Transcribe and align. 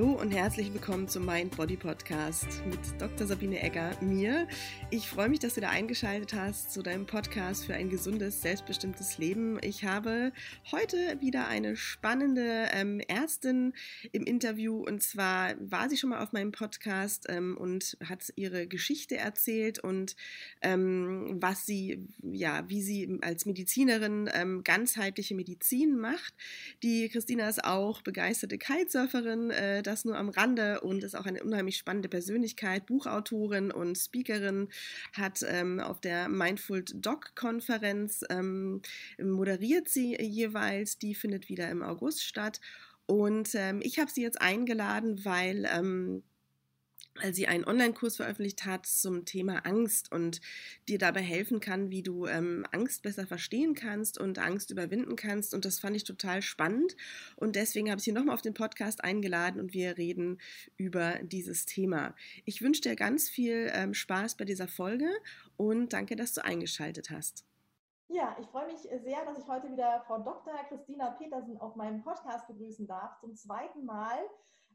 Hallo 0.00 0.12
und 0.12 0.30
herzlich 0.30 0.72
willkommen 0.72 1.08
zum 1.08 1.26
Mind 1.26 1.54
Body 1.58 1.76
Podcast 1.76 2.46
mit 2.64 2.78
Dr. 2.98 3.26
Sabine 3.26 3.60
Egger, 3.60 3.94
mir. 4.00 4.48
Ich 4.90 5.06
freue 5.06 5.28
mich, 5.28 5.40
dass 5.40 5.56
du 5.56 5.60
da 5.60 5.68
eingeschaltet 5.68 6.32
hast 6.32 6.72
zu 6.72 6.80
deinem 6.80 7.04
Podcast 7.04 7.66
für 7.66 7.74
ein 7.74 7.90
gesundes, 7.90 8.40
selbstbestimmtes 8.40 9.18
Leben. 9.18 9.58
Ich 9.60 9.84
habe 9.84 10.32
heute 10.72 10.96
wieder 11.20 11.48
eine 11.48 11.76
spannende 11.76 12.68
ähm, 12.72 13.00
Ärztin 13.08 13.74
im 14.12 14.24
Interview 14.24 14.82
und 14.82 15.02
zwar 15.02 15.54
war 15.60 15.90
sie 15.90 15.98
schon 15.98 16.08
mal 16.08 16.22
auf 16.22 16.32
meinem 16.32 16.52
Podcast 16.52 17.26
ähm, 17.28 17.58
und 17.58 17.98
hat 18.02 18.32
ihre 18.36 18.66
Geschichte 18.66 19.18
erzählt 19.18 19.80
und 19.80 20.16
ähm, 20.62 21.36
was 21.42 21.66
sie, 21.66 22.08
ja, 22.22 22.66
wie 22.70 22.80
sie 22.80 23.18
als 23.20 23.44
Medizinerin 23.44 24.30
ähm, 24.32 24.64
ganzheitliche 24.64 25.34
Medizin 25.34 25.98
macht. 25.98 26.32
Die 26.82 27.10
Christina 27.10 27.50
ist 27.50 27.62
auch 27.62 28.00
begeisterte 28.00 28.56
Kitesurferin 28.56 29.50
äh, 29.50 29.82
das 29.90 30.04
nur 30.04 30.16
am 30.16 30.28
Rande 30.28 30.80
und 30.80 31.04
ist 31.04 31.16
auch 31.16 31.26
eine 31.26 31.42
unheimlich 31.42 31.76
spannende 31.76 32.08
Persönlichkeit, 32.08 32.86
Buchautorin 32.86 33.70
und 33.70 33.98
Speakerin, 33.98 34.68
hat 35.12 35.44
ähm, 35.46 35.80
auf 35.80 36.00
der 36.00 36.28
Mindful 36.28 36.84
Doc 36.94 37.34
Konferenz 37.34 38.24
ähm, 38.30 38.82
moderiert 39.20 39.88
sie 39.88 40.16
jeweils, 40.20 40.98
die 40.98 41.14
findet 41.14 41.48
wieder 41.48 41.68
im 41.68 41.82
August 41.82 42.22
statt. 42.24 42.60
Und 43.06 43.54
ähm, 43.54 43.80
ich 43.82 43.98
habe 43.98 44.10
sie 44.10 44.22
jetzt 44.22 44.40
eingeladen, 44.40 45.24
weil 45.24 45.68
ähm, 45.74 46.22
weil 47.20 47.34
sie 47.34 47.46
einen 47.46 47.64
Online-Kurs 47.64 48.16
veröffentlicht 48.16 48.64
hat 48.66 48.86
zum 48.86 49.24
Thema 49.24 49.66
Angst 49.66 50.12
und 50.12 50.40
dir 50.88 50.98
dabei 50.98 51.20
helfen 51.20 51.60
kann, 51.60 51.90
wie 51.90 52.02
du 52.02 52.26
ähm, 52.26 52.66
Angst 52.72 53.02
besser 53.02 53.26
verstehen 53.26 53.74
kannst 53.74 54.18
und 54.18 54.38
Angst 54.38 54.70
überwinden 54.70 55.16
kannst. 55.16 55.54
Und 55.54 55.64
das 55.64 55.78
fand 55.78 55.96
ich 55.96 56.04
total 56.04 56.42
spannend. 56.42 56.96
Und 57.36 57.56
deswegen 57.56 57.90
habe 57.90 57.98
ich 57.98 58.04
sie 58.04 58.12
nochmal 58.12 58.34
auf 58.34 58.42
den 58.42 58.54
Podcast 58.54 59.04
eingeladen 59.04 59.60
und 59.60 59.74
wir 59.74 59.98
reden 59.98 60.40
über 60.76 61.18
dieses 61.22 61.66
Thema. 61.66 62.14
Ich 62.44 62.62
wünsche 62.62 62.82
dir 62.82 62.96
ganz 62.96 63.28
viel 63.28 63.70
ähm, 63.74 63.94
Spaß 63.94 64.36
bei 64.36 64.44
dieser 64.44 64.68
Folge 64.68 65.10
und 65.56 65.92
danke, 65.92 66.16
dass 66.16 66.32
du 66.32 66.44
eingeschaltet 66.44 67.10
hast. 67.10 67.44
Ja, 68.12 68.36
ich 68.40 68.46
freue 68.48 68.66
mich 68.66 68.80
sehr, 68.80 69.24
dass 69.24 69.38
ich 69.38 69.46
heute 69.46 69.70
wieder 69.70 70.02
Frau 70.08 70.18
Dr. 70.18 70.52
Christina 70.68 71.10
Petersen 71.12 71.60
auf 71.60 71.76
meinem 71.76 72.02
Podcast 72.02 72.48
begrüßen 72.48 72.86
darf. 72.88 73.20
Zum 73.20 73.36
zweiten 73.36 73.84
Mal 73.84 74.18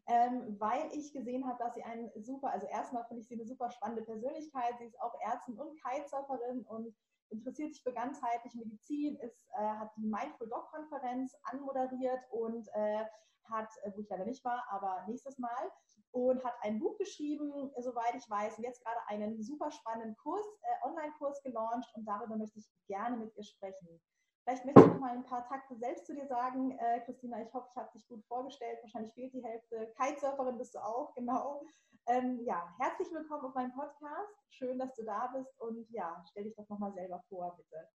ähm, 0.08 0.60
weil 0.60 0.90
ich 0.94 1.12
gesehen 1.14 1.48
habe, 1.48 1.64
dass 1.64 1.74
sie 1.74 1.84
einen 1.84 2.12
super, 2.22 2.52
also 2.52 2.68
erstmal 2.68 3.06
finde 3.06 3.22
ich 3.22 3.28
sie 3.28 3.36
eine 3.36 3.46
super 3.46 3.72
spannende 3.72 4.04
Persönlichkeit. 4.04 4.76
Sie 4.78 4.86
ist 4.86 5.00
auch 5.02 5.14
Ärztin 5.22 5.58
und 5.60 5.80
Kitesurferin 5.82 6.64
und 6.64 6.96
interessiert 7.30 7.74
sich 7.74 7.84
für 7.84 7.94
ganzheitliche 7.94 8.58
Medizin, 8.60 9.18
ist, 9.18 9.48
äh, 9.58 9.62
hat 9.62 9.92
die 9.98 10.08
Mindful 10.08 10.48
Dog 10.48 10.70
Konferenz 10.70 11.34
anmoderiert 11.44 12.20
und 12.30 12.68
äh, 12.74 13.06
hat, 13.50 13.70
äh, 13.84 13.92
wo 13.96 14.02
ich 14.02 14.10
leider 14.10 14.26
nicht 14.26 14.44
war, 14.46 14.64
aber 14.70 15.06
nächstes 15.08 15.38
Mal, 15.38 15.72
und 16.12 16.44
hat 16.46 16.54
ein 16.62 16.80
Buch 16.80 16.98
geschrieben, 16.98 17.72
soweit 17.78 18.16
ich 18.16 18.30
weiß, 18.30 18.58
und 18.58 18.64
jetzt 18.64 18.84
gerade 18.84 19.00
einen 19.08 19.42
super 19.42 19.70
spannenden 19.72 20.16
Kurs, 20.18 20.46
äh, 20.62 20.88
Online-Kurs 20.88 21.42
gelauncht 21.44 21.90
und 21.96 22.06
darüber 22.06 22.38
möchte 22.38 22.60
ich 22.60 22.70
gerne 22.88 23.18
mit 23.18 23.36
ihr 23.36 23.44
sprechen. 23.44 24.02
Vielleicht 24.46 24.64
möchtest 24.64 24.86
du 24.86 24.92
noch 24.92 25.00
mal 25.00 25.12
ein 25.12 25.26
paar 25.26 25.44
Takte 25.48 25.76
selbst 25.76 26.06
zu 26.06 26.14
dir 26.14 26.28
sagen. 26.28 26.78
Äh, 26.78 27.02
Christina, 27.06 27.42
ich 27.42 27.52
hoffe, 27.52 27.68
ich 27.72 27.76
habe 27.78 27.90
dich 27.96 28.08
gut 28.08 28.24
vorgestellt. 28.28 28.78
Wahrscheinlich 28.84 29.12
fehlt 29.16 29.34
die 29.34 29.44
Hälfte. 29.44 29.92
Kitesurferin 30.00 30.60
bist 30.60 30.76
du 30.76 30.80
auch, 30.80 31.16
genau. 31.16 31.64
Ähm, 32.06 32.40
ja, 32.46 32.72
herzlich 32.80 33.08
willkommen 33.12 33.44
auf 33.44 33.56
meinem 33.56 33.74
Podcast. 33.74 34.36
Schön, 34.52 34.78
dass 34.78 34.94
du 34.94 35.04
da 35.04 35.34
bist. 35.36 35.50
Und 35.58 35.88
ja, 35.90 36.24
stell 36.30 36.44
dich 36.44 36.56
doch 36.56 36.70
noch 36.70 36.78
mal 36.78 36.94
selber 36.94 37.24
vor, 37.28 37.58
bitte. 37.58 37.90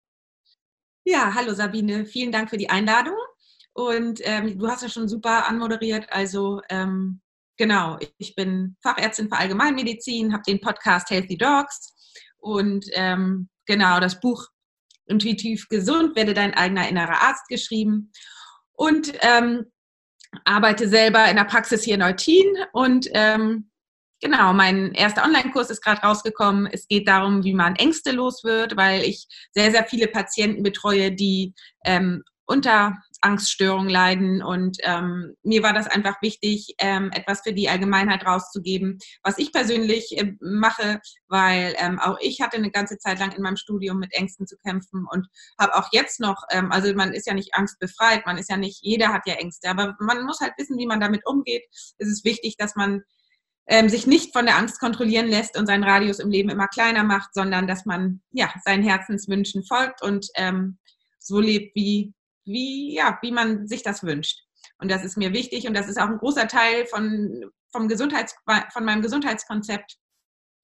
Ja, 1.05 1.33
hallo 1.33 1.55
Sabine. 1.55 2.05
Vielen 2.05 2.33
Dank 2.33 2.51
für 2.51 2.59
die 2.59 2.69
Einladung. 2.69 3.17
Und 3.73 4.21
ähm, 4.25 4.59
du 4.59 4.67
hast 4.67 4.83
ja 4.83 4.89
schon 4.89 5.07
super 5.07 5.47
anmoderiert. 5.47 6.09
Also 6.11 6.63
ähm, 6.69 7.21
genau, 7.59 7.97
ich 8.19 8.35
bin 8.35 8.77
Fachärztin 8.83 9.29
für 9.29 9.39
Allgemeinmedizin, 9.39 10.33
habe 10.33 10.43
den 10.43 10.61
Podcast 10.61 11.11
Healthy 11.11 11.39
Dogs 11.39 11.95
und 12.39 12.87
ähm, 12.95 13.49
genau 13.67 14.01
das 14.01 14.19
Buch 14.19 14.49
intuitiv 15.11 15.69
gesund, 15.69 16.17
werde 16.17 16.35
dein 16.35 16.55
eigener 16.55 16.89
innerer 16.89 17.23
Arzt 17.23 17.49
geschrieben 17.49 18.13
und 18.73 19.13
ähm, 19.21 19.67
arbeite 20.45 20.89
selber 20.89 21.29
in 21.29 21.37
der 21.37 21.45
Praxis 21.45 21.83
hier 21.83 21.97
in 21.97 22.03
Eutin 22.03 22.47
und 22.73 23.09
ähm, 23.13 23.71
genau, 24.21 24.53
mein 24.53 24.93
erster 24.93 25.25
Online-Kurs 25.25 25.71
ist 25.71 25.83
gerade 25.83 26.03
rausgekommen. 26.03 26.69
Es 26.71 26.87
geht 26.87 27.09
darum, 27.09 27.43
wie 27.45 27.55
man 27.55 27.77
Ängste 27.77 28.13
los 28.13 28.45
wird, 28.45 28.77
weil 28.77 29.03
ich 29.03 29.27
sehr, 29.53 29.71
sehr 29.71 29.85
viele 29.85 30.07
Patienten 30.07 30.63
betreue, 30.63 31.13
die 31.13 31.55
ähm, 31.85 32.23
unter 32.47 32.97
Angststörungen 33.21 33.89
leiden. 33.89 34.43
Und 34.43 34.79
ähm, 34.83 35.35
mir 35.43 35.63
war 35.63 35.73
das 35.73 35.87
einfach 35.87 36.21
wichtig, 36.23 36.75
ähm, 36.79 37.11
etwas 37.13 37.43
für 37.43 37.53
die 37.53 37.69
Allgemeinheit 37.69 38.25
rauszugeben, 38.25 38.99
was 39.23 39.39
ich 39.39 39.53
persönlich 39.53 40.17
äh, 40.19 40.33
mache, 40.41 41.01
weil 41.29 41.75
ähm, 41.79 41.99
auch 41.99 42.17
ich 42.21 42.41
hatte 42.41 42.57
eine 42.57 42.71
ganze 42.71 42.99
Zeit 42.99 43.19
lang 43.19 43.33
in 43.33 43.43
meinem 43.43 43.57
Studium 43.57 43.99
mit 43.99 44.13
Ängsten 44.13 44.47
zu 44.47 44.57
kämpfen 44.59 45.07
und 45.11 45.27
habe 45.59 45.75
auch 45.75 45.89
jetzt 45.93 46.21
noch, 46.21 46.43
ähm, 46.51 46.73
also 46.73 46.93
man 46.95 47.13
ist 47.13 47.27
ja 47.27 47.35
nicht 47.35 47.55
angstbefreit, 47.55 48.27
man 48.27 48.39
ist 48.39 48.51
ja 48.51 48.57
nicht, 48.57 48.79
jeder 48.83 49.13
hat 49.13 49.27
ja 49.27 49.35
Ängste, 49.35 49.69
aber 49.69 49.97
man 50.01 50.25
muss 50.25 50.41
halt 50.41 50.55
wissen, 50.57 50.79
wie 50.79 50.87
man 50.87 51.01
damit 51.01 51.27
umgeht. 51.27 51.65
Es 51.99 52.09
ist 52.09 52.25
wichtig, 52.25 52.57
dass 52.57 52.77
man 52.77 53.03
ähm, 53.67 53.89
sich 53.89 54.07
nicht 54.07 54.33
von 54.33 54.47
der 54.47 54.57
Angst 54.57 54.81
kontrollieren 54.81 55.29
lässt 55.29 55.57
und 55.57 55.67
seinen 55.67 55.85
Radius 55.85 56.19
im 56.19 56.31
Leben 56.31 56.51
immer 56.51 56.67
kleiner 56.67 57.05
macht, 57.05 57.35
sondern 57.35 57.67
dass 57.67 57.87
man 57.87 58.21
ja 58.33 58.53
seinen 58.65 58.83
Herzenswünschen 58.83 59.65
folgt 59.65 60.03
und 60.03 60.27
ähm, 60.35 60.79
so 61.19 61.39
lebt, 61.39 61.77
wie 61.77 62.13
wie, 62.53 62.95
ja, 62.95 63.19
wie 63.23 63.33
man 63.33 63.67
sich 63.67 63.83
das 63.83 64.03
wünscht. 64.03 64.41
Und 64.79 64.91
das 64.91 65.05
ist 65.05 65.17
mir 65.17 65.33
wichtig 65.33 65.67
und 65.67 65.75
das 65.75 65.89
ist 65.89 65.99
auch 65.99 66.09
ein 66.09 66.19
großer 66.19 66.49
Teil 66.49 66.87
von, 66.87 67.51
vom 67.71 67.89
Gesundheits, 67.89 68.35
von 68.73 68.85
meinem 68.85 69.03
Gesundheitskonzept. 69.03 69.97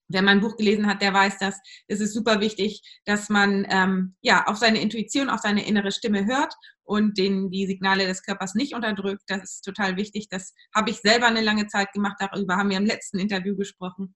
Wer 0.08 0.22
mein 0.22 0.40
Buch 0.40 0.56
gelesen 0.56 0.86
hat, 0.86 1.02
der 1.02 1.12
weiß 1.12 1.38
das. 1.38 1.58
Es 1.88 2.00
ist 2.00 2.14
super 2.14 2.40
wichtig, 2.40 2.80
dass 3.06 3.28
man 3.28 3.66
ähm, 3.68 4.14
ja 4.20 4.46
auf 4.46 4.56
seine 4.56 4.80
Intuition, 4.80 5.28
auf 5.28 5.40
seine 5.40 5.66
innere 5.66 5.90
Stimme 5.90 6.26
hört 6.26 6.54
und 6.84 7.18
den, 7.18 7.50
die 7.50 7.66
Signale 7.66 8.06
des 8.06 8.22
Körpers 8.22 8.54
nicht 8.54 8.74
unterdrückt. 8.74 9.24
Das 9.26 9.42
ist 9.42 9.62
total 9.62 9.96
wichtig. 9.96 10.28
Das 10.28 10.54
habe 10.74 10.90
ich 10.90 10.98
selber 10.98 11.26
eine 11.26 11.40
lange 11.40 11.66
Zeit 11.66 11.92
gemacht. 11.92 12.16
Darüber 12.20 12.56
haben 12.56 12.70
wir 12.70 12.76
im 12.76 12.86
letzten 12.86 13.18
Interview 13.18 13.56
gesprochen. 13.56 14.14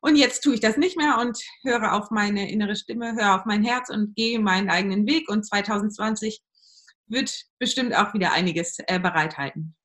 Und 0.00 0.16
jetzt 0.16 0.40
tue 0.40 0.54
ich 0.54 0.60
das 0.60 0.76
nicht 0.76 0.96
mehr 0.96 1.18
und 1.20 1.38
höre 1.62 1.92
auf 1.92 2.10
meine 2.10 2.50
innere 2.50 2.74
Stimme, 2.74 3.14
höre 3.14 3.36
auf 3.36 3.44
mein 3.44 3.62
Herz 3.62 3.88
und 3.88 4.16
gehe 4.16 4.40
meinen 4.40 4.68
eigenen 4.68 5.06
Weg. 5.06 5.30
Und 5.30 5.46
2020 5.46 6.42
wird 7.12 7.46
bestimmt 7.58 7.94
auch 7.94 8.12
wieder 8.14 8.32
einiges 8.32 8.78
äh, 8.86 8.98
bereithalten. 8.98 9.76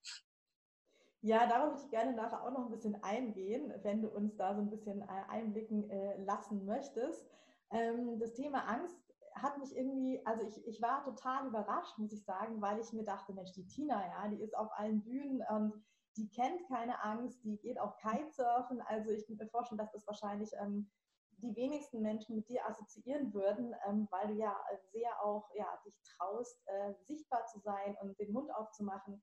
Ja, 1.22 1.48
darauf 1.48 1.72
würde 1.72 1.84
ich 1.84 1.90
gerne 1.90 2.16
nachher 2.16 2.42
auch 2.44 2.52
noch 2.52 2.66
ein 2.66 2.72
bisschen 2.72 3.02
eingehen, 3.04 3.74
wenn 3.84 4.02
du 4.02 4.08
uns 4.08 4.36
da 4.38 4.56
so 4.56 4.62
ein 4.62 4.70
bisschen 4.70 5.02
äh, 5.02 5.06
einblicken 5.30 5.90
äh, 5.90 6.24
lassen 6.24 6.66
möchtest. 6.66 7.28
Ähm, 7.72 8.20
das 8.20 8.34
Thema 8.34 8.60
Angst 8.68 8.96
hat 9.34 9.58
mich 9.58 9.76
irgendwie, 9.76 10.22
also 10.26 10.48
ich, 10.48 10.66
ich 10.66 10.82
war 10.82 11.04
total 11.04 11.48
überrascht, 11.48 11.98
muss 11.98 12.14
ich 12.14 12.24
sagen, 12.24 12.62
weil 12.62 12.80
ich 12.80 12.94
mir 12.94 13.04
dachte, 13.04 13.34
Mensch, 13.34 13.52
die 13.54 13.68
Tina, 13.68 14.02
ja, 14.06 14.28
die 14.30 14.42
ist 14.42 14.56
auf 14.56 14.70
allen 14.78 15.02
Bühnen 15.04 15.44
und 15.50 15.74
die 16.16 16.30
kennt 16.30 16.68
keine 16.68 17.04
Angst, 17.04 17.44
die 17.44 17.58
geht 17.58 17.80
auch 17.80 17.98
Kitesurfen. 17.98 18.82
Also 18.82 19.12
ich 19.12 19.26
kann 19.28 19.38
mir 19.38 19.48
vorstellen, 19.48 19.78
dass 19.78 19.92
das 19.92 20.08
wahrscheinlich 20.08 20.52
ähm, 20.60 20.90
die 21.38 21.56
wenigsten 21.56 22.02
Menschen 22.02 22.36
mit 22.36 22.50
dir 22.50 22.66
assoziieren 22.68 23.34
würden, 23.34 23.76
ähm, 23.88 24.08
weil 24.12 24.28
du 24.28 24.34
ja 24.34 24.56
sehr 24.92 25.24
auch 25.24 25.50
ja, 25.56 25.68
dich 25.86 25.96
traust, 26.18 26.60
äh, 26.68 26.94
sichtbar 27.04 27.46
zu 27.46 27.60
sein 27.60 27.96
und 28.02 28.20
den 28.20 28.34
Mund 28.34 28.54
aufzumachen. 28.54 29.22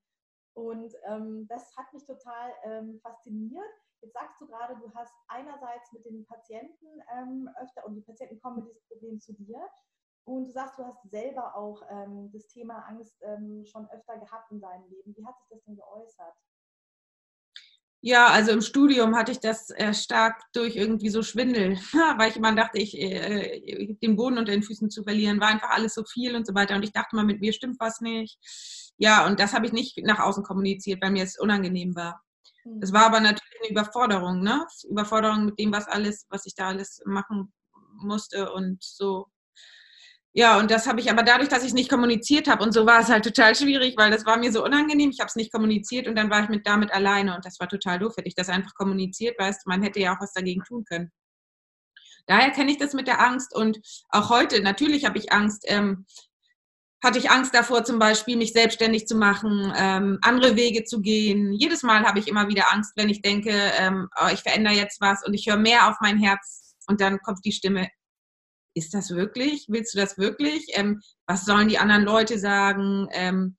Und 0.53 0.93
ähm, 1.03 1.45
das 1.49 1.75
hat 1.75 1.91
mich 1.93 2.05
total 2.05 2.53
ähm, 2.63 2.99
fasziniert. 3.01 3.65
Jetzt 4.01 4.13
sagst 4.13 4.39
du 4.39 4.47
gerade, 4.47 4.77
du 4.77 4.93
hast 4.93 5.13
einerseits 5.27 5.91
mit 5.91 6.05
den 6.05 6.25
Patienten 6.25 7.01
ähm, 7.13 7.49
öfter, 7.59 7.85
und 7.85 7.95
die 7.95 8.01
Patienten 8.01 8.39
kommen 8.39 8.57
mit 8.57 8.67
diesem 8.67 8.87
Problem 8.87 9.19
zu 9.19 9.33
dir. 9.33 9.69
Und 10.23 10.45
du 10.45 10.51
sagst, 10.51 10.79
du 10.79 10.85
hast 10.85 11.03
selber 11.09 11.55
auch 11.55 11.81
ähm, 11.89 12.31
das 12.31 12.47
Thema 12.47 12.79
Angst 12.87 13.21
ähm, 13.21 13.65
schon 13.65 13.87
öfter 13.89 14.17
gehabt 14.17 14.51
in 14.51 14.61
deinem 14.61 14.87
Leben. 14.89 15.15
Wie 15.15 15.25
hat 15.25 15.37
sich 15.39 15.49
das 15.49 15.63
denn 15.65 15.75
geäußert? 15.75 16.35
Ja, 18.07 18.27
also 18.27 18.51
im 18.51 18.61
Studium 18.61 19.15
hatte 19.15 19.31
ich 19.31 19.39
das 19.39 19.71
äh, 19.71 19.91
stark 19.91 20.39
durch 20.53 20.75
irgendwie 20.75 21.09
so 21.09 21.23
Schwindel, 21.23 21.71
weil 22.19 22.29
ich 22.29 22.37
immer 22.37 22.53
dachte, 22.53 22.77
ich 22.77 22.95
äh, 23.01 23.95
den 23.99 24.15
Boden 24.15 24.37
unter 24.37 24.51
den 24.51 24.61
Füßen 24.61 24.91
zu 24.91 25.01
verlieren, 25.01 25.39
war 25.39 25.47
einfach 25.47 25.71
alles 25.71 25.95
so 25.95 26.03
viel 26.03 26.35
und 26.35 26.45
so 26.45 26.53
weiter. 26.53 26.75
Und 26.75 26.83
ich 26.83 26.91
dachte 26.91 27.15
mal, 27.15 27.25
mit 27.25 27.41
mir 27.41 27.51
stimmt 27.51 27.77
was 27.79 28.01
nicht. 28.01 28.37
Ja, 28.97 29.25
und 29.25 29.39
das 29.39 29.53
habe 29.53 29.65
ich 29.65 29.73
nicht 29.73 29.97
nach 30.03 30.19
außen 30.19 30.43
kommuniziert, 30.43 31.01
weil 31.01 31.09
mir 31.09 31.23
es 31.23 31.39
unangenehm 31.39 31.95
war. 31.95 32.21
Das 32.79 32.93
war 32.93 33.07
aber 33.07 33.21
natürlich 33.21 33.59
eine 33.63 33.71
Überforderung, 33.71 34.43
ne? 34.43 34.67
Überforderung 34.87 35.45
mit 35.45 35.57
dem, 35.57 35.71
was 35.71 35.87
alles, 35.87 36.27
was 36.29 36.45
ich 36.45 36.53
da 36.53 36.67
alles 36.67 37.01
machen 37.05 37.51
musste 37.95 38.51
und 38.53 38.83
so 38.83 39.25
ja, 40.37 40.59
und 40.59 40.69
das 40.69 40.85
habe 40.85 40.99
ich 40.99 41.09
aber 41.09 41.23
dadurch, 41.23 41.47
dass 41.47 41.61
ich 41.61 41.69
es 41.69 41.73
nicht 41.73 41.89
kommuniziert 41.89 42.49
habe 42.49 42.61
und 42.61 42.73
so 42.73 42.85
war 42.85 42.99
es 42.99 43.07
halt 43.07 43.23
total 43.23 43.55
schwierig, 43.55 43.95
weil 43.95 44.11
das 44.11 44.25
war 44.25 44.35
mir 44.35 44.51
so 44.51 44.65
unangenehm. 44.65 45.09
Ich 45.09 45.21
habe 45.21 45.29
es 45.29 45.37
nicht 45.37 45.49
kommuniziert 45.53 46.09
und 46.09 46.15
dann 46.17 46.29
war 46.29 46.43
ich 46.43 46.49
mit 46.49 46.67
damit 46.67 46.91
alleine 46.91 47.37
und 47.37 47.45
das 47.45 47.57
war 47.61 47.69
total 47.69 47.99
doof. 47.99 48.17
Hätte 48.17 48.27
ich 48.27 48.35
das 48.35 48.49
einfach 48.49 48.73
kommuniziert, 48.73 49.39
weißt 49.39 49.61
du, 49.65 49.69
man 49.69 49.81
hätte 49.81 50.01
ja 50.01 50.13
auch 50.13 50.19
was 50.19 50.33
dagegen 50.33 50.61
tun 50.65 50.83
können. 50.83 51.09
Daher 52.27 52.51
kenne 52.51 52.69
ich 52.69 52.77
das 52.77 52.93
mit 52.93 53.07
der 53.07 53.21
Angst 53.21 53.55
und 53.55 53.79
auch 54.09 54.29
heute, 54.29 54.61
natürlich 54.61 55.05
habe 55.05 55.17
ich 55.17 55.31
Angst, 55.31 55.63
ähm, 55.67 56.05
hatte 57.01 57.17
ich 57.17 57.31
Angst 57.31 57.55
davor, 57.55 57.85
zum 57.85 57.97
Beispiel 57.97 58.35
mich 58.35 58.51
selbstständig 58.51 59.07
zu 59.07 59.15
machen, 59.15 59.71
ähm, 59.77 60.19
andere 60.21 60.57
Wege 60.57 60.83
zu 60.83 60.99
gehen. 60.99 61.53
Jedes 61.53 61.81
Mal 61.81 62.03
habe 62.03 62.19
ich 62.19 62.27
immer 62.27 62.49
wieder 62.49 62.73
Angst, 62.73 62.91
wenn 62.97 63.07
ich 63.07 63.21
denke, 63.21 63.51
ähm, 63.51 64.09
oh, 64.21 64.27
ich 64.33 64.41
verändere 64.41 64.73
jetzt 64.73 64.99
was 64.99 65.25
und 65.25 65.33
ich 65.33 65.47
höre 65.47 65.55
mehr 65.55 65.87
auf 65.87 65.95
mein 66.01 66.17
Herz 66.17 66.75
und 66.87 66.99
dann 66.99 67.19
kommt 67.19 67.45
die 67.45 67.53
Stimme, 67.53 67.87
ist 68.75 68.93
das 68.93 69.09
wirklich? 69.11 69.65
Willst 69.69 69.95
du 69.95 69.97
das 69.97 70.17
wirklich? 70.17 70.67
Ähm, 70.73 71.01
was 71.25 71.45
sollen 71.45 71.69
die 71.69 71.79
anderen 71.79 72.03
Leute 72.03 72.37
sagen? 72.37 73.07
Ähm, 73.11 73.55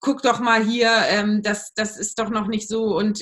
guck 0.00 0.22
doch 0.22 0.40
mal 0.40 0.62
hier, 0.62 0.90
ähm, 1.08 1.42
das, 1.42 1.72
das 1.74 1.96
ist 1.96 2.18
doch 2.18 2.28
noch 2.28 2.48
nicht 2.48 2.68
so. 2.68 2.96
Und 2.96 3.20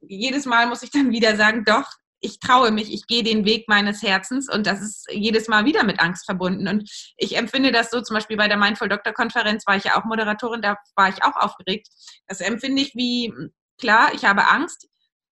jedes 0.00 0.44
Mal 0.44 0.66
muss 0.66 0.82
ich 0.82 0.90
dann 0.90 1.12
wieder 1.12 1.36
sagen, 1.36 1.64
doch, 1.64 1.88
ich 2.20 2.38
traue 2.38 2.70
mich, 2.70 2.92
ich 2.92 3.06
gehe 3.06 3.22
den 3.22 3.44
Weg 3.44 3.68
meines 3.68 4.02
Herzens 4.02 4.48
und 4.52 4.66
das 4.66 4.80
ist 4.80 5.06
jedes 5.10 5.48
Mal 5.48 5.64
wieder 5.64 5.84
mit 5.84 6.00
Angst 6.00 6.24
verbunden. 6.24 6.68
Und 6.68 6.88
ich 7.16 7.36
empfinde 7.36 7.72
das 7.72 7.90
so, 7.90 8.00
zum 8.00 8.14
Beispiel 8.14 8.36
bei 8.36 8.46
der 8.46 8.56
Mindful 8.56 8.88
Doctor 8.88 9.12
Konferenz 9.12 9.66
war 9.66 9.76
ich 9.76 9.84
ja 9.84 9.96
auch 9.96 10.04
Moderatorin, 10.04 10.62
da 10.62 10.76
war 10.94 11.08
ich 11.08 11.22
auch 11.24 11.34
aufgeregt. 11.36 11.88
Das 12.28 12.40
empfinde 12.40 12.82
ich 12.82 12.94
wie, 12.94 13.32
klar, 13.78 14.12
ich 14.14 14.24
habe 14.24 14.48
Angst. 14.48 14.88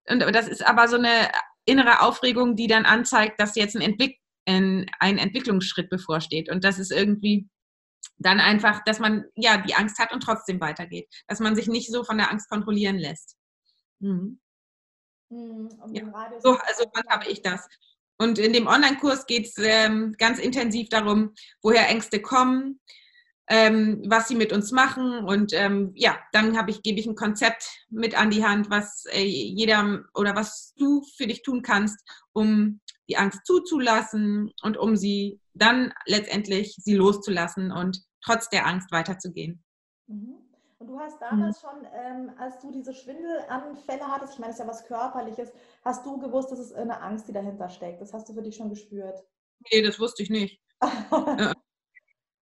Und 0.09 0.21
das 0.35 0.49
ist 0.49 0.67
aber 0.67 0.89
so 0.89 0.97
eine 0.97 1.31
innere 1.65 2.01
Aufregung, 2.01 2.57
die 2.57 2.67
dann 2.67 2.87
anzeigt, 2.87 3.41
dass 3.41 3.55
jetzt 3.55 3.77
ein, 3.77 3.83
Entwick 3.83 4.20
ein, 4.47 4.87
ein 4.99 5.19
Entwicklungsschritt 5.19 5.91
bevorsteht. 5.91 6.51
Und 6.51 6.65
das 6.65 6.79
ist 6.79 6.93
irgendwie 6.93 7.49
dann 8.19 8.41
einfach, 8.41 8.83
dass 8.85 8.99
man 8.99 9.25
ja 9.35 9.59
die 9.59 9.75
Angst 9.75 9.99
hat 9.99 10.13
und 10.13 10.23
trotzdem 10.23 10.61
weitergeht. 10.61 11.09
Dass 11.27 11.41
man 11.41 11.57
sich 11.57 11.67
nicht 11.67 11.91
so 11.91 12.05
von 12.05 12.19
der 12.19 12.31
Angst 12.31 12.49
kontrollieren 12.49 12.99
lässt. 12.99 13.37
Mhm. 14.01 14.41
Mhm, 15.31 15.69
ja. 15.93 16.31
So, 16.41 16.59
also 16.59 16.85
habe 17.09 17.31
ich 17.31 17.43
das. 17.43 17.67
Und 18.19 18.39
in 18.39 18.53
dem 18.53 18.67
Online-Kurs 18.67 19.27
geht 19.27 19.47
es 19.47 19.55
ähm, 19.59 20.15
ganz 20.19 20.39
intensiv 20.39 20.91
darum, 20.91 21.33
woher 21.63 21.89
Ängste 21.89 22.21
kommen, 22.21 22.81
ähm, 23.49 24.03
was 24.07 24.29
sie 24.29 24.35
mit 24.35 24.53
uns 24.53 24.73
machen. 24.73 25.25
Und 25.25 25.55
ähm, 25.55 25.93
ja, 25.95 26.19
dann 26.33 26.69
ich, 26.69 26.83
gebe 26.83 27.01
ich 27.01 27.07
ein 27.07 27.15
Konzept 27.15 27.67
mit 27.89 28.19
an 28.19 28.31
die 28.31 28.45
Hand, 28.45 28.69
was 28.69 29.07
äh, 29.07 29.23
jeder 29.25 30.05
oder 30.15 30.37
was 30.37 30.75
du 30.77 31.03
für 31.17 31.27
dich 31.27 31.43
tun 31.43 31.63
kannst, 31.63 31.99
um 32.33 32.81
die 33.11 33.17
Angst 33.17 33.45
zuzulassen 33.45 34.53
und 34.63 34.77
um 34.77 34.97
sie 34.97 35.41
dann 35.55 35.93
letztendlich 36.07 36.77
sie 36.77 36.95
loszulassen 36.95 37.73
und 37.73 38.03
trotz 38.25 38.49
der 38.49 38.67
Angst 38.67 38.93
weiterzugehen. 38.93 39.63
Mhm. 40.07 40.37
Und 40.79 40.87
du 40.87 40.99
hast 40.99 41.21
damals 41.21 41.63
mhm. 41.63 41.67
schon, 41.67 41.87
ähm, 41.93 42.31
als 42.39 42.59
du 42.61 42.71
diese 42.71 42.95
Schwindelanfälle 42.95 44.07
hattest, 44.07 44.35
ich 44.35 44.39
meine, 44.39 44.53
es 44.53 44.59
ist 44.59 44.65
ja 44.65 44.71
was 44.71 44.87
Körperliches, 44.87 45.53
hast 45.85 46.07
du 46.07 46.19
gewusst, 46.19 46.51
dass 46.51 46.59
es 46.59 46.73
eine 46.73 47.03
Angst, 47.03 47.29
die 47.29 47.33
dahinter 47.33 47.69
steckt. 47.69 48.01
Das 48.01 48.15
hast 48.15 48.29
du 48.29 48.33
für 48.33 48.43
dich 48.43 48.57
schon 48.57 48.71
gespürt. 48.71 49.23
Nee, 49.71 49.83
das 49.83 50.01
wusste 50.01 50.23
ich 50.23 50.31
nicht. 50.31 50.63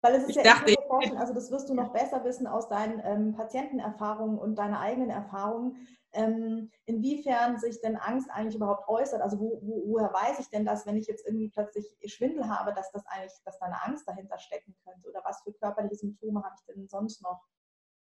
Weil 0.00 0.14
es 0.14 0.22
ist 0.24 0.30
ich 0.30 0.36
ja 0.36 0.42
dachte, 0.44 0.74
vorstellen, 0.86 1.18
also 1.18 1.34
das 1.34 1.50
wirst 1.50 1.68
du 1.68 1.74
noch 1.74 1.92
besser 1.92 2.24
wissen 2.24 2.46
aus 2.46 2.68
deinen 2.68 3.00
ähm, 3.04 3.34
Patientenerfahrungen 3.34 4.38
und 4.38 4.56
deiner 4.56 4.80
eigenen 4.80 5.10
Erfahrungen, 5.10 5.88
ähm, 6.12 6.70
inwiefern 6.86 7.58
sich 7.58 7.80
denn 7.80 7.96
Angst 7.96 8.30
eigentlich 8.30 8.54
überhaupt 8.54 8.88
äußert. 8.88 9.20
Also 9.20 9.40
wo, 9.40 9.60
wo, 9.62 9.92
woher 9.92 10.12
weiß 10.12 10.38
ich 10.38 10.48
denn 10.50 10.64
das, 10.64 10.86
wenn 10.86 10.96
ich 10.96 11.06
jetzt 11.06 11.26
irgendwie 11.26 11.50
plötzlich 11.50 11.96
Schwindel 12.06 12.48
habe, 12.48 12.72
dass 12.72 12.90
das 12.92 13.04
eigentlich, 13.06 13.32
dass 13.44 13.58
da 13.58 13.66
eine 13.66 13.82
Angst 13.82 14.06
dahinter 14.08 14.38
stecken 14.38 14.76
könnte? 14.84 15.08
Oder 15.08 15.22
was 15.24 15.42
für 15.42 15.52
körperliche 15.52 15.96
Symptome 15.96 16.42
habe 16.42 16.54
ich 16.58 16.64
denn 16.74 16.88
sonst 16.88 17.22
noch? 17.22 17.42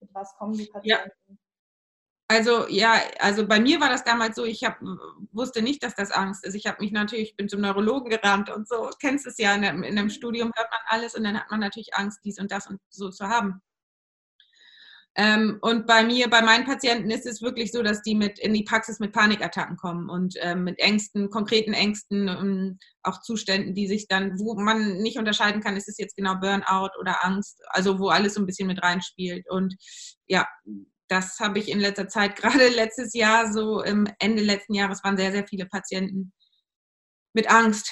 Mit 0.00 0.12
was 0.12 0.34
kommen 0.36 0.54
die 0.54 0.66
Patienten? 0.66 1.12
Ja. 1.28 1.34
Also 2.26 2.66
ja, 2.68 3.00
also 3.18 3.46
bei 3.46 3.60
mir 3.60 3.80
war 3.80 3.90
das 3.90 4.02
damals 4.02 4.36
so, 4.36 4.44
ich 4.44 4.64
hab, 4.64 4.80
wusste 5.32 5.60
nicht, 5.60 5.82
dass 5.82 5.94
das 5.94 6.10
Angst 6.10 6.44
ist. 6.44 6.54
Ich 6.54 6.66
habe 6.66 6.82
mich 6.82 6.90
natürlich, 6.90 7.30
ich 7.30 7.36
bin 7.36 7.48
zum 7.50 7.60
Neurologen 7.60 8.08
gerannt 8.08 8.48
und 8.48 8.66
so, 8.66 8.90
kennst 8.98 9.26
es 9.26 9.36
ja, 9.36 9.54
in 9.54 9.64
einem, 9.64 9.82
in 9.82 9.98
einem 9.98 10.08
Studium 10.08 10.50
hört 10.56 10.70
man 10.70 10.80
alles 10.88 11.14
und 11.14 11.24
dann 11.24 11.38
hat 11.38 11.50
man 11.50 11.60
natürlich 11.60 11.94
Angst, 11.94 12.20
dies 12.24 12.38
und 12.38 12.50
das 12.50 12.66
und 12.66 12.80
so 12.88 13.10
zu 13.10 13.28
haben. 13.28 13.60
Ähm, 15.16 15.58
und 15.60 15.86
bei 15.86 16.02
mir, 16.02 16.28
bei 16.28 16.42
meinen 16.42 16.64
Patienten 16.64 17.10
ist 17.10 17.26
es 17.26 17.40
wirklich 17.40 17.70
so, 17.70 17.82
dass 17.82 18.02
die 18.02 18.16
mit 18.16 18.38
in 18.40 18.52
die 18.52 18.64
Praxis 18.64 18.98
mit 18.98 19.12
Panikattacken 19.12 19.76
kommen 19.76 20.10
und 20.10 20.34
ähm, 20.40 20.64
mit 20.64 20.80
Ängsten, 20.80 21.30
konkreten 21.30 21.72
Ängsten, 21.72 22.26
ähm, 22.26 22.78
auch 23.04 23.20
Zuständen, 23.20 23.74
die 23.74 23.86
sich 23.86 24.08
dann, 24.08 24.38
wo 24.40 24.54
man 24.54 24.96
nicht 24.98 25.18
unterscheiden 25.18 25.62
kann, 25.62 25.76
ist 25.76 25.88
es 25.88 25.98
jetzt 25.98 26.16
genau 26.16 26.34
Burnout 26.36 26.90
oder 26.98 27.24
Angst, 27.24 27.60
also 27.68 28.00
wo 28.00 28.08
alles 28.08 28.34
so 28.34 28.40
ein 28.40 28.46
bisschen 28.46 28.66
mit 28.66 28.82
reinspielt. 28.82 29.48
Und 29.48 29.76
ja, 30.26 30.48
das 31.08 31.38
habe 31.40 31.58
ich 31.58 31.68
in 31.68 31.80
letzter 31.80 32.08
Zeit, 32.08 32.36
gerade 32.36 32.68
letztes 32.68 33.14
Jahr, 33.14 33.52
so 33.52 33.82
im 33.82 34.06
Ende 34.18 34.42
letzten 34.42 34.74
Jahres 34.74 35.02
waren 35.04 35.16
sehr, 35.16 35.32
sehr 35.32 35.46
viele 35.46 35.66
Patienten 35.66 36.32
mit 37.34 37.50
Angst 37.50 37.90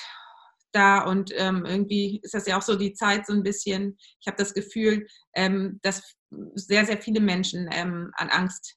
da 0.73 1.03
und 1.03 1.33
ähm, 1.37 1.65
irgendwie 1.67 2.21
ist 2.23 2.35
das 2.35 2.47
ja 2.47 2.59
auch 2.59 2.63
so 2.63 2.77
die 2.77 2.95
Zeit 2.95 3.27
so 3.27 3.33
ein 3.33 3.43
bisschen. 3.43 3.97
Ich 4.21 4.27
habe 4.27 4.37
das 4.39 4.55
Gefühl, 4.55 5.07
ähm, 5.35 5.79
dass 5.83 6.15
sehr, 6.55 6.87
sehr 6.87 7.01
viele 7.01 7.21
Menschen 7.21 7.69
ähm, 7.71 8.11
an 8.15 8.31
Angst, 8.31 8.77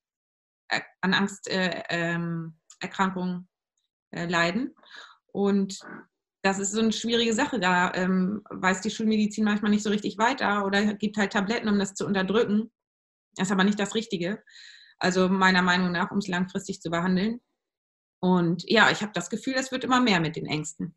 äh, 0.70 0.82
an 1.02 1.14
Angsterkrankungen 1.14 2.58
äh, 4.12 4.20
ähm, 4.20 4.28
äh, 4.28 4.30
leiden. 4.30 4.76
Und 5.28 5.80
das 6.44 6.60
ist 6.60 6.74
so 6.74 6.82
eine 6.82 6.92
schwierige 6.92 7.34
Sache. 7.34 7.60
Da 7.60 7.92
ähm, 7.94 8.44
weiß 8.50 8.82
die 8.82 8.92
Schulmedizin 8.92 9.44
manchmal 9.44 9.72
nicht 9.72 9.84
so 9.84 9.90
richtig 9.90 10.18
weiter 10.18 10.66
oder 10.66 10.94
gibt 10.94 11.18
halt 11.18 11.34
Tabletten, 11.34 11.70
um 11.70 11.80
das 11.80 11.96
zu 11.96 12.06
unterdrücken. 12.06 12.72
Das 13.36 13.48
ist 13.48 13.52
aber 13.52 13.64
nicht 13.64 13.80
das 13.80 13.96
Richtige. 13.96 14.44
Also 14.98 15.30
meiner 15.30 15.62
Meinung 15.62 15.92
nach, 15.92 16.12
um 16.12 16.20
es 16.20 16.28
langfristig 16.28 16.82
zu 16.82 16.90
behandeln. 16.90 17.42
Und 18.20 18.64
ja, 18.70 18.90
ich 18.92 19.02
habe 19.02 19.12
das 19.14 19.30
Gefühl, 19.30 19.56
es 19.58 19.72
wird 19.72 19.84
immer 19.84 20.02
mehr 20.02 20.20
mit 20.20 20.36
den 20.36 20.46
Ängsten. 20.46 20.96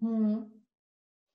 Hm. 0.00 0.58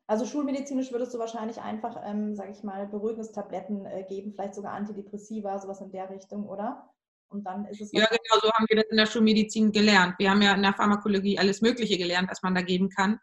Also 0.06 0.26
schulmedizinisch 0.26 0.92
würdest 0.92 1.14
du 1.14 1.20
wahrscheinlich 1.20 1.62
einfach, 1.62 1.98
ähm, 2.06 2.36
sage 2.36 2.52
ich 2.52 2.64
mal, 2.64 2.88
beruhigendes 2.88 3.32
Tabletten 3.32 3.86
äh, 3.86 4.04
geben, 4.08 4.34
vielleicht 4.34 4.54
sogar 4.54 4.74
Antidepressiva, 4.74 5.58
sowas 5.60 5.82
in 5.82 5.92
der 5.92 6.10
Richtung, 6.10 6.48
oder? 6.48 6.90
Und 7.30 7.46
dann 7.46 7.66
ist 7.66 7.82
es. 7.82 7.92
Ja, 7.94 8.06
genau, 8.06 8.42
so 8.42 8.52
haben 8.52 8.66
wir 8.68 8.76
das 8.76 8.92
in 8.92 8.98
der 8.98 9.06
Schulmedizin 9.06 9.72
gelernt. 9.72 10.16
Wir 10.20 10.30
haben 10.30 10.42
ja 10.42 10.54
in 10.54 10.62
der 10.62 10.74
Pharmakologie 10.74 11.40
alles 11.40 11.62
Mögliche 11.62 11.98
gelernt, 11.98 12.30
was 12.30 12.44
man 12.44 12.54
da 12.54 12.62
geben 12.62 12.90
kann. 12.90 13.18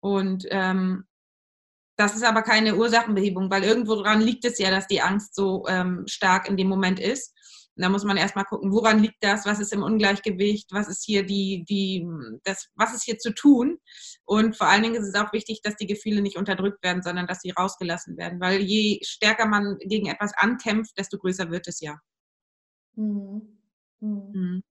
Und 0.00 0.46
ähm, 0.50 1.04
das 1.96 2.14
ist 2.14 2.24
aber 2.24 2.42
keine 2.42 2.76
Ursachenbehebung, 2.76 3.50
weil 3.50 3.64
irgendwo 3.64 3.94
dran 3.96 4.20
liegt 4.20 4.44
es 4.44 4.58
ja, 4.58 4.70
dass 4.70 4.86
die 4.86 5.00
Angst 5.00 5.34
so 5.34 5.64
ähm, 5.68 6.04
stark 6.06 6.48
in 6.48 6.56
dem 6.56 6.68
Moment 6.68 7.00
ist. 7.00 7.34
Und 7.76 7.82
da 7.82 7.90
muss 7.90 8.04
man 8.04 8.16
erstmal 8.16 8.46
gucken, 8.46 8.72
woran 8.72 9.00
liegt 9.00 9.22
das, 9.22 9.44
was 9.44 9.60
ist 9.60 9.72
im 9.72 9.82
Ungleichgewicht, 9.82 10.72
was 10.72 10.88
ist 10.88 11.04
hier 11.04 11.26
die, 11.26 11.64
die, 11.68 12.06
das, 12.44 12.68
was 12.74 12.94
ist 12.94 13.04
hier 13.04 13.18
zu 13.18 13.34
tun. 13.34 13.78
Und 14.24 14.56
vor 14.56 14.66
allen 14.66 14.82
Dingen 14.82 14.94
ist 14.94 15.06
es 15.06 15.14
auch 15.14 15.32
wichtig, 15.32 15.60
dass 15.62 15.76
die 15.76 15.86
Gefühle 15.86 16.22
nicht 16.22 16.38
unterdrückt 16.38 16.82
werden, 16.82 17.02
sondern 17.02 17.26
dass 17.26 17.40
sie 17.40 17.50
rausgelassen 17.50 18.16
werden. 18.16 18.40
Weil 18.40 18.62
je 18.62 19.00
stärker 19.02 19.46
man 19.46 19.76
gegen 19.80 20.06
etwas 20.06 20.32
ankämpft, 20.36 20.96
desto 20.96 21.18
größer 21.18 21.50
wird 21.50 21.68
es 21.68 21.80
ja. 21.80 21.98
Mhm. 22.94 23.58
Mhm. 24.00 24.62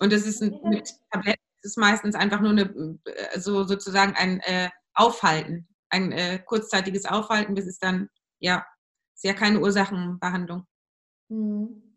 Und 0.00 0.12
es 0.12 0.26
ist 0.26 0.40
mit 0.40 0.90
Tabletten 1.10 1.42
ist 1.62 1.78
meistens 1.78 2.14
einfach 2.14 2.40
nur 2.40 2.50
eine, 2.50 2.98
äh, 3.04 3.40
so 3.40 3.64
sozusagen 3.64 4.14
ein 4.14 4.40
äh, 4.40 4.70
Aufhalten, 4.94 5.68
ein 5.90 6.12
äh, 6.12 6.38
kurzzeitiges 6.38 7.04
Aufhalten, 7.04 7.54
bis 7.54 7.66
es 7.66 7.78
dann, 7.78 8.08
ja, 8.38 8.66
ist 9.14 9.24
ja 9.24 9.34
keine 9.34 9.60
Ursachenbehandlung. 9.60 10.64
Mhm 11.28 11.88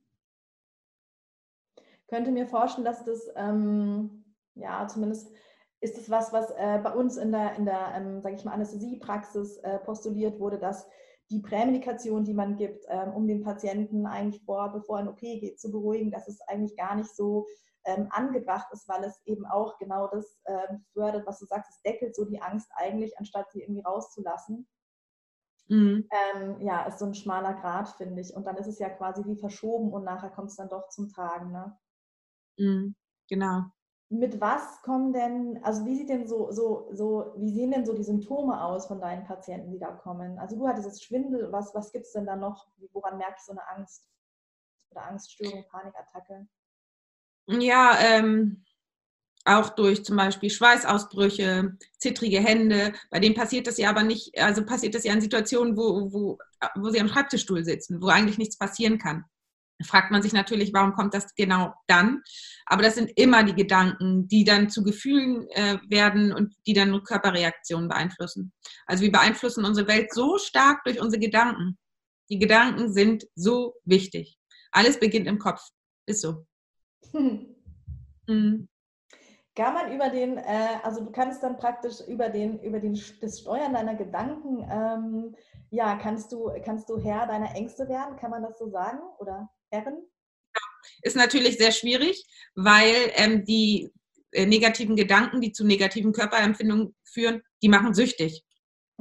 könnte 2.11 2.31
mir 2.31 2.45
vorstellen, 2.45 2.85
dass 2.85 3.05
das, 3.05 3.31
ähm, 3.37 4.25
ja, 4.55 4.85
zumindest 4.87 5.31
ist 5.79 5.97
es 5.97 6.09
was, 6.09 6.33
was 6.33 6.51
äh, 6.51 6.79
bei 6.83 6.93
uns 6.93 7.15
in 7.15 7.31
der, 7.31 7.55
in 7.55 7.65
der 7.65 7.93
ähm, 7.95 8.21
sage 8.21 8.35
ich 8.35 8.43
mal, 8.43 8.51
Anästhesiepraxis 8.51 9.57
äh, 9.59 9.79
postuliert 9.79 10.37
wurde, 10.37 10.59
dass 10.59 10.85
die 11.31 11.39
Prämedikation, 11.39 12.25
die 12.25 12.33
man 12.33 12.57
gibt, 12.57 12.83
ähm, 12.89 13.13
um 13.13 13.27
den 13.27 13.41
Patienten 13.41 14.05
eigentlich 14.05 14.43
vor, 14.43 14.73
bevor 14.73 14.97
ein 14.97 15.07
OP 15.07 15.21
geht, 15.21 15.61
zu 15.61 15.71
beruhigen, 15.71 16.11
dass 16.11 16.27
es 16.27 16.41
eigentlich 16.41 16.75
gar 16.75 16.95
nicht 16.95 17.15
so 17.15 17.47
ähm, 17.85 18.07
angebracht 18.11 18.67
ist, 18.71 18.87
weil 18.87 19.03
es 19.03 19.19
eben 19.25 19.45
auch 19.45 19.77
genau 19.77 20.07
das 20.07 20.39
ähm, 20.45 20.85
fördert, 20.93 21.25
was 21.25 21.39
du 21.39 21.45
sagst, 21.45 21.71
es 21.71 21.81
deckelt 21.81 22.15
so 22.15 22.25
die 22.25 22.41
Angst 22.41 22.69
eigentlich, 22.75 23.17
anstatt 23.17 23.51
sie 23.51 23.61
irgendwie 23.61 23.81
rauszulassen. 23.81 24.67
Mhm. 25.67 26.07
Ähm, 26.11 26.61
ja, 26.61 26.83
ist 26.83 26.99
so 26.99 27.05
ein 27.05 27.13
schmaler 27.13 27.53
Grad, 27.53 27.89
finde 27.91 28.21
ich. 28.21 28.35
Und 28.35 28.45
dann 28.45 28.57
ist 28.57 28.67
es 28.67 28.79
ja 28.79 28.89
quasi 28.89 29.23
wie 29.25 29.37
verschoben 29.37 29.93
und 29.93 30.03
nachher 30.03 30.29
kommt 30.29 30.49
es 30.49 30.57
dann 30.57 30.69
doch 30.69 30.89
zum 30.89 31.09
Tragen. 31.09 31.51
Ne? 31.51 31.77
Mhm, 32.57 32.95
genau. 33.29 33.63
Mit 34.09 34.41
was 34.41 34.81
kommen 34.81 35.13
denn, 35.13 35.63
also 35.63 35.85
wie 35.85 35.95
sieht 35.95 36.09
denn 36.09 36.27
so, 36.27 36.51
so, 36.51 36.89
so, 36.91 37.33
wie 37.37 37.53
sehen 37.53 37.71
denn 37.71 37.85
so 37.85 37.93
die 37.93 38.03
Symptome 38.03 38.61
aus 38.61 38.87
von 38.87 38.99
deinen 38.99 39.23
Patienten, 39.23 39.71
die 39.71 39.79
da 39.79 39.93
kommen? 39.93 40.37
Also 40.37 40.57
du 40.57 40.67
hattest 40.67 40.87
jetzt 40.87 41.05
Schwindel, 41.05 41.49
was, 41.53 41.73
was 41.73 41.93
gibt 41.93 42.05
es 42.05 42.11
denn 42.11 42.25
da 42.25 42.35
noch? 42.35 42.67
Woran 42.91 43.17
merke 43.17 43.35
ich 43.37 43.45
so 43.45 43.53
eine 43.53 43.65
Angst? 43.69 44.11
Oder 44.89 45.05
Angststörung, 45.05 45.63
Panikattacke? 45.69 46.49
Ja, 47.59 47.97
ähm, 47.99 48.63
auch 49.45 49.69
durch 49.69 50.05
zum 50.05 50.17
Beispiel 50.17 50.49
Schweißausbrüche, 50.49 51.77
zittrige 51.97 52.39
Hände. 52.39 52.93
Bei 53.09 53.19
denen 53.19 53.35
passiert 53.35 53.67
das 53.67 53.77
ja 53.77 53.89
aber 53.89 54.03
nicht, 54.03 54.37
also 54.39 54.63
passiert 54.63 54.95
das 54.95 55.03
ja 55.03 55.13
in 55.13 55.21
Situationen, 55.21 55.75
wo, 55.75 56.13
wo, 56.13 56.37
wo 56.75 56.89
sie 56.89 57.01
am 57.01 57.07
Schreibtischstuhl 57.07 57.63
sitzen, 57.63 58.01
wo 58.01 58.07
eigentlich 58.07 58.37
nichts 58.37 58.57
passieren 58.57 58.99
kann 58.99 59.25
fragt 59.83 60.11
man 60.11 60.21
sich 60.21 60.33
natürlich, 60.33 60.73
warum 60.73 60.93
kommt 60.93 61.13
das 61.13 61.33
genau 61.35 61.73
dann? 61.87 62.21
Aber 62.65 62.83
das 62.83 62.95
sind 62.95 63.11
immer 63.15 63.43
die 63.43 63.55
Gedanken, 63.55 64.27
die 64.27 64.43
dann 64.43 64.69
zu 64.69 64.83
Gefühlen 64.83 65.47
äh, 65.49 65.77
werden 65.87 66.33
und 66.33 66.55
die 66.65 66.73
dann 66.73 67.03
Körperreaktionen 67.03 67.87
beeinflussen. 67.87 68.53
Also 68.85 69.03
wir 69.03 69.11
beeinflussen 69.11 69.65
unsere 69.65 69.87
Welt 69.87 70.13
so 70.13 70.37
stark 70.37 70.83
durch 70.83 70.99
unsere 70.99 71.19
Gedanken. 71.19 71.77
Die 72.29 72.39
Gedanken 72.39 72.91
sind 72.93 73.25
so 73.35 73.75
wichtig. 73.83 74.37
Alles 74.71 74.99
beginnt 74.99 75.27
im 75.27 75.39
Kopf. 75.39 75.61
Ist 76.05 76.21
so. 76.21 76.45
Hm. 77.11 77.47
Mhm. 78.27 78.69
Kann 79.55 79.73
man 79.73 79.91
über 79.93 80.09
den, 80.09 80.37
äh, 80.37 80.77
also 80.83 81.03
du 81.03 81.11
kannst 81.11 81.43
dann 81.43 81.57
praktisch 81.57 81.99
über 82.07 82.29
den, 82.29 82.61
über 82.61 82.79
den 82.79 82.97
das 83.19 83.39
Steuern 83.39 83.73
deiner 83.73 83.95
Gedanken, 83.95 84.65
ähm, 84.71 85.35
ja, 85.71 85.97
kannst 85.97 86.31
du, 86.31 86.51
kannst 86.63 86.89
du 86.89 87.01
Herr 87.01 87.27
deiner 87.27 87.53
Ängste 87.55 87.89
werden? 87.89 88.15
Kann 88.15 88.31
man 88.31 88.43
das 88.43 88.57
so 88.59 88.69
sagen? 88.69 88.99
Oder 89.19 89.49
Herren? 89.71 89.97
Ist 91.01 91.15
natürlich 91.15 91.57
sehr 91.57 91.71
schwierig, 91.71 92.25
weil 92.55 92.93
ähm, 93.15 93.43
die 93.43 93.91
äh, 94.31 94.45
negativen 94.45 94.95
Gedanken, 94.95 95.41
die 95.41 95.51
zu 95.51 95.65
negativen 95.65 96.13
Körperempfindungen 96.13 96.95
führen, 97.03 97.41
die 97.61 97.69
machen 97.69 97.93
süchtig. 97.93 98.43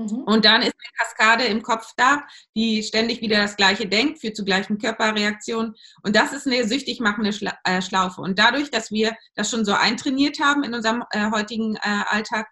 Mhm. 0.01 0.23
Und 0.25 0.45
dann 0.45 0.63
ist 0.63 0.75
eine 0.75 0.93
Kaskade 0.99 1.45
im 1.45 1.63
Kopf 1.63 1.93
da, 1.97 2.23
die 2.57 2.83
ständig 2.83 3.21
wieder 3.21 3.39
das 3.39 3.57
Gleiche 3.57 3.87
denkt, 3.87 4.21
führt 4.21 4.37
zu 4.37 4.45
gleichen 4.45 4.79
Körperreaktionen. 4.79 5.75
Und 6.03 6.17
das 6.17 6.33
ist 6.33 6.47
eine 6.47 6.67
süchtig 6.67 7.01
machende 7.01 7.31
äh, 7.65 7.83
Schlaufe. 7.83 8.21
Und 8.21 8.39
dadurch, 8.39 8.71
dass 8.71 8.91
wir 8.91 9.15
das 9.35 9.51
schon 9.51 9.65
so 9.65 9.73
eintrainiert 9.73 10.41
haben 10.41 10.65
in 10.65 10.75
unserem 10.75 11.05
äh, 11.11 11.31
heutigen 11.31 11.77
äh, 11.77 12.03
Alltag, 12.09 12.49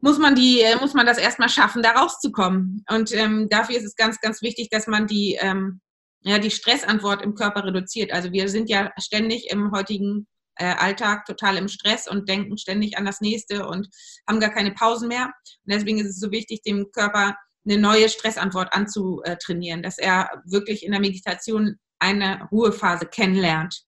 muss 0.00 0.18
man 0.18 0.34
die, 0.34 0.60
äh, 0.60 0.76
muss 0.76 0.94
man 0.94 1.06
das 1.06 1.18
erstmal 1.18 1.48
schaffen, 1.48 1.82
da 1.82 1.92
rauszukommen. 1.92 2.84
Und 2.88 3.12
ähm, 3.12 3.48
dafür 3.48 3.76
ist 3.76 3.84
es 3.84 3.96
ganz, 3.96 4.20
ganz 4.20 4.42
wichtig, 4.42 4.68
dass 4.70 4.86
man 4.86 5.06
die, 5.06 5.36
ähm, 5.40 5.80
ja, 6.20 6.38
die 6.38 6.50
Stressantwort 6.50 7.22
im 7.22 7.34
Körper 7.34 7.64
reduziert. 7.64 8.12
Also 8.12 8.32
wir 8.32 8.48
sind 8.48 8.68
ja 8.68 8.92
ständig 8.98 9.50
im 9.50 9.72
heutigen 9.72 10.26
Alltag 10.64 11.26
total 11.26 11.56
im 11.56 11.68
Stress 11.68 12.08
und 12.08 12.28
denken 12.28 12.56
ständig 12.58 12.96
an 12.96 13.04
das 13.04 13.20
nächste 13.20 13.66
und 13.66 13.88
haben 14.28 14.40
gar 14.40 14.50
keine 14.50 14.72
Pausen 14.72 15.08
mehr. 15.08 15.26
Und 15.26 15.72
deswegen 15.72 15.98
ist 15.98 16.08
es 16.08 16.20
so 16.20 16.30
wichtig, 16.30 16.62
dem 16.62 16.90
Körper 16.92 17.36
eine 17.66 17.78
neue 17.78 18.08
Stressantwort 18.08 18.72
anzutrainieren, 18.72 19.82
dass 19.82 19.98
er 19.98 20.42
wirklich 20.46 20.84
in 20.84 20.92
der 20.92 21.00
Meditation 21.00 21.76
eine 21.98 22.48
Ruhephase 22.50 23.06
kennenlernt. 23.06 23.82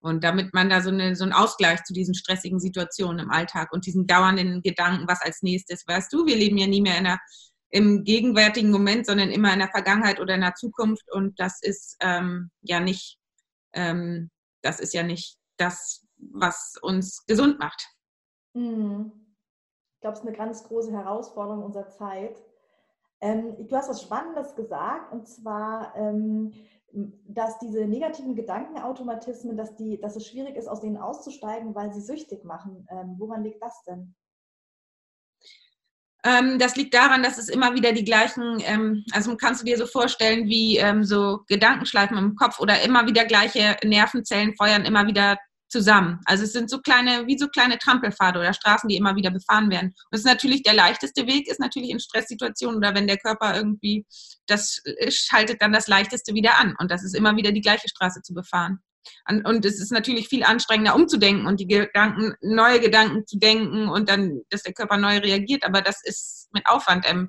Und 0.00 0.22
damit 0.22 0.52
man 0.52 0.68
da 0.68 0.82
so, 0.82 0.90
eine, 0.90 1.16
so 1.16 1.24
einen 1.24 1.32
Ausgleich 1.32 1.82
zu 1.84 1.94
diesen 1.94 2.14
stressigen 2.14 2.60
Situationen 2.60 3.20
im 3.20 3.30
Alltag 3.30 3.72
und 3.72 3.86
diesen 3.86 4.06
dauernden 4.06 4.60
Gedanken, 4.60 5.08
was 5.08 5.22
als 5.22 5.40
nächstes, 5.42 5.86
weißt 5.86 6.12
du, 6.12 6.26
wir 6.26 6.36
leben 6.36 6.58
ja 6.58 6.66
nie 6.66 6.82
mehr 6.82 6.98
in 6.98 7.04
der, 7.04 7.20
im 7.70 8.04
gegenwärtigen 8.04 8.70
Moment, 8.70 9.06
sondern 9.06 9.30
immer 9.30 9.52
in 9.52 9.60
der 9.60 9.70
Vergangenheit 9.70 10.20
oder 10.20 10.34
in 10.34 10.42
der 10.42 10.54
Zukunft. 10.56 11.10
Und 11.10 11.40
das 11.40 11.62
ist 11.62 11.96
ähm, 12.00 12.50
ja 12.60 12.80
nicht 12.80 13.16
ähm, 13.72 14.30
das 14.64 14.80
ist 14.80 14.94
ja 14.94 15.02
nicht 15.02 15.38
das, 15.58 16.06
was 16.16 16.74
uns 16.82 17.24
gesund 17.26 17.58
macht. 17.58 17.86
Mhm. 18.54 19.12
Ich 19.94 20.00
glaube, 20.00 20.14
es 20.14 20.20
ist 20.20 20.26
eine 20.26 20.36
ganz 20.36 20.64
große 20.64 20.92
Herausforderung 20.92 21.64
unserer 21.64 21.88
Zeit. 21.88 22.42
Ähm, 23.20 23.68
du 23.68 23.76
hast 23.76 23.88
was 23.88 24.02
Spannendes 24.02 24.54
gesagt, 24.54 25.12
und 25.12 25.26
zwar, 25.28 25.94
ähm, 25.96 26.52
dass 27.26 27.58
diese 27.58 27.86
negativen 27.86 28.34
Gedankenautomatismen, 28.34 29.56
dass, 29.56 29.76
die, 29.76 30.00
dass 30.00 30.16
es 30.16 30.26
schwierig 30.26 30.56
ist, 30.56 30.68
aus 30.68 30.80
denen 30.80 30.96
auszusteigen, 30.96 31.74
weil 31.74 31.92
sie 31.92 32.00
süchtig 32.00 32.44
machen. 32.44 32.86
Ähm, 32.90 33.14
woran 33.18 33.42
liegt 33.42 33.62
das 33.62 33.82
denn? 33.84 34.14
Ähm, 36.24 36.58
das 36.58 36.74
liegt 36.76 36.94
daran, 36.94 37.22
dass 37.22 37.36
es 37.36 37.48
immer 37.48 37.74
wieder 37.74 37.92
die 37.92 38.04
gleichen, 38.04 38.58
ähm, 38.64 39.04
also 39.12 39.36
kannst 39.36 39.60
du 39.60 39.66
dir 39.66 39.76
so 39.76 39.86
vorstellen, 39.86 40.48
wie 40.48 40.78
ähm, 40.78 41.04
so 41.04 41.40
Gedankenschleifen 41.48 42.16
im 42.16 42.34
Kopf 42.34 42.60
oder 42.60 42.80
immer 42.82 43.06
wieder 43.06 43.26
gleiche 43.26 43.76
Nervenzellen 43.84 44.54
feuern 44.56 44.86
immer 44.86 45.06
wieder 45.06 45.36
zusammen. 45.68 46.20
Also 46.24 46.44
es 46.44 46.52
sind 46.52 46.70
so 46.70 46.78
kleine, 46.80 47.26
wie 47.26 47.36
so 47.36 47.48
kleine 47.48 47.78
Trampelpfade 47.78 48.38
oder 48.38 48.54
Straßen, 48.54 48.88
die 48.88 48.96
immer 48.96 49.16
wieder 49.16 49.30
befahren 49.30 49.70
werden. 49.70 49.88
Und 49.88 50.08
das 50.12 50.20
ist 50.20 50.26
natürlich 50.26 50.62
der 50.62 50.74
leichteste 50.74 51.26
Weg, 51.26 51.48
ist 51.48 51.60
natürlich 51.60 51.90
in 51.90 52.00
Stresssituationen 52.00 52.78
oder 52.78 52.94
wenn 52.94 53.06
der 53.06 53.18
Körper 53.18 53.54
irgendwie, 53.56 54.06
das 54.46 54.80
schaltet 55.08 55.60
dann 55.60 55.72
das 55.72 55.88
leichteste 55.88 56.32
wieder 56.32 56.58
an. 56.58 56.74
Und 56.78 56.90
das 56.90 57.02
ist 57.02 57.14
immer 57.14 57.36
wieder 57.36 57.52
die 57.52 57.60
gleiche 57.60 57.88
Straße 57.88 58.22
zu 58.22 58.34
befahren. 58.34 58.78
Und 59.28 59.64
es 59.64 59.80
ist 59.80 59.92
natürlich 59.92 60.28
viel 60.28 60.44
anstrengender 60.44 60.94
umzudenken 60.94 61.46
und 61.46 61.60
die 61.60 61.66
Gedanken, 61.66 62.34
neue 62.40 62.80
Gedanken 62.80 63.26
zu 63.26 63.38
denken 63.38 63.88
und 63.88 64.08
dann, 64.08 64.42
dass 64.50 64.62
der 64.62 64.74
Körper 64.74 64.96
neu 64.96 65.18
reagiert. 65.18 65.64
Aber 65.64 65.82
das 65.82 66.02
ist 66.04 66.48
mit 66.52 66.66
Aufwand 66.66 67.04
ähm, 67.08 67.28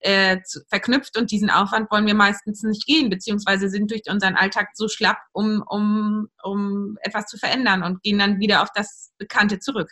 äh, 0.00 0.38
verknüpft 0.68 1.18
und 1.18 1.30
diesen 1.30 1.50
Aufwand 1.50 1.90
wollen 1.90 2.06
wir 2.06 2.14
meistens 2.14 2.62
nicht 2.62 2.86
gehen, 2.86 3.10
beziehungsweise 3.10 3.68
sind 3.68 3.90
durch 3.90 4.02
unseren 4.08 4.34
Alltag 4.34 4.70
so 4.74 4.88
schlapp, 4.88 5.18
um, 5.32 5.62
um, 5.68 6.28
um 6.42 6.96
etwas 7.02 7.26
zu 7.26 7.36
verändern 7.36 7.82
und 7.82 8.02
gehen 8.02 8.18
dann 8.18 8.40
wieder 8.40 8.62
auf 8.62 8.70
das 8.74 9.12
Bekannte 9.18 9.58
zurück. 9.58 9.90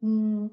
Hm. 0.00 0.50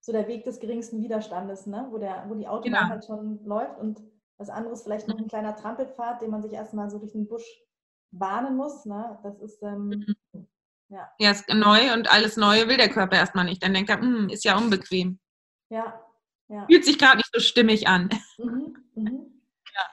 So 0.00 0.12
der 0.12 0.28
Weg 0.28 0.44
des 0.44 0.60
geringsten 0.60 1.02
Widerstandes, 1.02 1.66
ne? 1.66 1.88
wo, 1.90 1.98
der, 1.98 2.24
wo 2.28 2.34
die 2.34 2.48
Autobahn 2.48 2.72
genau. 2.72 2.88
halt 2.88 3.04
schon 3.04 3.44
läuft 3.44 3.78
und 3.78 4.00
das 4.38 4.48
andere 4.48 4.72
ist 4.72 4.84
vielleicht 4.84 5.06
noch 5.06 5.18
ein 5.18 5.28
kleiner 5.28 5.54
Trampelpfad, 5.54 6.22
den 6.22 6.30
man 6.30 6.40
sich 6.40 6.52
erstmal 6.52 6.88
so 6.88 6.98
durch 6.98 7.12
den 7.12 7.28
Busch 7.28 7.44
bahnen 8.10 8.56
muss. 8.56 8.84
Ne? 8.84 9.18
Das 9.22 9.38
ist, 9.40 9.62
ähm, 9.62 9.88
mhm. 10.32 10.46
ja. 10.88 11.10
Ja, 11.18 11.30
ist 11.30 11.48
neu 11.48 11.92
und 11.94 12.12
alles 12.12 12.36
Neue 12.36 12.68
will 12.68 12.76
der 12.76 12.90
Körper 12.90 13.16
erstmal 13.16 13.44
nicht. 13.44 13.62
Dann 13.62 13.74
denkt 13.74 13.90
er, 13.90 14.00
hm, 14.00 14.28
ist 14.28 14.44
ja 14.44 14.56
unbequem. 14.56 15.18
Ja, 15.68 16.00
ja. 16.50 16.66
Fühlt 16.66 16.84
sich 16.84 16.98
gerade 16.98 17.18
nicht 17.18 17.30
so 17.32 17.40
stimmig 17.40 17.88
an. 17.88 18.10
Mhm, 18.38 18.76
mhm. 18.94 19.42
Ja. 19.74 19.86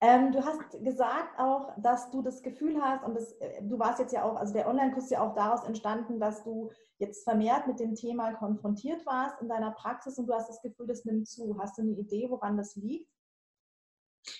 Ähm, 0.00 0.32
du 0.32 0.44
hast 0.44 0.58
gesagt 0.84 1.38
auch, 1.38 1.72
dass 1.78 2.10
du 2.10 2.20
das 2.20 2.42
Gefühl 2.42 2.80
hast, 2.82 3.04
und 3.04 3.14
das, 3.14 3.32
äh, 3.34 3.62
du 3.62 3.78
warst 3.78 4.00
jetzt 4.00 4.12
ja 4.12 4.24
auch, 4.24 4.36
also 4.36 4.52
der 4.52 4.68
Online-Kurs 4.68 5.04
ist 5.04 5.10
ja 5.10 5.20
auch 5.20 5.34
daraus 5.34 5.64
entstanden, 5.64 6.18
dass 6.18 6.42
du 6.42 6.70
jetzt 6.98 7.24
vermehrt 7.24 7.66
mit 7.66 7.78
dem 7.80 7.94
Thema 7.94 8.32
konfrontiert 8.34 9.06
warst 9.06 9.40
in 9.40 9.48
deiner 9.48 9.70
Praxis 9.70 10.18
und 10.18 10.26
du 10.26 10.34
hast 10.34 10.48
das 10.48 10.60
Gefühl, 10.62 10.86
das 10.86 11.04
nimmt 11.04 11.28
zu. 11.28 11.56
Hast 11.60 11.78
du 11.78 11.82
eine 11.82 11.92
Idee, 11.92 12.26
woran 12.28 12.56
das 12.56 12.76
liegt? 12.76 13.08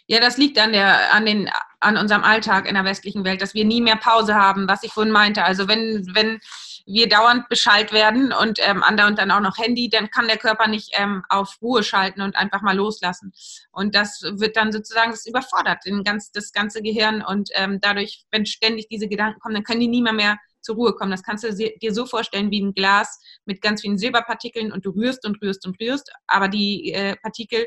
Ja, 0.07 0.21
das 0.21 0.37
liegt 0.37 0.59
an, 0.59 0.73
der, 0.73 1.13
an, 1.13 1.27
den, 1.27 1.51
an 1.81 1.97
unserem 1.97 2.25
Alltag 2.25 2.69
in 2.69 2.75
der 2.75 2.85
westlichen 2.85 3.25
Welt, 3.25 3.43
dass 3.43 3.55
wir 3.55 3.65
nie 3.65 3.81
mehr 3.81 3.97
Pause 3.97 4.35
haben, 4.35 4.69
was 4.69 4.83
ich 4.83 4.93
vorhin 4.93 5.13
meinte. 5.13 5.45
Also 5.45 5.69
wenn, 5.69 6.07
wenn 6.15 6.41
wir 6.87 7.09
dauernd 7.09 7.49
Bescheid 7.49 7.93
werden 7.93 8.33
und 8.33 8.59
ähm, 8.61 8.83
andauernd 8.83 9.19
dann 9.19 9.31
auch 9.31 9.41
noch 9.41 9.59
Handy, 9.59 9.89
dann 9.89 10.11
kann 10.11 10.27
der 10.27 10.37
Körper 10.37 10.67
nicht 10.69 10.91
ähm, 10.99 11.23
auf 11.29 11.59
Ruhe 11.63 11.83
schalten 11.83 12.23
und 12.23 12.37
einfach 12.37 12.63
mal 12.63 12.77
loslassen. 12.77 13.33
Und 13.71 13.95
das 13.95 14.23
wird 14.23 14.57
dann 14.57 14.73
sozusagen, 14.73 15.11
das 15.11 15.27
überfordert 15.27 15.85
den 15.87 16.05
ganz, 16.05 16.33
das 16.33 16.53
ganze 16.53 16.83
Gehirn 16.83 17.23
und 17.23 17.51
ähm, 17.55 17.79
dadurch, 17.81 18.25
wenn 18.31 18.47
ständig 18.47 18.89
diese 18.89 19.09
Gedanken 19.09 19.41
kommen, 19.41 19.55
dann 19.55 19.65
können 19.65 19.81
die 19.81 19.89
nie 19.89 20.03
mehr, 20.03 20.13
mehr 20.13 20.39
zur 20.61 20.77
Ruhe 20.77 20.95
kommen. 20.95 21.11
Das 21.11 21.23
kannst 21.23 21.45
du 21.45 21.53
dir 21.53 21.95
so 21.95 22.07
vorstellen 22.07 22.51
wie 22.51 22.63
ein 22.63 22.75
Glas 22.75 23.21
mit 23.45 23.61
ganz 23.61 23.81
vielen 23.81 23.99
Silberpartikeln 23.99 24.73
und 24.73 24.87
du 24.87 24.91
rührst 24.91 25.27
und 25.27 25.41
rührst 25.43 25.67
und 25.67 25.81
rührst, 25.81 26.13
aber 26.27 26.49
die 26.49 26.93
äh, 26.93 27.17
Partikel 27.17 27.67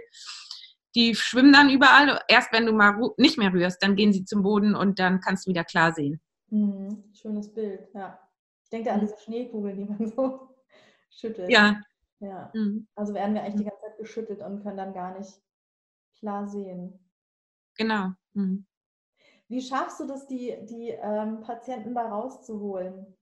die 0.95 1.13
schwimmen 1.15 1.53
dann 1.53 1.69
überall. 1.69 2.19
Erst 2.27 2.51
wenn 2.51 2.65
du 2.65 2.71
mal 2.71 2.97
nicht 3.17 3.37
mehr 3.37 3.53
rührst, 3.53 3.83
dann 3.83 3.95
gehen 3.95 4.13
sie 4.13 4.25
zum 4.25 4.43
Boden 4.43 4.75
und 4.75 4.99
dann 4.99 5.19
kannst 5.19 5.45
du 5.45 5.49
wieder 5.49 5.63
klar 5.63 5.93
sehen. 5.93 6.21
Mhm. 6.49 7.03
Schönes 7.13 7.53
Bild, 7.53 7.89
ja. 7.93 8.19
Ich 8.63 8.69
denke 8.69 8.91
an 8.91 9.01
mhm. 9.01 9.07
diese 9.07 9.17
Schneekugeln, 9.19 9.77
die 9.77 9.85
man 9.85 10.07
so 10.07 10.55
schüttelt. 11.09 11.49
Ja. 11.49 11.81
ja. 12.19 12.49
Mhm. 12.53 12.87
Also 12.95 13.13
werden 13.13 13.35
wir 13.35 13.43
eigentlich 13.43 13.61
die 13.61 13.69
ganze 13.69 13.81
Zeit 13.81 13.97
geschüttelt 13.97 14.41
und 14.41 14.63
können 14.63 14.77
dann 14.77 14.93
gar 14.93 15.17
nicht 15.17 15.31
klar 16.17 16.47
sehen. 16.47 16.99
Genau. 17.77 18.11
Mhm. 18.33 18.65
Wie 19.47 19.61
schaffst 19.61 19.99
du 19.99 20.07
das, 20.07 20.27
die, 20.27 20.55
die 20.63 20.89
ähm, 20.89 21.41
Patienten 21.41 21.93
da 21.93 22.07
rauszuholen? 22.07 23.15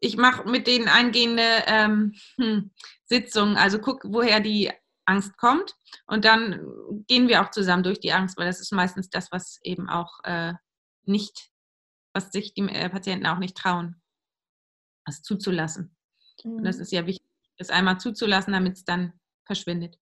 Ich 0.00 0.16
mache 0.16 0.48
mit 0.48 0.66
denen 0.66 0.88
eingehende 0.88 1.42
ähm, 1.66 2.14
hm, 2.36 2.70
Sitzungen, 3.04 3.56
also 3.56 3.78
guck, 3.78 4.02
woher 4.04 4.40
die 4.40 4.70
Angst 5.08 5.36
kommt. 5.38 5.74
Und 6.06 6.24
dann 6.24 6.60
gehen 7.06 7.28
wir 7.28 7.42
auch 7.42 7.50
zusammen 7.50 7.82
durch 7.82 8.00
die 8.00 8.12
Angst, 8.12 8.36
weil 8.36 8.46
das 8.46 8.60
ist 8.60 8.72
meistens 8.72 9.08
das, 9.08 9.32
was 9.32 9.58
eben 9.62 9.88
auch 9.88 10.20
äh, 10.24 10.52
nicht, 11.04 11.50
was 12.12 12.30
sich 12.30 12.54
die 12.54 12.62
äh, 12.62 12.88
Patienten 12.90 13.26
auch 13.26 13.38
nicht 13.38 13.56
trauen, 13.56 14.00
das 15.06 15.22
zuzulassen. 15.22 15.96
Mhm. 16.44 16.56
Und 16.56 16.64
das 16.64 16.76
mhm. 16.76 16.82
ist 16.82 16.92
ja 16.92 17.06
wichtig, 17.06 17.26
das 17.56 17.70
einmal 17.70 17.98
zuzulassen, 17.98 18.52
damit 18.52 18.76
es 18.76 18.84
dann 18.84 19.12
verschwindet. 19.46 19.98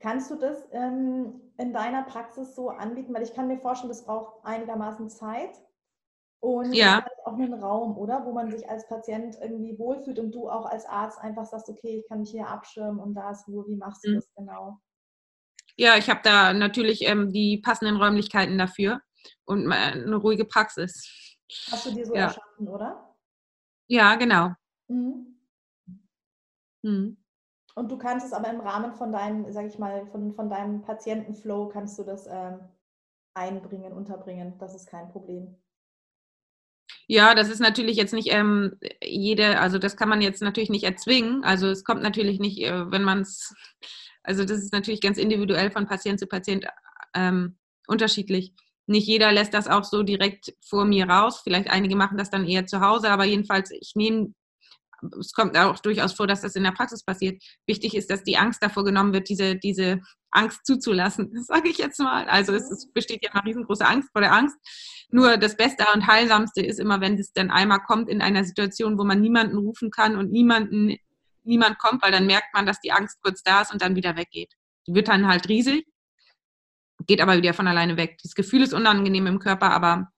Kannst 0.00 0.30
du 0.30 0.36
das 0.36 0.62
ähm, 0.72 1.40
in 1.58 1.72
deiner 1.72 2.02
Praxis 2.02 2.54
so 2.54 2.70
anbieten? 2.70 3.14
Weil 3.14 3.22
ich 3.22 3.34
kann 3.34 3.48
mir 3.48 3.58
vorstellen, 3.58 3.88
das 3.88 4.04
braucht 4.04 4.44
einigermaßen 4.44 5.08
Zeit. 5.08 5.60
Und 6.40 6.74
ja. 6.74 7.04
auch 7.24 7.34
einen 7.34 7.54
Raum, 7.54 7.96
oder? 7.96 8.24
Wo 8.24 8.32
man 8.32 8.50
sich 8.50 8.68
als 8.68 8.86
Patient 8.88 9.36
irgendwie 9.40 9.78
wohlfühlt 9.78 10.18
und 10.18 10.32
du 10.32 10.48
auch 10.48 10.66
als 10.66 10.86
Arzt 10.86 11.18
einfach 11.18 11.46
sagst, 11.46 11.68
okay, 11.68 11.98
ich 12.00 12.08
kann 12.08 12.20
mich 12.20 12.30
hier 12.30 12.46
abschirmen 12.46 13.00
und 13.00 13.14
da 13.14 13.30
ist 13.30 13.48
Ruhe. 13.48 13.66
Wie 13.66 13.76
machst 13.76 14.04
du 14.04 14.10
mhm. 14.10 14.14
das 14.16 14.30
genau? 14.36 14.78
Ja, 15.76 15.96
ich 15.96 16.08
habe 16.08 16.20
da 16.22 16.52
natürlich 16.52 17.02
ähm, 17.02 17.32
die 17.32 17.58
passenden 17.58 17.96
Räumlichkeiten 17.96 18.58
dafür 18.58 19.00
und 19.44 19.70
eine 19.70 20.16
ruhige 20.16 20.44
Praxis. 20.44 21.36
Hast 21.70 21.86
du 21.86 21.90
dir 21.92 22.06
so 22.06 22.14
ja. 22.14 22.22
erschaffen, 22.22 22.68
oder? 22.68 23.14
Ja, 23.88 24.14
genau. 24.16 24.52
Mhm. 24.88 25.38
Mhm. 26.82 27.16
Und 27.74 27.92
du 27.92 27.98
kannst 27.98 28.26
es 28.26 28.32
aber 28.32 28.48
im 28.48 28.60
Rahmen 28.60 28.94
von 28.94 29.12
deinem, 29.12 29.52
sag 29.52 29.66
ich 29.66 29.78
mal, 29.78 30.06
von, 30.06 30.32
von 30.32 30.48
deinem 30.48 30.82
Patientenflow 30.82 31.68
kannst 31.68 31.98
du 31.98 32.04
das 32.04 32.26
ähm, 32.26 32.60
einbringen, 33.34 33.92
unterbringen. 33.92 34.56
Das 34.58 34.74
ist 34.74 34.88
kein 34.88 35.10
Problem. 35.10 35.56
Ja, 37.08 37.34
das 37.34 37.48
ist 37.48 37.60
natürlich 37.60 37.96
jetzt 37.96 38.14
nicht 38.14 38.32
ähm, 38.32 38.78
jede, 39.02 39.60
also 39.60 39.78
das 39.78 39.96
kann 39.96 40.08
man 40.08 40.20
jetzt 40.20 40.42
natürlich 40.42 40.70
nicht 40.70 40.84
erzwingen. 40.84 41.44
Also 41.44 41.68
es 41.68 41.84
kommt 41.84 42.02
natürlich 42.02 42.40
nicht, 42.40 42.58
äh, 42.62 42.90
wenn 42.90 43.02
man 43.04 43.20
es 43.20 43.54
Also 44.22 44.44
das 44.44 44.58
ist 44.58 44.72
natürlich 44.72 45.00
ganz 45.00 45.18
individuell 45.18 45.70
von 45.70 45.86
Patient 45.86 46.18
zu 46.18 46.26
Patient 46.26 46.66
ähm, 47.14 47.58
unterschiedlich. 47.86 48.52
Nicht 48.86 49.06
jeder 49.06 49.32
lässt 49.32 49.54
das 49.54 49.68
auch 49.68 49.84
so 49.84 50.02
direkt 50.02 50.54
vor 50.60 50.84
mir 50.84 51.08
raus. 51.08 51.40
Vielleicht 51.42 51.70
einige 51.70 51.96
machen 51.96 52.18
das 52.18 52.30
dann 52.30 52.46
eher 52.46 52.66
zu 52.66 52.80
Hause, 52.80 53.10
aber 53.10 53.24
jedenfalls, 53.24 53.70
ich 53.72 53.92
nehme, 53.96 54.34
es 55.20 55.32
kommt 55.32 55.56
auch 55.56 55.78
durchaus 55.78 56.12
vor, 56.12 56.26
dass 56.26 56.40
das 56.40 56.56
in 56.56 56.64
der 56.64 56.72
Praxis 56.72 57.02
passiert. 57.04 57.42
Wichtig 57.66 57.94
ist, 57.94 58.10
dass 58.10 58.24
die 58.24 58.36
Angst 58.36 58.62
davor 58.62 58.84
genommen 58.84 59.12
wird, 59.12 59.28
diese, 59.28 59.56
diese 59.56 60.00
Angst 60.30 60.64
zuzulassen, 60.64 61.30
sage 61.44 61.68
ich 61.68 61.78
jetzt 61.78 61.98
mal. 62.00 62.28
Also 62.28 62.52
es, 62.54 62.70
es 62.70 62.90
besteht 62.92 63.24
ja 63.24 63.30
eine 63.32 63.44
riesengroße 63.44 63.86
Angst 63.86 64.10
vor 64.12 64.20
der 64.20 64.32
Angst. 64.32 64.56
Nur 65.10 65.36
das 65.36 65.56
Beste 65.56 65.84
und 65.94 66.06
Heilsamste 66.06 66.60
ist 66.62 66.80
immer, 66.80 67.00
wenn 67.00 67.18
es 67.18 67.32
dann 67.32 67.50
einmal 67.50 67.80
kommt 67.80 68.08
in 68.08 68.22
einer 68.22 68.44
Situation, 68.44 68.98
wo 68.98 69.04
man 69.04 69.20
niemanden 69.20 69.58
rufen 69.58 69.90
kann 69.90 70.16
und 70.16 70.30
niemanden, 70.30 70.96
niemand 71.44 71.78
kommt, 71.78 72.02
weil 72.02 72.12
dann 72.12 72.26
merkt 72.26 72.52
man, 72.54 72.66
dass 72.66 72.80
die 72.80 72.92
Angst 72.92 73.18
kurz 73.22 73.42
da 73.42 73.62
ist 73.62 73.72
und 73.72 73.82
dann 73.82 73.96
wieder 73.96 74.16
weggeht. 74.16 74.52
Die 74.86 74.94
wird 74.94 75.08
dann 75.08 75.28
halt 75.28 75.48
riesig 75.48 75.86
geht 77.06 77.20
aber 77.20 77.36
wieder 77.36 77.54
von 77.54 77.68
alleine 77.68 77.96
weg. 77.96 78.18
Das 78.22 78.34
Gefühl 78.34 78.62
ist 78.62 78.74
unangenehm 78.74 79.26
im 79.26 79.38
Körper, 79.38 79.70
aber 79.70 80.12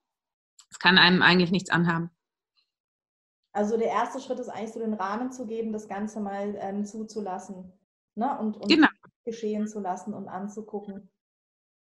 es 0.71 0.79
kann 0.79 0.99
einem 0.99 1.23
eigentlich 1.23 1.51
nichts 1.51 1.71
anhaben. 1.71 2.11
Also 3.59 3.77
der 3.77 3.89
erste 3.89 4.21
Schritt 4.21 4.39
ist 4.39 4.51
eigentlich 4.51 4.73
so 4.73 4.79
den 4.79 4.95
Rahmen 4.95 5.33
zu 5.33 5.45
geben, 5.45 5.73
das 5.73 5.89
Ganze 5.89 6.21
mal 6.21 6.55
ähm, 6.61 6.85
zuzulassen 6.85 7.73
ne? 8.15 8.39
und, 8.39 8.57
und 8.57 8.69
genau. 8.69 8.87
geschehen 9.25 9.67
zu 9.67 9.81
lassen 9.81 10.15
und 10.15 10.29
anzugucken. 10.29 11.11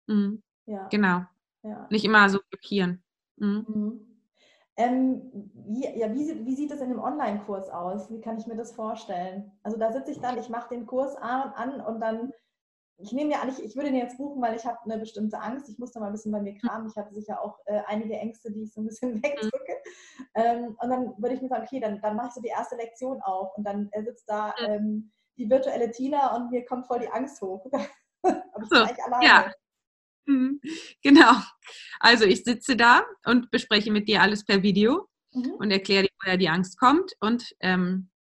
Mhm. 0.07 0.43
Ja. 0.67 0.89
Genau. 0.89 1.23
Ja. 1.63 1.87
Nicht 1.89 2.05
immer 2.05 2.29
so 2.29 2.41
blockieren. 2.51 3.03
Mhm. 3.37 3.65
Mhm. 3.67 4.01
Ähm, 4.77 5.51
wie, 5.67 5.99
ja, 5.99 6.13
wie, 6.13 6.45
wie, 6.45 6.55
sieht 6.55 6.71
das 6.71 6.83
in 6.83 6.91
dem 6.91 7.01
Online-Kurs 7.01 7.71
aus? 7.71 8.11
Wie 8.11 8.21
kann 8.21 8.37
ich 8.37 8.47
mir 8.47 8.57
das 8.57 8.73
vorstellen? 8.73 9.51
Also 9.63 9.79
da 9.79 9.93
sitze 9.93 10.11
ich 10.11 10.21
dann, 10.21 10.37
ich 10.37 10.51
mache 10.51 10.75
den 10.75 10.85
Kurs 10.85 11.17
an 11.17 11.81
und 11.81 12.01
dann 12.01 12.35
ich 12.99 13.13
nehme 13.13 13.33
ja 13.33 13.41
an, 13.41 13.49
ich, 13.49 13.63
ich 13.63 13.77
würde 13.77 13.91
den 13.91 13.99
jetzt 13.99 14.17
buchen, 14.17 14.41
weil 14.41 14.57
ich 14.57 14.65
habe 14.65 14.79
eine 14.85 14.99
bestimmte 14.99 15.39
Angst. 15.39 15.69
Ich 15.69 15.79
musste 15.79 15.99
mal 15.99 16.07
ein 16.07 16.13
bisschen 16.13 16.33
bei 16.33 16.41
mir 16.41 16.57
kramen. 16.57 16.89
Ich 16.89 16.97
hatte 16.97 17.15
sicher 17.15 17.43
auch 17.43 17.59
äh, 17.67 17.81
einige 17.87 18.15
Ängste, 18.15 18.53
die 18.53 18.63
ich 18.63 18.73
so 18.73 18.81
ein 18.81 18.87
bisschen 18.87 19.15
wegdrücke. 19.23 19.77
Ähm, 20.35 20.77
und 20.81 20.89
dann 20.89 21.15
würde 21.19 21.35
ich 21.35 21.43
mir 21.43 21.49
sagen, 21.49 21.65
okay, 21.67 21.81
dann, 21.81 22.01
dann 22.01 22.17
mache 22.17 22.29
ich 22.29 22.35
so 22.35 22.41
die 22.41 22.49
erste 22.49 22.77
Lektion 22.77 23.21
auf 23.23 23.57
und 23.57 23.65
dann 23.65 23.89
äh, 23.93 24.03
sitzt 24.03 24.29
da 24.29 24.55
ähm, 24.59 25.13
die 25.37 25.49
virtuelle 25.49 25.91
Tina 25.91 26.37
und 26.37 26.51
mir 26.51 26.65
kommt 26.65 26.87
voll 26.87 27.01
die 27.01 27.09
Angst 27.09 27.41
hoch. 27.41 27.65
Aber 28.23 28.63
ich 28.63 28.69
so, 28.69 28.85
gleich 28.85 29.05
alleine. 29.05 29.27
Ja. 29.27 29.53
Mhm. 30.27 30.61
Genau. 31.03 31.33
Also 31.99 32.25
ich 32.25 32.45
sitze 32.45 32.77
da 32.77 33.03
und 33.25 33.51
bespreche 33.51 33.91
mit 33.91 34.09
dir 34.09 34.23
alles 34.23 34.45
per 34.45 34.63
Video 34.63 35.09
mhm. 35.33 35.55
und 35.59 35.71
erkläre 35.71 36.05
dir, 36.05 36.11
woher 36.23 36.37
die 36.37 36.49
Angst 36.49 36.79
kommt 36.79 37.13
und 37.21 37.55
ähm, 37.61 38.12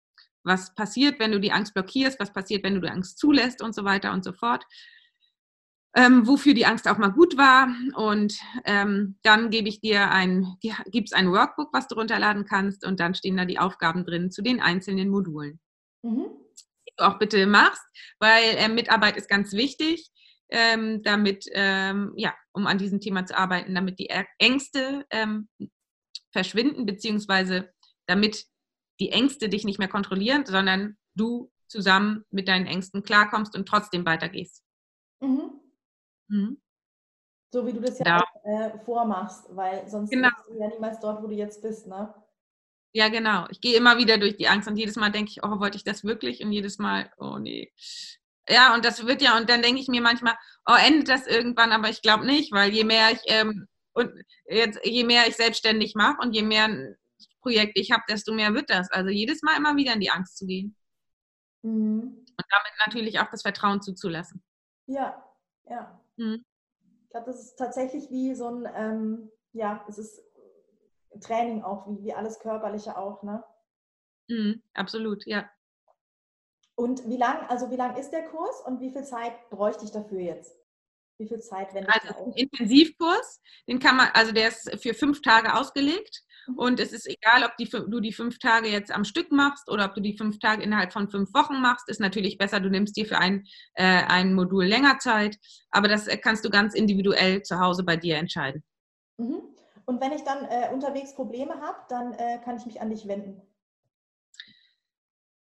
was 0.43 0.73
passiert, 0.75 1.19
wenn 1.19 1.31
du 1.31 1.39
die 1.39 1.51
Angst 1.51 1.73
blockierst, 1.73 2.19
was 2.19 2.33
passiert, 2.33 2.63
wenn 2.63 2.75
du 2.75 2.81
die 2.81 2.89
Angst 2.89 3.17
zulässt 3.17 3.61
und 3.61 3.75
so 3.75 3.83
weiter 3.83 4.11
und 4.11 4.23
so 4.23 4.33
fort. 4.33 4.65
Ähm, 5.93 6.25
wofür 6.25 6.53
die 6.53 6.65
Angst 6.65 6.87
auch 6.87 6.97
mal 6.97 7.11
gut 7.11 7.37
war. 7.37 7.67
Und 7.95 8.39
ähm, 8.65 9.17
dann 9.23 9.49
gebe 9.49 9.67
ich 9.67 9.81
dir 9.81 10.09
ein, 10.09 10.55
gibt 10.85 11.09
es 11.09 11.13
ein 11.13 11.31
Workbook, 11.31 11.73
was 11.73 11.87
du 11.87 11.95
runterladen 11.95 12.45
kannst 12.45 12.85
und 12.85 12.99
dann 12.99 13.13
stehen 13.13 13.35
da 13.35 13.45
die 13.45 13.59
Aufgaben 13.59 14.05
drin 14.05 14.31
zu 14.31 14.41
den 14.41 14.61
einzelnen 14.61 15.09
Modulen. 15.09 15.59
Mhm. 16.01 16.27
Die 16.87 16.93
du 16.95 17.05
auch 17.05 17.19
bitte 17.19 17.45
machst, 17.45 17.83
weil 18.19 18.55
äh, 18.55 18.69
Mitarbeit 18.69 19.17
ist 19.17 19.29
ganz 19.29 19.51
wichtig, 19.51 20.09
ähm, 20.49 21.01
damit, 21.03 21.45
ähm, 21.53 22.13
ja, 22.15 22.33
um 22.53 22.67
an 22.67 22.77
diesem 22.77 22.99
Thema 22.99 23.25
zu 23.25 23.37
arbeiten, 23.37 23.75
damit 23.75 23.99
die 23.99 24.09
Ängste 24.37 25.05
ähm, 25.09 25.49
verschwinden, 26.31 26.85
beziehungsweise 26.85 27.71
damit 28.07 28.45
die 29.01 29.09
Ängste 29.09 29.49
dich 29.49 29.65
nicht 29.65 29.79
mehr 29.79 29.87
kontrollieren, 29.87 30.45
sondern 30.45 30.97
du 31.15 31.51
zusammen 31.67 32.23
mit 32.29 32.47
deinen 32.47 32.67
Ängsten 32.67 33.03
klarkommst 33.03 33.55
und 33.55 33.67
trotzdem 33.67 34.05
weitergehst. 34.05 34.63
Mhm. 35.19 35.59
Mhm. 36.27 36.61
So 37.53 37.65
wie 37.65 37.73
du 37.73 37.81
das 37.81 37.99
ja 37.99 38.05
da. 38.05 38.19
auch, 38.19 38.45
äh, 38.45 38.79
vormachst, 38.85 39.45
weil 39.49 39.89
sonst 39.89 40.11
genau. 40.11 40.29
bist 40.29 40.49
du 40.49 40.59
ja 40.59 40.67
niemals 40.67 40.99
dort, 40.99 41.21
wo 41.21 41.27
du 41.27 41.33
jetzt 41.33 41.61
bist, 41.61 41.87
ne? 41.87 42.13
Ja, 42.93 43.09
genau. 43.09 43.47
Ich 43.49 43.59
gehe 43.59 43.75
immer 43.75 43.97
wieder 43.97 44.17
durch 44.17 44.37
die 44.37 44.47
Angst 44.47 44.67
und 44.67 44.77
jedes 44.77 44.97
Mal 44.97 45.11
denke 45.11 45.31
ich, 45.31 45.43
oh, 45.43 45.59
wollte 45.59 45.77
ich 45.77 45.83
das 45.83 46.03
wirklich? 46.03 46.43
Und 46.43 46.51
jedes 46.51 46.77
Mal, 46.77 47.11
oh 47.17 47.37
nee. 47.39 47.73
Ja, 48.47 48.73
und 48.73 48.85
das 48.85 49.05
wird 49.05 49.21
ja, 49.21 49.37
und 49.37 49.49
dann 49.49 49.61
denke 49.61 49.81
ich 49.81 49.87
mir 49.87 50.01
manchmal, 50.01 50.35
oh, 50.65 50.75
endet 50.75 51.09
das 51.09 51.25
irgendwann, 51.25 51.71
aber 51.71 51.89
ich 51.89 52.01
glaube 52.01 52.25
nicht, 52.25 52.51
weil 52.51 52.71
je 52.71 52.83
mehr 52.83 53.11
ich 53.11 53.21
ähm, 53.25 53.67
und 53.93 54.11
jetzt, 54.45 54.79
je 54.83 55.03
mehr 55.03 55.27
ich 55.27 55.35
selbstständig 55.35 55.95
mache 55.95 56.17
und 56.21 56.33
je 56.33 56.43
mehr 56.43 56.95
Projekt 57.41 57.77
ich 57.77 57.91
habe, 57.91 58.03
desto 58.07 58.33
mehr 58.33 58.53
wird 58.53 58.69
das. 58.69 58.91
Also 58.91 59.09
jedes 59.09 59.41
Mal 59.41 59.57
immer 59.57 59.75
wieder 59.75 59.93
in 59.93 59.99
die 59.99 60.11
Angst 60.11 60.37
zu 60.37 60.45
gehen. 60.45 60.75
Mhm. 61.61 62.01
Und 62.01 62.45
damit 62.49 62.71
natürlich 62.85 63.19
auch 63.19 63.29
das 63.29 63.41
Vertrauen 63.41 63.81
zuzulassen. 63.81 64.43
Ja, 64.87 65.23
ja. 65.69 66.01
Mhm. 66.17 66.45
Ich 67.03 67.09
glaube, 67.09 67.25
das 67.27 67.41
ist 67.41 67.55
tatsächlich 67.57 68.09
wie 68.09 68.33
so 68.35 68.47
ein, 68.47 68.67
ähm, 68.73 69.31
ja, 69.53 69.85
es 69.89 69.97
ist 69.97 70.21
Training 71.19 71.63
auch, 71.63 71.87
wie, 71.87 72.03
wie 72.03 72.13
alles 72.13 72.39
Körperliche 72.39 72.97
auch, 72.97 73.21
ne? 73.23 73.43
Mhm, 74.29 74.63
absolut, 74.73 75.25
ja. 75.25 75.49
Und 76.75 77.07
wie 77.07 77.17
lang, 77.17 77.45
also 77.47 77.69
wie 77.69 77.75
lang 77.75 77.97
ist 77.97 78.11
der 78.11 78.23
Kurs 78.29 78.61
und 78.65 78.79
wie 78.79 78.91
viel 78.91 79.03
Zeit 79.03 79.49
bräuchte 79.49 79.83
ich 79.83 79.91
dafür 79.91 80.19
jetzt? 80.19 80.57
Wie 81.17 81.27
viel 81.27 81.41
Zeit 81.41 81.73
wende 81.73 81.89
ich 81.89 82.09
Also 82.09 82.25
ein 82.25 82.31
Intensivkurs, 82.31 83.41
den 83.67 83.79
kann 83.79 83.97
man, 83.97 84.09
also 84.13 84.31
der 84.31 84.47
ist 84.47 84.71
für 84.81 84.93
fünf 84.93 85.21
Tage 85.21 85.53
ausgelegt. 85.53 86.23
Und 86.55 86.79
es 86.79 86.91
ist 86.91 87.07
egal, 87.07 87.43
ob 87.43 87.55
die, 87.57 87.69
du 87.69 87.99
die 87.99 88.13
fünf 88.13 88.39
Tage 88.39 88.67
jetzt 88.67 88.91
am 88.91 89.03
Stück 89.03 89.31
machst 89.31 89.69
oder 89.69 89.85
ob 89.85 89.95
du 89.95 90.01
die 90.01 90.17
fünf 90.17 90.39
Tage 90.39 90.63
innerhalb 90.63 90.93
von 90.93 91.09
fünf 91.09 91.33
Wochen 91.33 91.61
machst, 91.61 91.89
ist 91.89 91.99
natürlich 91.99 92.37
besser. 92.37 92.59
Du 92.59 92.69
nimmst 92.69 92.95
dir 92.97 93.05
für 93.05 93.17
ein, 93.17 93.45
äh, 93.75 94.03
ein 94.07 94.33
Modul 94.33 94.65
länger 94.65 94.99
Zeit, 94.99 95.37
aber 95.69 95.87
das 95.87 96.07
äh, 96.07 96.17
kannst 96.17 96.45
du 96.45 96.49
ganz 96.49 96.73
individuell 96.73 97.41
zu 97.43 97.59
Hause 97.59 97.83
bei 97.83 97.97
dir 97.97 98.17
entscheiden. 98.17 98.63
Mhm. 99.17 99.41
Und 99.85 100.01
wenn 100.01 100.11
ich 100.11 100.23
dann 100.23 100.45
äh, 100.45 100.73
unterwegs 100.73 101.15
Probleme 101.15 101.59
habe, 101.59 101.77
dann 101.89 102.13
äh, 102.13 102.39
kann 102.43 102.57
ich 102.57 102.65
mich 102.65 102.81
an 102.81 102.89
dich 102.89 103.07
wenden. 103.07 103.41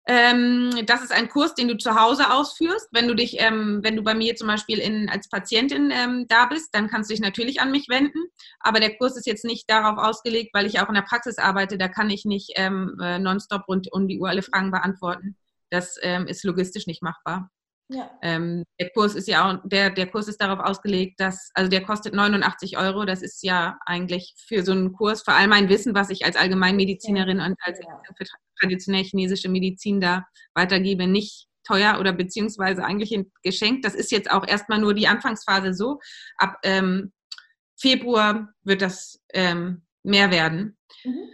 Ähm, 0.07 0.83
das 0.85 1.01
ist 1.01 1.11
ein 1.11 1.29
Kurs, 1.29 1.55
den 1.55 1.67
du 1.67 1.77
zu 1.77 1.99
Hause 1.99 2.31
ausführst. 2.31 2.89
Wenn 2.91 3.07
du 3.07 3.15
dich, 3.15 3.37
ähm, 3.39 3.79
wenn 3.81 3.95
du 3.95 4.03
bei 4.03 4.13
mir 4.13 4.35
zum 4.35 4.47
Beispiel 4.47 4.77
in, 4.77 5.09
als 5.09 5.29
Patientin 5.29 5.91
ähm, 5.91 6.27
da 6.27 6.45
bist, 6.45 6.69
dann 6.73 6.89
kannst 6.89 7.09
du 7.09 7.13
dich 7.13 7.21
natürlich 7.21 7.59
an 7.59 7.71
mich 7.71 7.87
wenden. 7.89 8.19
Aber 8.59 8.79
der 8.79 8.95
Kurs 8.97 9.17
ist 9.17 9.25
jetzt 9.25 9.45
nicht 9.45 9.69
darauf 9.69 9.97
ausgelegt, 9.97 10.51
weil 10.53 10.67
ich 10.67 10.79
auch 10.79 10.89
in 10.89 10.95
der 10.95 11.01
Praxis 11.01 11.39
arbeite. 11.39 11.77
Da 11.77 11.87
kann 11.87 12.11
ich 12.11 12.23
nicht 12.23 12.51
ähm, 12.55 12.97
äh, 13.01 13.17
nonstop 13.17 13.67
rund 13.67 13.91
um 13.91 14.07
die 14.07 14.19
Uhr 14.19 14.29
alle 14.29 14.43
Fragen 14.43 14.69
beantworten. 14.69 15.37
Das 15.71 15.97
ähm, 16.01 16.27
ist 16.27 16.43
logistisch 16.43 16.85
nicht 16.85 17.01
machbar. 17.01 17.49
Ja. 17.87 18.09
Ähm, 18.23 18.63
der 18.79 18.89
Kurs 18.89 19.13
ist 19.13 19.27
ja 19.27 19.47
auch, 19.47 19.59
der, 19.63 19.91
der 19.91 20.07
Kurs 20.07 20.27
ist 20.27 20.41
darauf 20.41 20.59
ausgelegt, 20.59 21.19
dass, 21.19 21.51
also 21.53 21.69
der 21.69 21.83
kostet 21.83 22.15
89 22.15 22.77
Euro. 22.77 23.05
Das 23.05 23.21
ist 23.21 23.43
ja 23.43 23.77
eigentlich 23.85 24.33
für 24.47 24.63
so 24.63 24.71
einen 24.71 24.93
Kurs, 24.93 25.21
vor 25.21 25.35
allem 25.35 25.51
mein 25.51 25.69
Wissen, 25.69 25.93
was 25.93 26.09
ich 26.09 26.25
als 26.25 26.35
Allgemeinmedizinerin 26.35 27.39
und 27.39 27.55
als 27.61 27.79
ja. 27.79 28.01
für 28.17 28.25
traditionell 28.59 29.03
chinesische 29.03 29.49
Medizin 29.49 30.01
da 30.01 30.25
weitergebe, 30.55 31.05
nicht 31.05 31.47
teuer 31.63 31.99
oder 31.99 32.13
beziehungsweise 32.13 32.83
eigentlich 32.83 33.13
ein 33.13 33.31
Geschenk. 33.43 33.83
Das 33.83 33.93
ist 33.93 34.11
jetzt 34.11 34.31
auch 34.31 34.47
erstmal 34.47 34.79
nur 34.79 34.93
die 34.93 35.07
Anfangsphase 35.07 35.73
so. 35.73 35.99
Ab 36.37 36.57
ähm, 36.63 37.11
Februar 37.77 38.49
wird 38.63 38.81
das 38.81 39.21
ähm, 39.33 39.83
mehr 40.03 40.31
werden. 40.31 40.77
Mhm. 41.03 41.29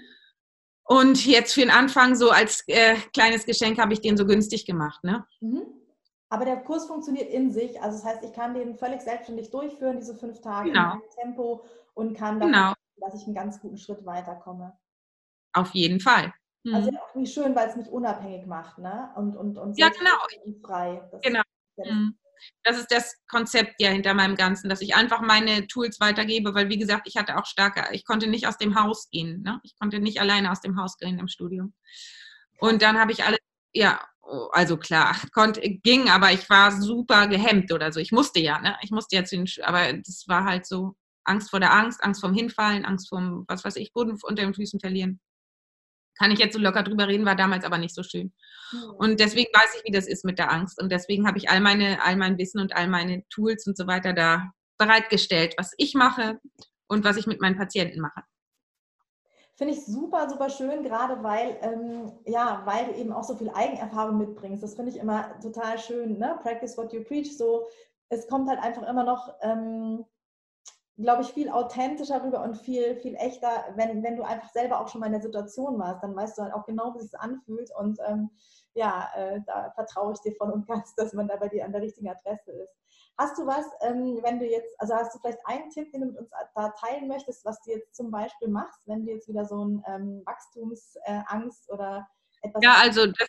Und 0.83 1.25
jetzt 1.25 1.53
für 1.53 1.61
den 1.61 1.69
Anfang 1.69 2.15
so 2.15 2.31
als 2.31 2.63
äh, 2.67 2.95
kleines 3.13 3.45
Geschenk 3.45 3.79
habe 3.79 3.93
ich 3.93 4.01
den 4.01 4.17
so 4.17 4.25
günstig 4.25 4.65
gemacht. 4.65 5.01
Ne? 5.03 5.25
Mhm. 5.39 5.63
Aber 6.31 6.45
der 6.45 6.63
Kurs 6.63 6.85
funktioniert 6.85 7.29
in 7.29 7.51
sich. 7.51 7.81
Also 7.81 7.97
das 7.97 8.05
heißt, 8.05 8.23
ich 8.23 8.31
kann 8.31 8.53
den 8.53 8.77
völlig 8.77 9.01
selbstständig 9.01 9.51
durchführen, 9.51 9.97
diese 9.97 10.15
fünf 10.15 10.39
Tage 10.39 10.71
genau. 10.71 10.93
in 10.93 11.01
Tempo 11.21 11.65
und 11.93 12.17
kann 12.17 12.39
dann, 12.39 12.53
genau. 12.53 12.73
dass 12.95 13.15
ich 13.15 13.25
einen 13.25 13.35
ganz 13.35 13.59
guten 13.59 13.77
Schritt 13.77 14.05
weiterkomme. 14.05 14.77
Auf 15.51 15.71
jeden 15.71 15.99
Fall. 15.99 16.33
Also 16.71 16.89
mhm. 16.89 16.97
auch 16.97 17.15
wie 17.15 17.27
schön, 17.27 17.53
weil 17.53 17.67
es 17.67 17.75
mich 17.75 17.89
unabhängig 17.89 18.45
macht, 18.45 18.77
ne? 18.77 19.11
Und, 19.17 19.35
und, 19.35 19.57
und 19.57 19.77
ja, 19.77 19.89
genau. 19.89 20.11
Frei. 20.63 21.05
Das 21.11 21.19
genau. 21.21 21.41
Ist, 21.75 21.91
mhm. 21.91 22.17
das 22.63 22.77
ist 22.77 22.91
das 22.91 23.13
Konzept 23.27 23.73
ja 23.79 23.89
hinter 23.89 24.13
meinem 24.13 24.37
Ganzen, 24.37 24.69
dass 24.69 24.79
ich 24.79 24.95
einfach 24.95 25.19
meine 25.19 25.67
Tools 25.67 25.99
weitergebe, 25.99 26.55
weil 26.55 26.69
wie 26.69 26.77
gesagt, 26.77 27.09
ich 27.09 27.17
hatte 27.17 27.37
auch 27.37 27.45
starke, 27.45 27.93
ich 27.93 28.05
konnte 28.05 28.27
nicht 28.27 28.47
aus 28.47 28.57
dem 28.57 28.81
Haus 28.81 29.09
gehen. 29.09 29.41
Ne? 29.41 29.59
Ich 29.63 29.77
konnte 29.77 29.99
nicht 29.99 30.21
alleine 30.21 30.49
aus 30.49 30.61
dem 30.61 30.79
Haus 30.79 30.97
gehen 30.97 31.19
im 31.19 31.27
Studium. 31.27 31.73
Und 32.59 32.83
dann 32.83 32.97
habe 32.97 33.11
ich 33.11 33.25
alles, 33.25 33.39
ja, 33.73 33.99
also 34.51 34.77
klar, 34.77 35.15
konnte, 35.33 35.61
ging, 35.61 36.09
aber 36.09 36.31
ich 36.31 36.49
war 36.49 36.71
super 36.71 37.27
gehemmt 37.27 37.71
oder 37.71 37.91
so. 37.91 37.99
Ich 37.99 38.11
musste 38.11 38.39
ja, 38.39 38.59
ne? 38.59 38.77
Ich 38.81 38.91
musste 38.91 39.15
ja 39.15 39.23
zu 39.23 39.35
den, 39.35 39.47
aber 39.63 39.93
das 39.93 40.25
war 40.27 40.45
halt 40.45 40.65
so 40.65 40.95
Angst 41.23 41.49
vor 41.49 41.59
der 41.59 41.73
Angst, 41.73 42.03
Angst 42.03 42.21
vorm 42.21 42.33
Hinfallen, 42.33 42.85
Angst 42.85 43.09
vorm, 43.09 43.45
was 43.47 43.63
weiß 43.63 43.75
ich, 43.75 43.93
Boden 43.93 44.17
unter 44.23 44.43
den 44.43 44.53
Füßen 44.53 44.79
verlieren. 44.79 45.19
Kann 46.17 46.31
ich 46.31 46.39
jetzt 46.39 46.53
so 46.53 46.59
locker 46.59 46.83
drüber 46.83 47.07
reden, 47.07 47.25
war 47.25 47.35
damals 47.35 47.65
aber 47.65 47.77
nicht 47.77 47.95
so 47.95 48.03
schön. 48.03 48.33
Und 48.97 49.19
deswegen 49.19 49.51
weiß 49.53 49.75
ich, 49.77 49.83
wie 49.85 49.91
das 49.91 50.07
ist 50.07 50.25
mit 50.25 50.39
der 50.39 50.51
Angst. 50.51 50.81
Und 50.81 50.91
deswegen 50.91 51.27
habe 51.27 51.37
ich 51.37 51.49
all, 51.49 51.61
meine, 51.61 52.03
all 52.03 52.15
mein 52.15 52.37
Wissen 52.37 52.59
und 52.59 52.75
all 52.75 52.87
meine 52.87 53.23
Tools 53.29 53.65
und 53.65 53.77
so 53.77 53.87
weiter 53.87 54.13
da 54.13 54.51
bereitgestellt, 54.77 55.55
was 55.57 55.73
ich 55.77 55.93
mache 55.93 56.39
und 56.87 57.03
was 57.03 57.17
ich 57.17 57.27
mit 57.27 57.41
meinen 57.41 57.57
Patienten 57.57 58.01
mache. 58.01 58.23
Finde 59.61 59.75
ich 59.75 59.85
super, 59.85 60.27
super 60.27 60.49
schön, 60.49 60.81
gerade 60.81 61.21
weil, 61.21 61.55
ähm, 61.61 62.11
ja, 62.25 62.63
weil 62.65 62.85
du 62.87 62.93
eben 62.95 63.13
auch 63.13 63.23
so 63.23 63.35
viel 63.35 63.51
Eigenerfahrung 63.51 64.17
mitbringst. 64.17 64.63
Das 64.63 64.73
finde 64.73 64.89
ich 64.89 64.97
immer 64.97 65.39
total 65.39 65.77
schön, 65.77 66.17
ne? 66.17 66.39
Practice 66.41 66.75
what 66.79 66.91
you 66.91 67.03
preach. 67.03 67.37
So, 67.37 67.67
es 68.09 68.27
kommt 68.27 68.49
halt 68.49 68.57
einfach 68.57 68.81
immer 68.89 69.03
noch, 69.03 69.31
ähm, 69.41 70.03
glaube 70.97 71.21
ich, 71.21 71.33
viel 71.33 71.47
authentischer 71.47 72.23
rüber 72.23 72.41
und 72.41 72.57
viel, 72.57 72.95
viel 72.95 73.13
echter, 73.17 73.65
wenn, 73.75 74.01
wenn 74.01 74.15
du 74.15 74.23
einfach 74.23 74.49
selber 74.49 74.81
auch 74.81 74.87
schon 74.87 74.99
mal 74.99 75.05
in 75.05 75.11
der 75.11 75.21
Situation 75.21 75.77
warst, 75.77 76.01
dann 76.01 76.15
weißt 76.15 76.39
du 76.39 76.41
halt 76.41 76.55
auch 76.55 76.65
genau, 76.65 76.95
wie 76.95 76.97
es 76.97 77.11
sich 77.11 77.19
anfühlt. 77.19 77.69
Und 77.77 77.99
ähm, 78.07 78.31
ja, 78.73 79.09
äh, 79.15 79.41
da 79.45 79.69
vertraue 79.75 80.13
ich 80.13 80.21
dir 80.21 80.35
voll 80.37 80.49
und 80.49 80.65
ganz, 80.65 80.95
dass 80.95 81.13
man 81.13 81.27
da 81.27 81.35
bei 81.35 81.49
dir 81.49 81.65
an 81.65 81.71
der 81.71 81.81
richtigen 81.83 82.09
Adresse 82.09 82.51
ist. 82.51 82.80
Hast 83.17 83.37
du 83.37 83.45
was, 83.45 83.65
ähm, 83.81 84.19
wenn 84.23 84.39
du 84.39 84.45
jetzt, 84.45 84.73
also 84.79 84.95
hast 84.95 85.13
du 85.13 85.19
vielleicht 85.19 85.39
einen 85.45 85.69
Tipp, 85.69 85.91
den 85.91 86.01
du 86.01 86.07
mit 86.07 86.17
uns 86.17 86.29
da 86.55 86.69
teilen 86.69 87.07
möchtest, 87.07 87.45
was 87.45 87.61
du 87.61 87.71
jetzt 87.71 87.95
zum 87.95 88.09
Beispiel 88.09 88.47
machst, 88.47 88.79
wenn 88.85 89.05
du 89.05 89.11
jetzt 89.11 89.27
wieder 89.27 89.45
so 89.45 89.63
ein 89.63 89.83
ähm, 89.87 90.23
Wachstumsangst 90.25 91.69
äh, 91.69 91.73
oder 91.73 92.07
etwas. 92.41 92.63
Ja, 92.63 92.75
also 92.81 93.05
das, 93.05 93.27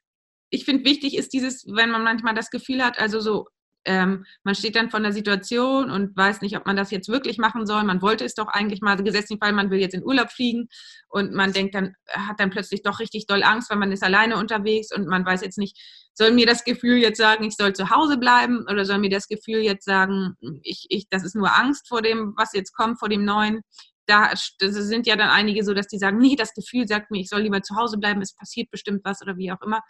ich 0.51 0.64
finde 0.64 0.85
wichtig 0.85 1.16
ist 1.16 1.33
dieses, 1.33 1.66
wenn 1.66 1.90
man 1.90 2.05
manchmal 2.05 2.35
das 2.35 2.51
Gefühl 2.51 2.85
hat, 2.85 2.99
also 2.99 3.21
so 3.21 3.49
ähm, 3.85 4.25
man 4.45 4.55
steht 4.55 4.77
dann 4.77 4.90
von 4.90 5.03
der 5.03 5.12
Situation 5.12 5.90
und 5.90 6.16
weiß 6.16 6.40
nicht, 6.40 6.57
ob 6.57 6.66
man 6.66 6.77
das 6.77 6.90
jetzt 6.90 7.09
wirklich 7.09 7.38
machen 7.38 7.66
soll. 7.66 7.83
Man 7.83 8.03
wollte 8.03 8.25
es 8.25 8.35
doch 8.35 8.49
eigentlich 8.49 8.81
mal, 8.81 8.97
gesetzlichen 8.97 9.40
Fall, 9.40 9.53
man 9.53 9.71
will 9.71 9.81
jetzt 9.81 9.95
in 9.95 10.05
Urlaub 10.05 10.31
fliegen 10.31 10.68
und 11.09 11.33
man 11.33 11.53
denkt 11.53 11.75
dann, 11.75 11.95
hat 12.09 12.38
dann 12.38 12.51
plötzlich 12.51 12.83
doch 12.83 13.01
richtig 13.01 13.27
doll 13.27 13.42
Angst, 13.42 13.71
weil 13.71 13.79
man 13.79 13.92
ist 13.92 14.05
alleine 14.05 14.37
unterwegs 14.37 14.95
und 14.95 15.07
man 15.07 15.27
weiß 15.27 15.42
jetzt 15.42 15.59
nicht, 15.59 15.79
soll 16.14 16.31
mir 16.33 16.47
das 16.47 16.64
Gefühl 16.64 16.99
jetzt 16.99 17.18
sagen, 17.18 17.45
ich 17.45 17.57
soll 17.57 17.73
zu 17.73 17.90
Hause 17.90 18.18
bleiben 18.18 18.66
oder 18.71 18.85
soll 18.85 18.99
mir 18.99 19.11
das 19.11 19.29
Gefühl 19.29 19.61
jetzt 19.61 19.85
sagen, 19.85 20.37
ich, 20.62 20.87
ich, 20.88 21.09
das 21.09 21.25
ist 21.25 21.35
nur 21.35 21.57
Angst 21.57 21.88
vor 21.88 22.03
dem, 22.03 22.35
was 22.37 22.53
jetzt 22.53 22.75
kommt, 22.75 22.99
vor 22.99 23.09
dem 23.09 23.25
Neuen. 23.25 23.62
Da 24.07 24.31
sind 24.35 25.07
ja 25.07 25.16
dann 25.16 25.31
einige 25.31 25.64
so, 25.64 25.75
dass 25.75 25.87
die 25.87 25.99
sagen, 25.99 26.18
nee, 26.18 26.37
das 26.37 26.55
Gefühl 26.55 26.87
sagt 26.87 27.11
mir, 27.11 27.21
ich 27.21 27.29
soll 27.29 27.42
lieber 27.42 27.62
zu 27.62 27.77
Hause 27.77 27.99
bleiben, 27.99 28.21
es 28.21 28.35
passiert 28.35 28.71
bestimmt 28.71 29.03
was 29.05 29.23
oder 29.23 29.37
wie 29.37 29.51
auch 29.53 29.62
immer 29.62 29.81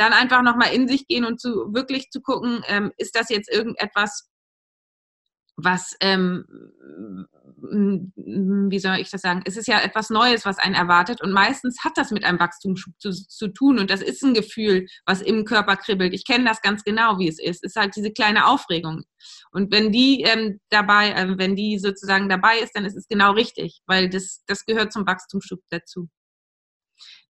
dann 0.00 0.14
einfach 0.14 0.42
nochmal 0.42 0.72
in 0.72 0.88
sich 0.88 1.06
gehen 1.06 1.26
und 1.26 1.40
zu 1.40 1.74
wirklich 1.74 2.10
zu 2.10 2.22
gucken, 2.22 2.62
ähm, 2.68 2.90
ist 2.96 3.14
das 3.14 3.28
jetzt 3.28 3.52
irgendetwas, 3.52 4.30
was, 5.56 5.94
ähm, 6.00 6.46
wie 8.16 8.78
soll 8.78 8.96
ich 8.96 9.10
das 9.10 9.20
sagen, 9.20 9.42
es 9.44 9.58
ist 9.58 9.68
ja 9.68 9.78
etwas 9.80 10.08
Neues, 10.08 10.46
was 10.46 10.58
einen 10.58 10.74
erwartet 10.74 11.20
und 11.20 11.32
meistens 11.32 11.84
hat 11.84 11.92
das 11.96 12.12
mit 12.12 12.24
einem 12.24 12.40
Wachstumsschub 12.40 12.94
zu, 12.98 13.10
zu 13.12 13.48
tun 13.48 13.78
und 13.78 13.90
das 13.90 14.00
ist 14.00 14.22
ein 14.22 14.32
Gefühl, 14.32 14.86
was 15.04 15.20
im 15.20 15.44
Körper 15.44 15.76
kribbelt. 15.76 16.14
Ich 16.14 16.26
kenne 16.26 16.46
das 16.46 16.62
ganz 16.62 16.82
genau, 16.82 17.18
wie 17.18 17.28
es 17.28 17.38
ist. 17.38 17.62
Es 17.62 17.74
ist 17.74 17.76
halt 17.76 17.94
diese 17.94 18.10
kleine 18.10 18.46
Aufregung. 18.46 19.02
Und 19.52 19.70
wenn 19.70 19.92
die 19.92 20.22
ähm, 20.22 20.60
dabei, 20.70 21.10
äh, 21.10 21.36
wenn 21.36 21.56
die 21.56 21.78
sozusagen 21.78 22.30
dabei 22.30 22.58
ist, 22.60 22.74
dann 22.74 22.86
ist 22.86 22.96
es 22.96 23.06
genau 23.06 23.32
richtig, 23.32 23.82
weil 23.86 24.08
das, 24.08 24.42
das 24.46 24.64
gehört 24.64 24.94
zum 24.94 25.06
Wachstumsschub 25.06 25.60
dazu. 25.68 26.08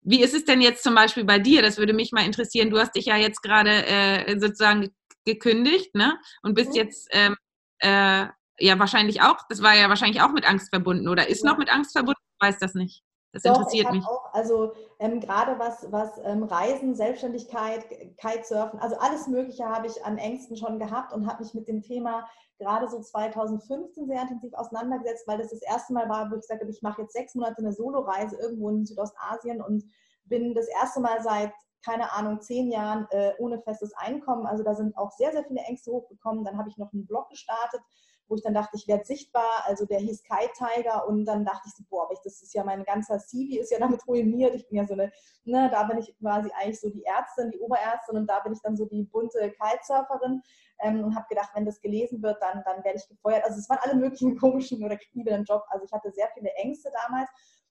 Wie 0.04 0.22
ist 0.22 0.34
es 0.34 0.46
denn 0.46 0.62
jetzt 0.62 0.84
zum 0.84 0.96
Beispiel 0.96 1.24
bei 1.24 1.40
dir? 1.40 1.62
Das 1.62 1.78
würde 1.78 1.94
mich 1.94 2.12
mal 2.12 2.26
interessieren. 2.26 2.70
Du 2.70 2.80
hast 2.80 2.96
dich 2.96 3.06
ja 3.06 3.18
jetzt 3.18 3.42
gerade 3.42 3.86
äh, 3.86 4.40
sozusagen 4.40 4.90
gekündigt, 5.26 5.96
ne? 5.96 6.18
Und 6.42 6.56
bist 6.56 6.72
mhm. 6.72 6.76
jetzt 6.76 7.08
ähm, 7.12 7.36
äh, 7.80 8.28
ja 8.60 8.80
wahrscheinlich 8.80 9.22
auch, 9.22 9.38
das 9.50 9.62
war 9.62 9.76
ja 9.76 9.90
wahrscheinlich 9.90 10.22
auch 10.22 10.32
mit 10.32 10.48
Angst 10.48 10.70
verbunden 10.70 11.08
oder 11.08 11.28
ist 11.28 11.44
ja. 11.44 11.52
noch 11.52 11.58
mit 11.58 11.72
Angst 11.72 11.94
verbunden? 11.94 12.20
Ich 12.40 12.48
weiß 12.48 12.60
das 12.60 12.74
nicht. 12.74 13.04
Das 13.32 13.42
Doch, 13.42 13.58
interessiert 13.58 13.92
mich. 13.92 14.06
Auch, 14.06 14.32
also 14.32 14.74
ähm, 15.00 15.20
gerade 15.20 15.58
was, 15.58 15.92
was 15.92 16.20
ähm, 16.24 16.44
Reisen, 16.44 16.96
Selbstständigkeit, 16.96 17.84
Kitesurfen, 18.18 18.80
also 18.80 18.96
alles 19.00 19.28
Mögliche 19.28 19.66
habe 19.66 19.88
ich 19.88 20.06
an 20.06 20.20
Ängsten 20.20 20.56
schon 20.56 20.78
gehabt 20.78 21.14
und 21.14 21.28
habe 21.28 21.44
mich 21.44 21.56
mit 21.56 21.68
dem 21.68 21.82
Thema 21.82 22.28
gerade 22.64 22.88
so 22.90 23.02
2015 23.02 24.08
sehr 24.08 24.22
intensiv 24.22 24.54
auseinandergesetzt, 24.54 25.28
weil 25.28 25.38
das 25.38 25.50
das 25.50 25.62
erste 25.62 25.94
Mal 25.94 26.10
war, 26.10 26.32
wo 26.32 26.36
ich 26.36 26.42
gesagt 26.42 26.62
habe, 26.62 26.72
ich 26.72 26.82
mache 26.82 27.02
jetzt 27.02 27.14
sechs 27.14 27.36
Monate 27.36 27.60
eine 27.60 27.74
Soloreise 27.74 28.38
irgendwo 28.38 28.70
in 28.70 28.86
Südostasien 28.86 29.62
und 29.62 29.84
bin 30.26 30.54
das 30.54 30.68
erste 30.68 31.02
Mal 31.02 31.22
seit, 31.22 31.52
keine 31.86 32.12
Ahnung, 32.14 32.40
zehn 32.40 32.72
Jahren 32.72 33.08
äh, 33.12 33.34
ohne 33.40 33.62
festes 33.62 33.94
Einkommen. 33.96 34.46
Also 34.46 34.64
da 34.64 34.74
sind 34.74 34.98
auch 34.98 35.12
sehr, 35.12 35.32
sehr 35.34 35.44
viele 35.44 35.62
Ängste 35.62 35.92
hochgekommen. 35.92 36.46
Dann 36.46 36.58
habe 36.58 36.70
ich 36.70 36.78
noch 36.78 36.94
einen 36.94 37.06
Blog 37.06 37.30
gestartet, 37.30 37.82
wo 38.28 38.36
ich 38.36 38.42
dann 38.42 38.54
dachte, 38.54 38.76
ich 38.76 38.88
werde 38.88 39.06
sichtbar. 39.06 39.64
Also 39.66 39.86
der 39.86 40.00
hieß 40.00 40.24
Kai 40.24 40.50
Tiger 40.58 41.08
und 41.08 41.26
dann 41.26 41.46
dachte 41.46 41.68
ich 41.68 41.74
so, 41.74 41.84
boah, 41.90 42.08
das 42.24 42.42
ist 42.42 42.54
ja 42.54 42.64
mein 42.64 42.84
ganzer 42.84 43.20
CV 43.20 43.62
ist 43.62 43.72
ja 43.72 43.80
damit 43.80 44.08
ruiniert. 44.08 44.56
Ich 44.56 44.68
bin 44.68 44.78
ja 44.78 44.86
so 44.86 44.94
eine, 44.94 45.12
ne, 45.44 45.70
da 45.72 45.84
bin 45.84 45.98
ich 45.98 46.18
quasi 46.20 46.50
eigentlich 46.60 46.80
so 46.80 46.90
die 46.90 47.04
Ärztin, 47.06 47.52
die 47.52 47.60
Oberärztin 47.60 48.18
und 48.18 48.28
da 48.28 48.40
bin 48.40 48.54
ich 48.54 48.62
dann 48.62 48.78
so 48.78 48.86
die 48.86 49.04
bunte 49.04 49.52
Kitesurferin 49.52 50.42
ähm, 50.82 51.04
und 51.04 51.16
habe 51.16 51.28
gedacht, 51.30 51.52
wenn 51.54 51.66
das 51.66 51.82
gelesen 51.82 52.22
wird, 52.22 52.42
dann, 52.42 52.64
dann 52.66 52.84
werde 52.84 52.98
ich 52.98 53.08
gefeuert. 53.08 53.44
Also 53.44 53.60
es 53.60 53.70
waren 53.70 53.80
alle 53.82 53.96
möglichen 53.96 54.38
komischen 54.40 54.84
oder 54.84 54.98
kriege 54.98 55.34
einen 55.34 55.46
Job. 55.46 55.64
Also 55.70 55.86
ich 55.86 55.92
hatte 55.92 56.12
sehr 56.12 56.30
viele 56.34 56.52
Ängste 56.56 56.92
damals. 57.06 57.30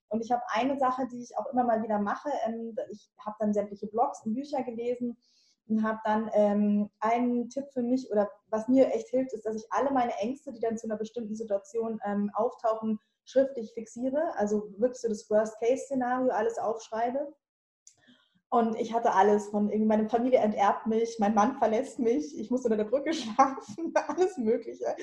Und 0.09 0.21
ich 0.21 0.31
habe 0.31 0.43
eine 0.49 0.79
Sache, 0.79 1.07
die 1.11 1.23
ich 1.23 1.37
auch 1.39 1.47
immer 1.47 1.65
mal 1.65 1.83
wieder 1.83 1.99
mache. 1.99 2.29
Ähm, 2.47 2.77
ich 2.91 3.11
habe 3.25 3.37
dann 3.41 3.55
sämtliche 3.55 3.87
Blogs 3.87 4.23
und 4.25 4.35
Bücher 4.35 4.63
gelesen 4.63 5.17
und 5.69 5.83
habe 5.83 6.01
dann 6.05 6.31
ähm, 6.35 6.91
einen 7.01 7.49
Tipp 7.49 7.67
für 7.73 7.83
mich 7.83 8.11
oder 8.11 8.31
was 8.49 8.69
mir 8.69 8.93
echt 8.93 9.09
hilft, 9.09 9.33
ist, 9.33 9.47
dass 9.47 9.57
ich 9.57 9.65
alle 9.71 9.91
meine 9.91 10.15
Ängste, 10.19 10.53
die 10.53 10.61
dann 10.61 10.77
zu 10.77 10.87
einer 10.87 10.97
bestimmten 10.97 11.35
Situation 11.35 12.01
ähm, 12.05 12.31
auftauchen, 12.35 12.99
schriftlich 13.25 13.73
fixiere. 13.73 14.35
Also 14.37 14.73
wirklich 14.79 15.01
so 15.01 15.09
das 15.09 15.29
Worst-Case-Szenario, 15.31 16.31
alles 16.31 16.59
aufschreibe. 16.59 17.35
Und 18.53 18.79
ich 18.79 18.93
hatte 18.93 19.15
alles 19.15 19.49
von 19.49 19.71
irgendwie, 19.71 19.87
meine 19.87 20.11
Familie 20.11 20.41
enterbt 20.41 20.87
mich, 20.87 21.17
mein 21.19 21.35
Mann 21.35 21.57
verlässt 21.57 21.99
mich, 21.99 22.39
ich 22.39 22.51
musste 22.51 22.69
unter 22.69 22.77
der 22.77 22.91
Brücke 22.91 23.15
schlafen, 23.15 23.95
alles 24.09 24.37
Mögliche. 24.37 24.95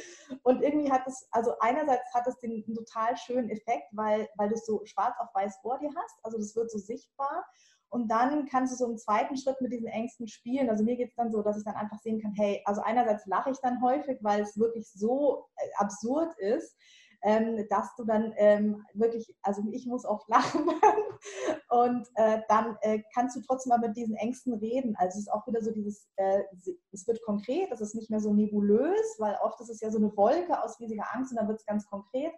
Und 0.44 0.62
irgendwie 0.62 0.92
hat 0.92 1.02
es, 1.08 1.28
also 1.32 1.58
einerseits 1.60 2.14
hat 2.14 2.28
es 2.28 2.38
den 2.38 2.64
total 2.76 3.18
schönen 3.18 3.50
Effekt, 3.50 3.88
weil, 3.92 4.30
weil 4.36 4.50
du 4.50 4.54
es 4.54 4.68
so 4.68 4.86
schwarz 4.86 5.16
auf 5.18 5.34
weiß 5.34 5.58
vor 5.64 5.80
dir 5.80 5.90
hast, 5.96 6.20
also 6.22 6.38
das 6.38 6.56
wird 6.56 6.70
so 6.70 6.78
sichtbar. 6.78 7.44
Und 7.90 8.10
dann 8.10 8.46
kannst 8.46 8.74
du 8.74 8.78
so 8.78 8.92
im 8.92 8.98
zweiten 8.98 9.36
Schritt 9.36 9.60
mit 9.62 9.72
diesen 9.72 9.88
Ängsten 9.88 10.28
spielen. 10.28 10.70
Also 10.70 10.84
mir 10.84 10.96
geht 10.96 11.10
es 11.10 11.16
dann 11.16 11.32
so, 11.32 11.42
dass 11.42 11.58
ich 11.58 11.64
dann 11.64 11.76
einfach 11.76 12.00
sehen 12.00 12.22
kann, 12.22 12.34
hey, 12.34 12.62
also 12.66 12.82
einerseits 12.82 13.26
lache 13.26 13.52
ich 13.52 13.58
dann 13.62 13.82
häufig, 13.82 14.20
weil 14.22 14.42
es 14.42 14.58
wirklich 14.58 14.88
so 14.92 15.48
äh, 15.58 15.68
absurd 15.78 16.38
ist 16.38 16.76
ähm, 17.24 17.66
dass 17.70 17.96
du 17.96 18.06
dann 18.06 18.34
ähm, 18.38 18.86
wirklich, 18.94 19.36
also 19.42 19.62
ich 19.72 19.86
muss 19.86 20.06
oft 20.06 20.28
lachen 20.30 20.62
und 21.70 22.08
äh, 22.16 22.42
dann 22.48 22.78
äh, 22.82 23.02
kannst 23.14 23.36
du 23.36 23.42
trotzdem 23.42 23.70
mal 23.70 23.80
mit 23.80 23.98
diesen 23.98 24.16
Ängsten 24.16 24.54
reden. 24.54 24.96
Also 24.98 25.18
es 25.18 25.26
ist 25.26 25.32
auch 25.32 25.46
wieder 25.48 25.62
so 25.62 25.72
dieses, 25.72 26.08
äh, 26.16 26.44
es 26.92 27.08
wird 27.08 27.22
konkret, 27.24 27.72
das 27.72 27.82
ist 27.82 27.96
nicht 27.96 28.10
mehr 28.10 28.22
so 28.22 28.34
nebulös, 28.34 29.16
weil 29.18 29.38
oft 29.42 29.60
ist 29.60 29.70
es 29.70 29.82
ja 29.82 29.92
so 29.92 29.98
eine 29.98 30.16
Wolke 30.16 30.62
aus 30.64 30.80
riesiger 30.80 31.14
Angst 31.14 31.32
und 31.32 31.38
dann 31.38 31.48
wird 31.48 31.60
es 31.60 31.66
ganz 31.66 31.86
konkret. 31.88 32.34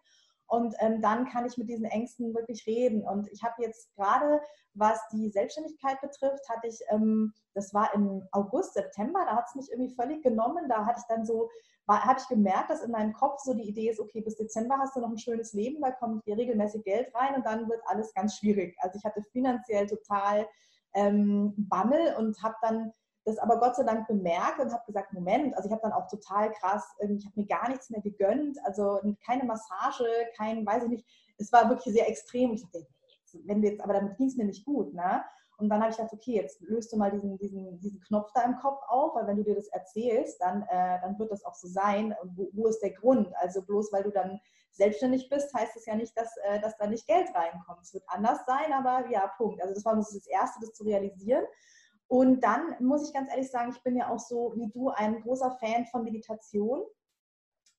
Und 0.52 0.76
ähm, 0.80 1.02
dann 1.02 1.30
kann 1.30 1.46
ich 1.46 1.58
mit 1.58 1.70
diesen 1.70 1.86
Ängsten 1.86 2.34
wirklich 2.36 2.68
reden. 2.68 3.08
Und 3.08 3.32
ich 3.32 3.42
habe 3.42 3.64
jetzt 3.64 3.90
gerade, 3.96 4.42
was 4.74 5.00
die 5.14 5.30
Selbstständigkeit 5.30 6.02
betrifft, 6.02 6.48
hatte 6.50 6.68
ich, 6.68 6.78
ähm, 6.90 7.34
das 7.54 7.74
war 7.74 7.94
im 7.94 8.28
August, 8.34 8.74
September, 8.74 9.24
da 9.26 9.38
hat 9.38 9.46
es 9.48 9.56
mich 9.56 9.72
irgendwie 9.72 9.96
völlig 9.96 10.22
genommen. 10.22 10.68
Da 10.68 10.86
hatte 10.86 11.00
ich 11.00 11.08
dann 11.08 11.26
so 11.26 11.50
habe 11.88 12.20
ich 12.20 12.28
gemerkt, 12.28 12.70
dass 12.70 12.84
in 12.84 12.92
meinem 12.92 13.14
Kopf 13.14 13.40
so 13.40 13.54
die 13.54 13.68
Idee 13.68 13.90
ist, 13.90 14.00
okay, 14.00 14.22
bis 14.22 14.36
Dezember 14.36 14.78
hast 14.78 14.96
du 14.96 15.02
noch 15.02 15.10
ein 15.10 15.18
schönes 15.18 15.54
Leben, 15.54 15.82
da 15.82 15.92
kommt 15.92 16.24
hier 16.24 16.38
regelmäßig 16.38 16.84
Geld 16.84 17.14
rein 17.16 17.36
und 17.36 17.46
dann 17.46 17.68
wird 17.70 17.82
alles 17.86 18.14
ganz 18.14 18.38
schwierig. 18.38 18.76
Also 18.80 18.98
ich 18.98 19.04
hatte 19.04 19.22
finanziell 19.32 19.88
total 19.88 20.48
ähm, 20.94 21.54
Bammel 21.58 22.16
und 22.18 22.42
habe 22.42 22.56
dann 22.62 22.94
das 23.26 23.38
aber 23.38 23.60
Gott 23.60 23.76
sei 23.76 23.84
Dank 23.84 24.08
bemerkt 24.08 24.60
und 24.60 24.72
habe 24.72 24.84
gesagt, 24.86 25.14
Moment, 25.14 25.56
also 25.56 25.68
ich 25.68 25.72
habe 25.72 25.84
dann 25.84 25.94
auch 25.94 26.08
total 26.08 26.52
krass, 26.52 26.84
ich 27.00 27.26
habe 27.26 27.40
mir 27.40 27.46
gar 27.46 27.70
nichts 27.70 27.90
mehr 27.90 28.02
gegönnt, 28.02 28.58
also 28.66 29.00
keine 29.26 29.44
Massage, 29.44 30.06
kein, 30.38 30.66
weiß 30.66 30.84
ich 30.84 30.90
nicht, 30.90 31.06
es 31.38 31.52
war 31.52 31.70
wirklich 31.70 31.94
sehr 31.94 32.10
extrem. 32.10 32.54
Ich 32.54 32.64
dachte, 32.64 32.88
wenn 33.46 33.64
jetzt, 33.64 33.82
aber 33.82 33.94
damit 33.94 34.18
ging 34.18 34.28
es 34.28 34.38
mir 34.38 34.46
nicht 34.46 34.66
gut, 34.66 34.94
ne? 34.94 35.24
Und 35.58 35.70
dann 35.70 35.80
habe 35.80 35.92
ich 35.92 35.98
gedacht, 35.98 36.14
okay, 36.14 36.34
jetzt 36.34 36.60
löst 36.62 36.92
du 36.92 36.98
mal 36.98 37.12
diesen, 37.12 37.38
diesen, 37.38 37.80
diesen 37.80 38.02
Knopf 38.02 38.32
da 38.34 38.42
im 38.42 38.58
Kopf 38.58 38.82
auf, 38.88 39.14
weil 39.14 39.28
wenn 39.28 39.38
du 39.38 39.44
dir 39.44 39.54
das 39.54 39.68
erzählst, 39.68 40.42
dann, 40.42 40.64
äh, 40.64 41.00
dann 41.02 41.20
wird 41.20 41.32
das 41.32 41.46
auch 41.46 41.54
so 41.54 41.68
sein. 41.68 42.16
Wo, 42.36 42.50
wo, 42.54 42.66
ist 42.66 42.80
der 42.80 42.94
Grund? 42.94 43.32
Also 43.38 43.62
bloß 43.62 43.94
weil 43.94 44.02
du 44.02 44.10
dann 44.10 44.42
selbstständig 44.72 45.30
bist, 45.30 45.54
heißt 45.54 45.76
es 45.76 45.86
ja 45.86 45.96
nicht, 45.96 46.18
dass, 46.18 46.36
äh, 46.46 46.60
dass 46.62 46.76
da 46.78 46.88
nicht 46.88 47.06
Geld 47.06 47.30
reinkommt. 47.36 47.84
Es 47.84 47.94
wird 47.94 48.04
anders 48.08 48.40
sein, 48.48 48.74
aber 48.74 49.08
ja, 49.12 49.28
Punkt. 49.38 49.62
Also 49.62 49.76
das 49.76 49.86
war 49.86 49.96
das 49.96 50.26
Erste, 50.26 50.62
das 50.62 50.74
zu 50.74 50.84
realisieren. 50.84 51.46
Und 52.12 52.42
dann 52.42 52.76
muss 52.82 53.08
ich 53.08 53.14
ganz 53.14 53.30
ehrlich 53.30 53.50
sagen, 53.50 53.72
ich 53.74 53.82
bin 53.84 53.96
ja 53.96 54.10
auch 54.10 54.20
so 54.20 54.52
wie 54.58 54.68
du 54.68 54.90
ein 54.90 55.22
großer 55.22 55.52
Fan 55.62 55.86
von 55.86 56.04
Meditation. 56.04 56.84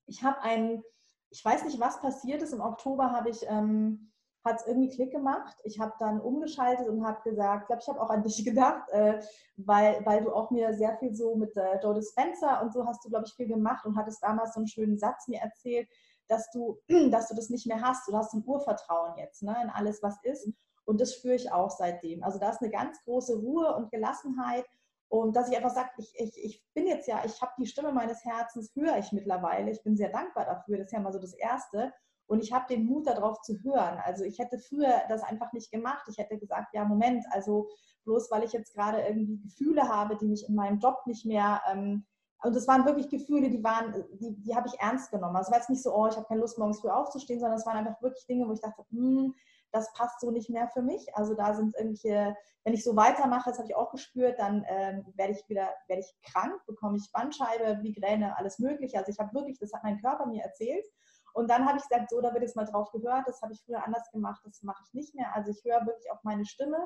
Ich 0.07 0.25
habe 0.25 0.41
ein, 0.41 0.83
ich 1.29 1.45
weiß 1.45 1.65
nicht, 1.65 1.79
was 1.79 2.01
passiert 2.01 2.41
ist. 2.41 2.55
Im 2.55 2.63
Oktober 2.63 3.13
habe 3.13 3.29
ich 3.29 3.47
ähm, 3.47 4.11
hat 4.43 4.59
es 4.59 4.67
irgendwie 4.67 4.89
Klick 4.89 5.11
gemacht. 5.11 5.55
Ich 5.65 5.79
habe 5.79 5.93
dann 5.99 6.19
umgeschaltet 6.19 6.89
und 6.89 7.07
habe 7.07 7.21
gesagt, 7.29 7.65
ich 7.65 7.67
glaube, 7.67 7.83
ich 7.83 7.89
habe 7.89 8.01
auch 8.01 8.09
an 8.09 8.23
dich 8.23 8.43
gedacht, 8.45 8.89
äh, 8.89 9.21
weil, 9.57 10.01
weil 10.07 10.25
du 10.25 10.33
auch 10.33 10.51
mir 10.51 10.73
sehr 10.73 10.97
viel 10.97 11.15
so 11.15 11.37
mit 11.37 11.55
äh, 11.59 11.79
Joe 11.83 11.93
Dispenza 11.93 12.63
und 12.63 12.73
so 12.73 12.87
hast 12.87 13.05
du, 13.05 13.11
glaube 13.11 13.27
ich, 13.27 13.35
viel 13.35 13.49
gemacht 13.49 13.85
und 13.85 13.99
hattest 13.99 14.23
damals 14.23 14.55
so 14.55 14.61
einen 14.61 14.67
schönen 14.67 14.97
Satz 14.97 15.29
mir 15.29 15.41
erzählt, 15.41 15.91
dass 16.29 16.51
du, 16.53 16.79
dass 17.11 17.29
du 17.29 17.35
das 17.35 17.51
nicht 17.51 17.67
mehr 17.67 17.83
hast. 17.83 18.09
Du 18.09 18.17
hast 18.17 18.33
ein 18.33 18.45
Urvertrauen 18.47 19.19
jetzt 19.19 19.43
ne, 19.43 19.55
in 19.63 19.69
alles, 19.69 20.03
was 20.03 20.17
ist. 20.23 20.49
Und 20.85 21.01
das 21.01 21.15
spüre 21.15 21.35
ich 21.35 21.53
auch 21.53 21.71
seitdem. 21.71 22.23
Also 22.23 22.39
da 22.39 22.51
ist 22.51 22.61
eine 22.61 22.71
ganz 22.71 23.03
große 23.05 23.37
Ruhe 23.37 23.75
und 23.77 23.91
Gelassenheit. 23.91 24.65
Und 25.09 25.37
dass 25.37 25.51
ich 25.51 25.57
einfach 25.57 25.75
sage, 25.75 25.91
ich, 25.99 26.13
ich, 26.17 26.45
ich 26.45 26.65
bin 26.75 26.87
jetzt 26.87 27.07
ja, 27.07 27.23
ich 27.25 27.41
habe 27.43 27.53
die 27.59 27.67
Stimme 27.67 27.93
meines 27.93 28.25
Herzens, 28.25 28.75
höre 28.75 28.99
ich 28.99 29.13
mittlerweile. 29.13 29.71
Ich 29.71 29.83
bin 29.83 29.97
sehr 29.97 30.11
dankbar 30.11 30.47
dafür. 30.47 30.79
Das 30.79 30.87
ist 30.87 30.93
ja 30.93 31.01
mal 31.01 31.13
so 31.13 31.19
das 31.19 31.35
Erste. 31.35 31.93
Und 32.27 32.43
ich 32.43 32.53
habe 32.53 32.67
den 32.69 32.87
Mut 32.87 33.07
darauf 33.07 33.41
zu 33.43 33.63
hören. 33.63 33.99
Also 34.05 34.25
ich 34.25 34.39
hätte 34.39 34.59
früher 34.59 35.03
das 35.09 35.23
einfach 35.23 35.53
nicht 35.53 35.71
gemacht. 35.71 36.07
Ich 36.09 36.19
hätte 36.19 36.39
gesagt, 36.39 36.75
ja, 36.75 36.85
Moment, 36.85 37.25
also 37.31 37.69
bloß 38.05 38.31
weil 38.31 38.45
ich 38.45 38.53
jetzt 38.53 38.75
gerade 38.75 39.03
irgendwie 39.03 39.39
Gefühle 39.39 39.89
habe, 39.89 40.17
die 40.17 40.27
mich 40.27 40.49
in 40.49 40.55
meinem 40.55 40.79
Job 40.79 41.07
nicht 41.07 41.27
mehr 41.27 41.61
ähm, 41.71 42.07
und 42.43 42.57
es 42.57 42.67
waren 42.67 42.85
wirklich 42.85 43.09
Gefühle, 43.09 43.51
die 43.51 43.63
waren, 43.63 44.05
die, 44.15 44.35
die 44.43 44.55
habe 44.55 44.67
ich 44.67 44.81
ernst 44.81 45.13
genommen. 45.13 45.37
Also 45.37 45.53
war 45.53 45.59
jetzt 45.59 45.71
nicht 45.71 45.83
so, 45.83 45.95
oh, 45.95 46.09
ich 46.09 46.17
habe 46.17 46.27
keine 46.27 46.41
Lust, 46.41 46.59
morgens 46.59 46.81
früh 46.81 46.89
aufzustehen, 46.89 47.39
sondern 47.39 47.59
es 47.59 47.67
waren 47.67 47.77
einfach 47.77 48.03
wirklich 48.03 48.27
Dinge, 48.27 48.49
wo 48.49 48.53
ich 48.53 48.61
dachte, 48.61 48.85
hm, 48.91 49.33
das 49.73 49.93
passt 49.95 50.21
so 50.21 50.31
nicht 50.31 50.51
mehr 50.51 50.69
für 50.69 50.83
mich. 50.83 51.15
Also 51.17 51.35
da 51.35 51.55
sind 51.55 51.75
irgendwelche, 51.75 52.37
wenn 52.65 52.75
ich 52.75 52.85
so 52.85 52.95
weitermache, 52.95 53.51
das 53.51 53.59
habe 53.59 53.69
ich 53.69 53.75
auch 53.75 53.91
gespürt, 53.91 54.39
dann 54.39 54.65
ähm, 54.69 55.05
werde 55.17 55.33
ich 55.33 55.49
wieder, 55.49 55.71
werde 55.89 56.03
ich 56.03 56.15
krank, 56.23 56.61
bekomme 56.67 56.99
ich 56.99 57.11
Bandscheibe, 57.11 57.81
Migräne, 57.83 58.37
alles 58.37 58.59
mögliche. 58.59 58.99
Also 58.99 59.11
ich 59.11 59.19
habe 59.19 59.35
wirklich, 59.35 59.59
das 59.59 59.73
hat 59.73 59.83
mein 59.83 60.01
Körper 60.01 60.27
mir 60.27 60.43
erzählt. 60.43 60.87
Und 61.33 61.51
dann 61.51 61.67
habe 61.67 61.79
ich 61.79 61.89
gesagt, 61.89 62.11
so, 62.11 62.21
da 62.21 62.33
wird 62.35 62.43
jetzt 62.43 62.57
mal 62.57 62.67
drauf 62.67 62.93
gehört, 62.93 63.27
das 63.27 63.41
habe 63.41 63.55
ich 63.55 63.63
früher 63.65 63.83
anders 63.83 64.11
gemacht, 64.11 64.43
das 64.45 64.63
mache 64.63 64.83
ich 64.87 64.93
nicht 64.93 65.15
mehr. 65.15 65.35
Also 65.35 65.51
ich 65.51 65.65
höre 65.65 65.87
wirklich 65.87 66.11
auf 66.11 66.23
meine 66.23 66.45
Stimme. 66.45 66.77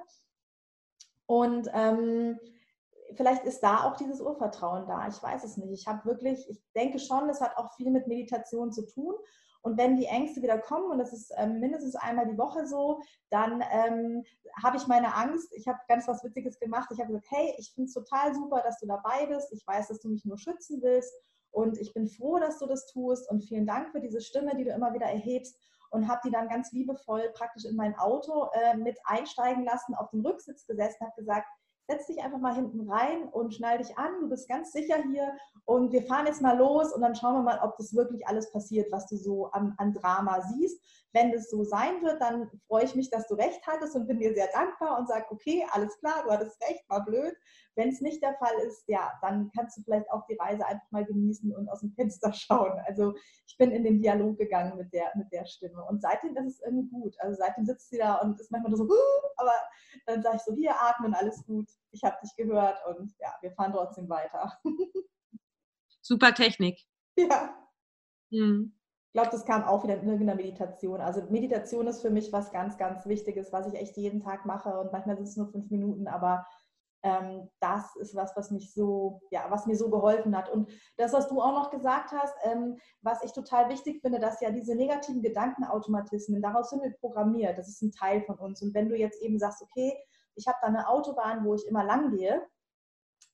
Und 1.26 1.68
ähm, 1.74 2.38
vielleicht 3.14 3.44
ist 3.44 3.60
da 3.64 3.82
auch 3.82 3.96
dieses 3.96 4.20
Urvertrauen 4.20 4.86
da. 4.86 5.08
Ich 5.08 5.20
weiß 5.20 5.42
es 5.42 5.56
nicht. 5.56 5.72
Ich 5.72 5.88
habe 5.88 6.04
wirklich, 6.04 6.48
ich 6.48 6.62
denke 6.76 7.00
schon, 7.00 7.26
das 7.26 7.40
hat 7.40 7.56
auch 7.56 7.74
viel 7.74 7.90
mit 7.90 8.06
Meditation 8.06 8.72
zu 8.72 8.86
tun. 8.86 9.14
Und 9.66 9.76
wenn 9.78 9.96
die 9.96 10.06
Ängste 10.06 10.42
wieder 10.42 10.58
kommen, 10.58 10.92
und 10.92 10.98
das 10.98 11.12
ist 11.12 11.32
ähm, 11.36 11.58
mindestens 11.58 11.96
einmal 11.96 12.28
die 12.28 12.38
Woche 12.38 12.68
so, 12.68 13.00
dann 13.30 13.64
ähm, 13.72 14.22
habe 14.62 14.76
ich 14.76 14.86
meine 14.86 15.12
Angst. 15.16 15.52
Ich 15.56 15.66
habe 15.66 15.80
ganz 15.88 16.06
was 16.06 16.22
Witziges 16.22 16.60
gemacht. 16.60 16.88
Ich 16.92 17.00
habe 17.00 17.08
gesagt, 17.08 17.26
hey, 17.30 17.52
ich 17.58 17.72
finde 17.74 17.88
es 17.88 17.94
total 17.94 18.32
super, 18.32 18.62
dass 18.62 18.78
du 18.78 18.86
dabei 18.86 19.26
bist. 19.26 19.52
Ich 19.52 19.66
weiß, 19.66 19.88
dass 19.88 19.98
du 19.98 20.08
mich 20.08 20.24
nur 20.24 20.38
schützen 20.38 20.80
willst. 20.82 21.12
Und 21.50 21.78
ich 21.78 21.92
bin 21.94 22.06
froh, 22.06 22.38
dass 22.38 22.60
du 22.60 22.66
das 22.66 22.86
tust. 22.86 23.28
Und 23.28 23.42
vielen 23.42 23.66
Dank 23.66 23.90
für 23.90 23.98
diese 23.98 24.20
Stimme, 24.20 24.54
die 24.54 24.62
du 24.62 24.70
immer 24.70 24.94
wieder 24.94 25.06
erhebst. 25.06 25.58
Und 25.90 26.06
habe 26.06 26.20
die 26.24 26.30
dann 26.30 26.48
ganz 26.48 26.70
liebevoll 26.70 27.28
praktisch 27.34 27.64
in 27.64 27.74
mein 27.74 27.98
Auto 27.98 28.46
äh, 28.52 28.76
mit 28.76 29.00
einsteigen 29.02 29.64
lassen, 29.64 29.96
auf 29.96 30.10
den 30.10 30.24
Rücksitz 30.24 30.64
gesessen, 30.64 31.04
habe 31.04 31.16
gesagt, 31.16 31.48
setz 31.88 32.06
dich 32.06 32.22
einfach 32.22 32.38
mal 32.38 32.54
hinten 32.54 32.90
rein 32.90 33.28
und 33.28 33.54
schnall 33.54 33.78
dich 33.78 33.96
an, 33.96 34.20
du 34.20 34.28
bist 34.28 34.48
ganz 34.48 34.72
sicher 34.72 34.96
hier 35.10 35.36
und 35.64 35.92
wir 35.92 36.02
fahren 36.02 36.26
jetzt 36.26 36.42
mal 36.42 36.56
los 36.56 36.92
und 36.92 37.00
dann 37.00 37.14
schauen 37.14 37.34
wir 37.34 37.42
mal, 37.42 37.60
ob 37.62 37.76
das 37.76 37.94
wirklich 37.94 38.26
alles 38.26 38.50
passiert, 38.50 38.90
was 38.90 39.06
du 39.06 39.16
so 39.16 39.50
an, 39.52 39.74
an 39.78 39.92
Drama 39.92 40.40
siehst. 40.42 40.82
Wenn 41.16 41.32
das 41.32 41.48
so 41.48 41.64
sein 41.64 42.02
wird, 42.02 42.20
dann 42.20 42.50
freue 42.66 42.84
ich 42.84 42.94
mich, 42.94 43.08
dass 43.08 43.26
du 43.26 43.36
recht 43.36 43.66
hattest 43.66 43.96
und 43.96 44.06
bin 44.06 44.18
dir 44.18 44.34
sehr 44.34 44.48
dankbar 44.52 44.98
und 44.98 45.08
sage, 45.08 45.24
okay, 45.30 45.66
alles 45.70 45.98
klar, 45.98 46.22
du 46.22 46.30
hattest 46.30 46.60
recht, 46.68 46.86
war 46.90 47.06
blöd. 47.06 47.34
Wenn 47.74 47.88
es 47.88 48.02
nicht 48.02 48.22
der 48.22 48.34
Fall 48.34 48.54
ist, 48.66 48.84
ja, 48.86 49.18
dann 49.22 49.50
kannst 49.56 49.78
du 49.78 49.82
vielleicht 49.82 50.10
auch 50.10 50.26
die 50.26 50.36
Reise 50.36 50.66
einfach 50.66 50.90
mal 50.90 51.06
genießen 51.06 51.54
und 51.54 51.70
aus 51.70 51.80
dem 51.80 51.92
Fenster 51.94 52.30
schauen. 52.34 52.78
Also 52.84 53.14
ich 53.46 53.56
bin 53.56 53.70
in 53.70 53.84
den 53.84 54.02
Dialog 54.02 54.36
gegangen 54.36 54.76
mit 54.76 54.92
der, 54.92 55.10
mit 55.16 55.32
der 55.32 55.46
Stimme. 55.46 55.82
Und 55.86 56.02
seitdem 56.02 56.36
ist 56.36 56.56
es 56.56 56.60
irgendwie 56.60 56.90
gut. 56.90 57.16
Also 57.20 57.38
seitdem 57.40 57.64
sitzt 57.64 57.88
sie 57.88 57.96
da 57.96 58.16
und 58.16 58.38
ist 58.38 58.50
manchmal 58.50 58.76
so, 58.76 58.86
aber 59.38 59.54
dann 60.04 60.22
sage 60.22 60.36
ich 60.36 60.42
so, 60.42 60.54
hier 60.54 60.74
atmen, 60.78 61.14
alles 61.14 61.42
gut. 61.46 61.70
Ich 61.92 62.04
habe 62.04 62.18
dich 62.22 62.36
gehört 62.36 62.78
und 62.88 63.14
ja, 63.20 63.34
wir 63.40 63.52
fahren 63.52 63.72
trotzdem 63.72 64.06
weiter. 64.10 64.52
Super 66.02 66.34
Technik. 66.34 66.78
Ja. 67.16 67.56
Hm. 68.30 68.75
Ich 69.16 69.22
glaube, 69.22 69.34
das 69.34 69.46
kam 69.46 69.64
auch 69.64 69.82
wieder 69.82 69.94
in 69.94 70.06
irgendeiner 70.06 70.34
Meditation. 70.34 71.00
Also 71.00 71.22
Meditation 71.30 71.86
ist 71.86 72.02
für 72.02 72.10
mich 72.10 72.34
was 72.34 72.52
ganz, 72.52 72.76
ganz 72.76 73.06
Wichtiges, 73.06 73.50
was 73.50 73.66
ich 73.66 73.72
echt 73.72 73.96
jeden 73.96 74.20
Tag 74.20 74.44
mache. 74.44 74.78
Und 74.78 74.92
manchmal 74.92 75.16
sind 75.16 75.26
es 75.26 75.38
nur 75.38 75.48
fünf 75.48 75.70
Minuten, 75.70 76.06
aber 76.06 76.46
ähm, 77.02 77.48
das 77.58 77.96
ist 77.96 78.14
was, 78.14 78.36
was 78.36 78.50
mich 78.50 78.74
so, 78.74 79.22
ja, 79.30 79.46
was 79.48 79.64
mir 79.64 79.74
so 79.74 79.88
geholfen 79.88 80.36
hat. 80.36 80.50
Und 80.50 80.70
das, 80.98 81.14
was 81.14 81.28
du 81.28 81.40
auch 81.40 81.54
noch 81.54 81.70
gesagt 81.70 82.12
hast, 82.12 82.34
ähm, 82.42 82.76
was 83.00 83.22
ich 83.22 83.32
total 83.32 83.70
wichtig 83.70 84.02
finde, 84.02 84.18
dass 84.18 84.42
ja 84.42 84.50
diese 84.50 84.74
negativen 84.74 85.22
Gedankenautomatismen, 85.22 86.42
daraus 86.42 86.68
sind 86.68 86.82
wir 86.82 86.92
programmiert, 87.00 87.56
das 87.56 87.68
ist 87.68 87.80
ein 87.80 87.92
Teil 87.92 88.20
von 88.20 88.38
uns. 88.38 88.60
Und 88.60 88.74
wenn 88.74 88.90
du 88.90 88.98
jetzt 88.98 89.22
eben 89.22 89.38
sagst, 89.38 89.62
okay, 89.62 89.96
ich 90.34 90.46
habe 90.46 90.58
da 90.60 90.66
eine 90.66 90.90
Autobahn, 90.90 91.42
wo 91.42 91.54
ich 91.54 91.66
immer 91.66 91.84
lang 91.84 92.14
gehe 92.14 92.46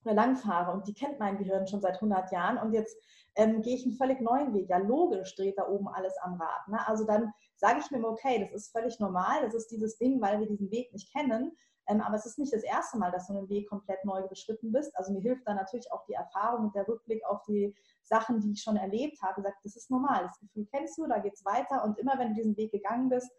oder 0.04 0.14
lang 0.14 0.36
fahre 0.36 0.72
und 0.72 0.86
die 0.86 0.94
kennt 0.94 1.18
mein 1.18 1.38
Gehirn 1.38 1.66
schon 1.66 1.80
seit 1.80 1.94
100 1.94 2.32
Jahren 2.32 2.58
und 2.58 2.72
jetzt 2.72 2.96
ähm, 3.36 3.62
gehe 3.62 3.76
ich 3.76 3.84
einen 3.84 3.96
völlig 3.96 4.20
neuen 4.20 4.52
Weg. 4.52 4.68
Ja, 4.68 4.78
logisch 4.78 5.34
dreht 5.36 5.58
da 5.58 5.68
oben 5.68 5.88
alles 5.88 6.14
am 6.22 6.34
Rad. 6.34 6.68
Ne? 6.68 6.86
Also 6.86 7.04
dann 7.04 7.32
sage 7.56 7.80
ich 7.80 7.90
mir, 7.90 8.06
okay, 8.06 8.40
das 8.40 8.52
ist 8.52 8.72
völlig 8.72 8.98
normal, 9.00 9.42
das 9.42 9.54
ist 9.54 9.68
dieses 9.70 9.96
Ding, 9.96 10.20
weil 10.20 10.40
wir 10.40 10.46
diesen 10.46 10.70
Weg 10.70 10.92
nicht 10.92 11.12
kennen. 11.12 11.52
Ähm, 11.88 12.00
aber 12.00 12.14
es 12.14 12.26
ist 12.26 12.38
nicht 12.38 12.52
das 12.52 12.62
erste 12.62 12.98
Mal, 12.98 13.10
dass 13.10 13.26
du 13.26 13.36
einen 13.36 13.48
Weg 13.48 13.68
komplett 13.68 14.04
neu 14.04 14.22
beschritten 14.28 14.70
bist. 14.72 14.96
Also 14.96 15.12
mir 15.12 15.20
hilft 15.20 15.46
da 15.46 15.54
natürlich 15.54 15.90
auch 15.90 16.04
die 16.04 16.12
Erfahrung 16.12 16.66
und 16.66 16.74
der 16.74 16.86
Rückblick 16.86 17.24
auf 17.26 17.42
die 17.44 17.74
Sachen, 18.02 18.40
die 18.40 18.52
ich 18.52 18.62
schon 18.62 18.76
erlebt 18.76 19.20
habe. 19.22 19.42
Sagt, 19.42 19.64
das 19.64 19.76
ist 19.76 19.90
normal, 19.90 20.22
das 20.22 20.38
Gefühl 20.38 20.66
kennst 20.70 20.98
du, 20.98 21.06
da 21.06 21.18
geht 21.18 21.34
es 21.34 21.44
weiter. 21.44 21.82
Und 21.84 21.98
immer 21.98 22.18
wenn 22.18 22.28
du 22.28 22.34
diesen 22.34 22.56
Weg 22.56 22.70
gegangen 22.70 23.08
bist, 23.08 23.30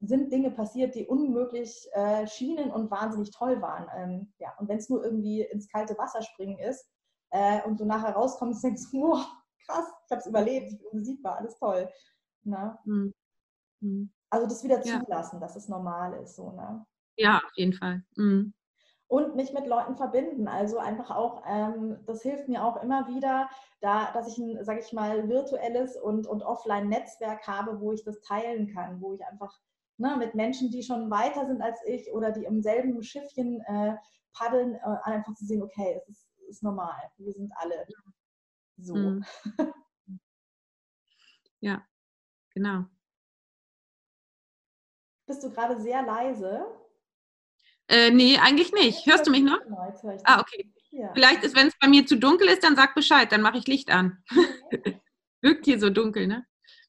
sind 0.00 0.30
Dinge 0.30 0.50
passiert, 0.50 0.94
die 0.94 1.06
unmöglich 1.06 1.88
äh, 1.92 2.26
schienen 2.26 2.70
und 2.70 2.90
wahnsinnig 2.90 3.30
toll 3.30 3.60
waren. 3.62 3.86
Ähm, 3.96 4.32
ja, 4.38 4.52
und 4.58 4.68
wenn 4.68 4.78
es 4.78 4.88
nur 4.88 5.02
irgendwie 5.02 5.42
ins 5.42 5.68
kalte 5.68 5.96
Wasser 5.96 6.22
springen 6.22 6.58
ist 6.58 6.86
äh, 7.30 7.62
und 7.62 7.80
du 7.80 7.84
nachher 7.84 8.14
rauskommst 8.14 8.62
und 8.62 8.70
denkst, 8.70 8.88
wow, 8.92 9.26
krass, 9.64 9.86
ich 10.04 10.10
habe 10.10 10.20
es 10.20 10.26
überlebt, 10.26 10.72
ich 10.72 10.78
bin 10.78 10.90
besiegbar, 10.92 11.38
alles 11.38 11.58
toll. 11.58 11.88
Ne? 12.44 12.78
Mhm. 12.84 13.14
Also 14.30 14.46
das 14.46 14.64
wieder 14.64 14.82
zulassen, 14.82 15.36
ja. 15.36 15.40
dass 15.40 15.56
es 15.56 15.68
normal 15.68 16.14
ist. 16.22 16.36
So, 16.36 16.50
ne? 16.52 16.84
Ja, 17.16 17.38
auf 17.38 17.56
jeden 17.56 17.72
Fall. 17.72 18.02
Mhm. 18.16 18.52
Und 19.08 19.36
mich 19.36 19.52
mit 19.52 19.66
Leuten 19.66 19.96
verbinden. 19.96 20.48
Also 20.48 20.78
einfach 20.78 21.10
auch, 21.10 21.42
ähm, 21.46 21.98
das 22.06 22.22
hilft 22.22 22.48
mir 22.48 22.64
auch 22.64 22.82
immer 22.82 23.06
wieder, 23.06 23.48
da, 23.80 24.12
dass 24.12 24.28
ich 24.28 24.38
ein, 24.38 24.64
sage 24.64 24.80
ich 24.80 24.92
mal, 24.92 25.28
virtuelles 25.28 25.96
und, 25.96 26.26
und 26.26 26.42
Offline-Netzwerk 26.42 27.46
habe, 27.46 27.80
wo 27.80 27.92
ich 27.92 28.02
das 28.02 28.20
teilen 28.20 28.74
kann, 28.74 29.00
wo 29.00 29.14
ich 29.14 29.24
einfach 29.24 29.56
ne, 29.98 30.16
mit 30.16 30.34
Menschen, 30.34 30.70
die 30.70 30.82
schon 30.82 31.10
weiter 31.10 31.46
sind 31.46 31.62
als 31.62 31.78
ich 31.86 32.10
oder 32.12 32.32
die 32.32 32.44
im 32.44 32.62
selben 32.62 33.02
Schiffchen 33.02 33.60
äh, 33.62 33.94
paddeln, 34.32 34.74
äh, 34.74 34.96
einfach 35.04 35.34
zu 35.34 35.44
sehen, 35.44 35.62
okay, 35.62 35.98
es 36.00 36.08
ist, 36.08 36.28
ist 36.48 36.62
normal, 36.62 37.00
wir 37.16 37.32
sind 37.32 37.52
alle 37.56 37.86
so. 38.78 38.94
Mhm. 38.94 39.24
Ja, 41.60 41.82
genau. 42.50 42.84
Bist 45.26 45.42
du 45.42 45.50
gerade 45.50 45.80
sehr 45.80 46.02
leise? 46.02 46.66
Äh, 47.88 48.10
nee, 48.10 48.38
eigentlich 48.38 48.72
nicht. 48.72 49.06
Hörst 49.06 49.26
du 49.26 49.30
mich 49.30 49.42
noch? 49.42 49.58
Ah, 50.24 50.40
okay. 50.40 50.70
Ja. 50.90 51.12
Vielleicht 51.14 51.44
ist, 51.44 51.56
wenn 51.56 51.68
es 51.68 51.78
bei 51.80 51.88
mir 51.88 52.06
zu 52.06 52.16
dunkel 52.16 52.48
ist, 52.48 52.62
dann 52.62 52.76
sag 52.76 52.94
Bescheid, 52.94 53.32
dann 53.32 53.42
mache 53.42 53.58
ich 53.58 53.66
Licht 53.66 53.90
an. 53.90 54.22
Wirkt 55.40 55.64
hier 55.64 55.80
so 55.80 55.90
dunkel, 55.90 56.26
ne? 56.26 56.46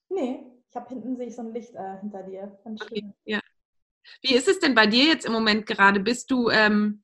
Nee, 0.08 0.44
habe 0.78 0.88
hinten 0.88 1.16
sehe 1.16 1.26
ich 1.26 1.36
so 1.36 1.42
ein 1.42 1.52
Licht 1.52 1.74
äh, 1.74 1.98
hinter 2.00 2.22
dir. 2.22 2.58
Okay, 2.64 3.12
ja. 3.24 3.40
Wie 4.22 4.34
ist 4.34 4.48
es 4.48 4.58
denn 4.60 4.74
bei 4.74 4.86
dir 4.86 5.04
jetzt 5.04 5.26
im 5.26 5.32
Moment 5.32 5.66
gerade? 5.66 6.00
Bist 6.00 6.30
du, 6.30 6.48
ähm, 6.50 7.02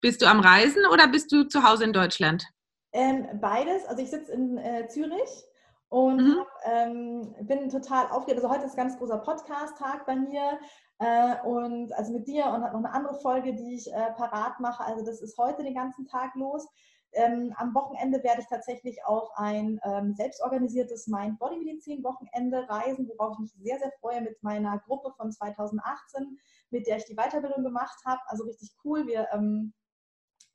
bist 0.00 0.22
du 0.22 0.26
am 0.26 0.40
Reisen 0.40 0.86
oder 0.92 1.08
bist 1.08 1.32
du 1.32 1.44
zu 1.44 1.62
Hause 1.62 1.84
in 1.84 1.92
Deutschland? 1.92 2.46
Ähm, 2.92 3.26
beides. 3.40 3.84
Also 3.86 4.02
ich 4.02 4.10
sitze 4.10 4.32
in 4.32 4.58
äh, 4.58 4.86
Zürich 4.88 5.44
und 5.88 6.18
mhm. 6.18 6.38
hab, 6.38 6.48
ähm, 6.64 7.34
bin 7.42 7.68
total 7.68 8.06
aufgeregt. 8.06 8.42
Also 8.42 8.54
heute 8.54 8.66
ist 8.66 8.72
ein 8.72 8.84
ganz 8.84 8.96
großer 8.98 9.18
Podcast-Tag 9.18 10.06
bei 10.06 10.14
mir. 10.14 10.58
Äh, 11.00 11.36
und 11.44 11.92
also 11.94 12.12
mit 12.12 12.28
dir 12.28 12.46
und 12.46 12.62
hat 12.62 12.72
noch 12.72 12.78
eine 12.78 12.92
andere 12.92 13.18
Folge, 13.20 13.54
die 13.54 13.74
ich 13.74 13.92
äh, 13.92 14.12
parat 14.16 14.60
mache. 14.60 14.84
Also 14.84 15.04
das 15.04 15.20
ist 15.20 15.36
heute 15.38 15.64
den 15.64 15.74
ganzen 15.74 16.06
Tag 16.06 16.34
los. 16.36 16.68
Ähm, 17.14 17.54
am 17.56 17.74
Wochenende 17.74 18.22
werde 18.22 18.40
ich 18.40 18.46
tatsächlich 18.48 19.04
auf 19.04 19.30
ein 19.36 19.80
ähm, 19.84 20.14
selbstorganisiertes 20.14 21.06
Mind-Body-Medizin-Wochenende 21.06 22.68
reisen, 22.68 23.08
worauf 23.08 23.34
ich 23.34 23.40
mich 23.40 23.52
sehr, 23.62 23.78
sehr 23.78 23.92
freue 24.00 24.20
mit 24.20 24.42
meiner 24.42 24.78
Gruppe 24.80 25.12
von 25.16 25.32
2018, 25.32 26.38
mit 26.70 26.86
der 26.86 26.98
ich 26.98 27.04
die 27.04 27.16
Weiterbildung 27.16 27.62
gemacht 27.62 27.98
habe. 28.04 28.20
Also 28.26 28.44
richtig 28.44 28.72
cool. 28.84 29.06
Wir, 29.06 29.28
ähm, 29.32 29.72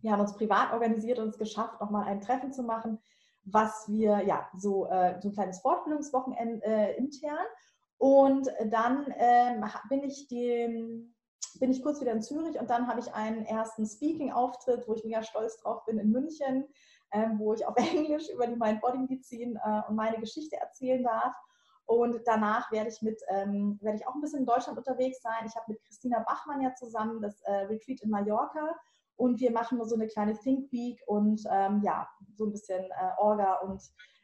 wir 0.02 0.12
haben 0.12 0.22
uns 0.22 0.36
privat 0.36 0.74
organisiert 0.74 1.20
und 1.20 1.30
es 1.30 1.38
geschafft, 1.38 1.80
nochmal 1.82 2.08
ein 2.08 2.22
Treffen 2.22 2.54
zu 2.54 2.64
machen, 2.64 3.00
was 3.44 3.88
wir, 3.88 4.24
ja, 4.26 4.50
so, 4.56 4.88
äh, 4.88 5.20
so 5.22 5.30
ein 5.30 5.34
kleines 5.34 5.62
Fortbildungswochenende 5.62 6.66
äh, 6.66 6.98
intern. 6.98 7.46
Und 7.98 8.48
dann 8.66 9.14
ähm, 9.18 9.66
bin, 9.90 10.04
ich 10.04 10.28
dem, 10.30 11.14
bin 11.60 11.72
ich 11.72 11.84
kurz 11.84 12.02
wieder 12.02 12.12
in 12.12 12.22
Zürich 12.22 12.60
und 12.60 12.70
dann 12.70 12.88
habe 12.88 13.00
ich 13.00 13.14
einen 13.14 13.46
ersten 13.46 13.86
Speaking-Auftritt, 13.86 14.88
wo 14.88 14.94
ich 14.94 15.04
mega 15.04 15.24
stolz 15.24 15.58
drauf 15.58 15.86
bin 15.86 15.98
in 15.98 16.12
München, 16.12 16.66
ähm, 17.12 17.40
wo 17.40 17.54
ich 17.54 17.66
auf 17.66 17.76
Englisch 17.78 18.30
über 18.30 18.48
die 18.48 18.56
Mind-Body-Medizin 18.56 19.56
äh, 19.56 19.82
und 19.88 19.96
meine 19.96 20.20
Geschichte 20.20 20.58
erzählen 20.58 21.04
darf. 21.04 21.34
Und 21.86 22.22
danach 22.26 22.72
werde 22.72 22.90
ich 22.90 23.02
mit, 23.02 23.20
ähm, 23.30 23.80
werde 23.82 23.98
ich 23.98 24.08
auch 24.08 24.14
ein 24.14 24.22
bisschen 24.22 24.42
in 24.42 24.46
Deutschland 24.46 24.78
unterwegs 24.78 25.24
sein. 25.24 25.48
Ich 25.48 25.56
habe 25.56 25.72
mit 25.72 25.82
Christina 25.84 26.20
Bachmann 26.20 26.62
ja 26.62 26.76
zusammen 26.76 27.20
das 27.20 27.42
äh, 27.42 27.66
Retreat 27.66 28.02
in 28.02 28.12
Mallorca 28.12 28.76
und 29.16 29.40
wir 29.40 29.52
machen 29.52 29.80
nur 29.80 29.88
so 29.88 29.96
eine 29.96 30.08
kleine 30.08 30.38
Think 30.38 30.72
Week 30.72 31.02
und 31.08 31.42
ähm, 31.52 31.82
ja, 31.84 32.08
so 32.36 32.46
ein 32.46 32.52
bisschen 32.52 32.86
äh, 32.86 33.12
Orga 33.18 33.56
und 33.56 33.82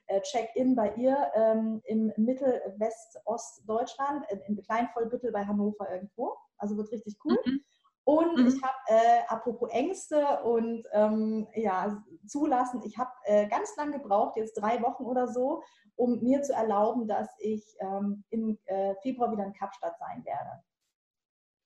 äh, 0.08 0.21
Check-in 0.21 0.75
bei 0.75 0.93
ihr 0.93 1.32
ähm, 1.34 1.82
im 1.86 2.13
Mittel-West-Ost-Deutschland, 2.15 4.23
in, 4.30 4.39
in 4.41 4.62
Kleinvollbüttel 4.62 5.32
bei 5.32 5.43
Hannover 5.45 5.91
irgendwo. 5.91 6.38
Also 6.58 6.78
wird 6.78 6.91
richtig 6.91 7.18
cool. 7.24 7.38
Mhm. 7.46 7.62
Und 8.06 8.38
mhm. 8.38 8.48
ich 8.48 8.62
habe, 8.62 8.76
äh, 8.88 9.22
apropos 9.28 9.70
Ängste 9.72 10.41
und 10.44 10.86
ähm, 10.94 11.48
ja, 11.56 12.04
zulassen. 12.28 12.82
Ich 12.86 12.98
habe 13.00 13.10
äh, 13.24 13.48
ganz 13.48 13.76
lang 13.78 13.91
gebraucht, 13.91 14.38
jetzt 14.38 14.54
drei 14.54 14.82
Wochen 14.84 15.06
oder 15.06 15.28
so, 15.28 15.63
um 15.96 16.22
mir 16.22 16.44
zu 16.44 16.54
erlauben, 16.54 17.08
dass 17.08 17.30
ich 17.39 17.76
ähm, 17.80 18.24
im 18.30 18.60
äh, 18.65 18.94
Februar 19.02 19.32
wieder 19.32 19.46
in 19.46 19.54
Kapstadt 19.54 19.98
sein 19.98 20.24
werde. 20.24 20.62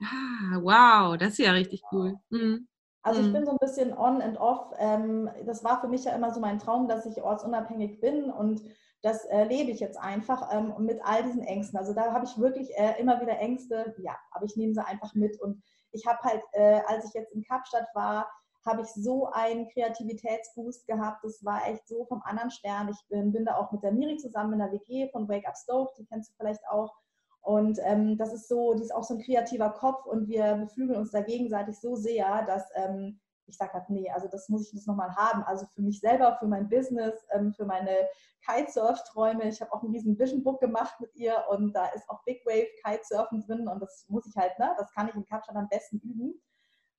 Ah, 0.02 0.62
wow, 0.62 1.18
das 1.18 1.32
ist 1.32 1.40
ja 1.40 1.52
richtig 1.52 1.84
cool. 1.92 2.16
Mhm. 2.30 2.70
Also 3.02 3.22
ich 3.22 3.28
mhm. 3.28 3.34
bin 3.34 3.46
so 3.46 3.52
ein 3.52 3.58
bisschen 3.58 3.98
on 3.98 4.22
and 4.22 4.40
off. 4.40 4.74
Ähm, 4.78 5.30
das 5.46 5.64
war 5.64 5.82
für 5.82 5.88
mich 5.88 6.06
ja 6.06 6.16
immer 6.16 6.34
so 6.34 6.40
mein 6.40 6.60
Traum, 6.60 6.88
dass 6.88 7.06
ich 7.06 7.22
ortsunabhängig 7.22 8.00
bin 8.00 8.30
und 8.30 8.62
das 9.02 9.26
erlebe 9.26 9.72
ich 9.72 9.80
jetzt 9.80 9.98
einfach 9.98 10.54
ähm, 10.54 10.74
mit 10.80 11.00
all 11.04 11.24
diesen 11.24 11.44
Ängsten. 11.44 11.80
Also 11.80 11.94
da 11.94 12.12
habe 12.14 12.26
ich 12.26 12.38
wirklich 12.38 12.70
äh, 12.78 13.00
immer 13.00 13.22
wieder 13.22 13.40
Ängste, 13.40 13.96
ja, 14.00 14.18
aber 14.32 14.46
ich 14.46 14.56
nehme 14.58 14.74
sie 14.74 14.86
einfach 14.86 15.14
mit. 15.16 15.40
Und 15.42 15.64
ich 15.92 16.06
habe 16.06 16.20
halt, 16.24 16.44
äh, 16.52 16.82
als 16.88 17.06
ich 17.06 17.14
jetzt 17.14 17.34
in 17.34 17.44
Kapstadt 17.44 17.88
war, 17.94 18.30
habe 18.66 18.82
ich 18.82 18.88
so 18.90 19.28
einen 19.32 19.70
Kreativitätsboost 19.70 20.86
gehabt. 20.86 21.24
Das 21.24 21.44
war 21.46 21.66
echt 21.68 21.88
so 21.88 22.06
vom 22.06 22.22
anderen 22.24 22.52
Stern. 22.52 22.90
Ich 22.90 23.08
bin, 23.08 23.32
bin 23.32 23.46
da 23.46 23.56
auch 23.56 23.72
mit 23.72 23.84
der 23.84 23.94
Miri 23.94 24.18
zusammen 24.18 24.54
in 24.54 24.60
der 24.60 24.72
WG 24.72 25.10
von 25.12 25.30
Wake 25.30 25.48
Up 25.48 25.56
Stove, 25.58 25.92
die 25.98 26.06
kennst 26.06 26.32
du 26.32 26.34
vielleicht 26.38 26.68
auch. 26.70 26.94
Und 27.42 27.80
ähm, 27.84 28.18
das 28.18 28.34
ist 28.34 28.50
so, 28.50 28.74
die 28.74 28.84
ist 28.84 28.94
auch 28.94 29.04
so 29.04 29.16
ein 29.16 29.24
kreativer 29.24 29.70
Kopf 29.70 30.06
und 30.06 30.28
wir 30.28 30.56
beflügeln 30.56 31.00
uns 31.00 31.12
da 31.12 31.22
gegenseitig 31.22 31.80
so 31.80 31.96
sehr, 31.96 32.44
dass 32.46 32.70
ähm, 32.76 33.22
ich 33.50 33.58
sage 33.58 33.74
halt, 33.74 33.90
nee, 33.90 34.10
also 34.12 34.28
das 34.28 34.50
muss 34.50 34.68
ich 34.68 34.74
jetzt 34.74 34.88
nochmal 34.88 35.16
haben. 35.16 35.44
Also 35.44 35.66
für 35.74 35.82
mich 35.82 36.00
selber, 36.00 36.38
für 36.40 36.48
mein 36.48 36.70
Business, 36.70 37.14
ähm, 37.34 37.54
für 37.54 37.66
meine 37.66 38.08
Kitesurf-Träume. 38.46 39.50
Ich 39.50 39.62
habe 39.62 39.74
auch 39.74 39.84
ein 39.84 39.92
riesen 39.92 40.18
Vision 40.18 40.44
Book 40.44 40.60
gemacht 40.60 41.00
mit 41.00 41.14
ihr 41.16 41.44
und 41.50 41.74
da 41.74 41.88
ist 41.88 42.10
auch 42.10 42.24
Big 42.24 42.46
Wave 42.46 42.68
Kitesurfen 42.84 43.42
drin 43.42 43.68
und 43.68 43.82
das 43.82 44.06
muss 44.08 44.26
ich 44.26 44.36
halt, 44.36 44.58
ne, 44.60 44.74
das 44.78 44.92
kann 44.94 45.10
ich 45.10 45.16
in 45.16 45.26
Kapstadt 45.26 45.56
am 45.56 45.68
besten 45.68 46.00
üben. 46.00 46.42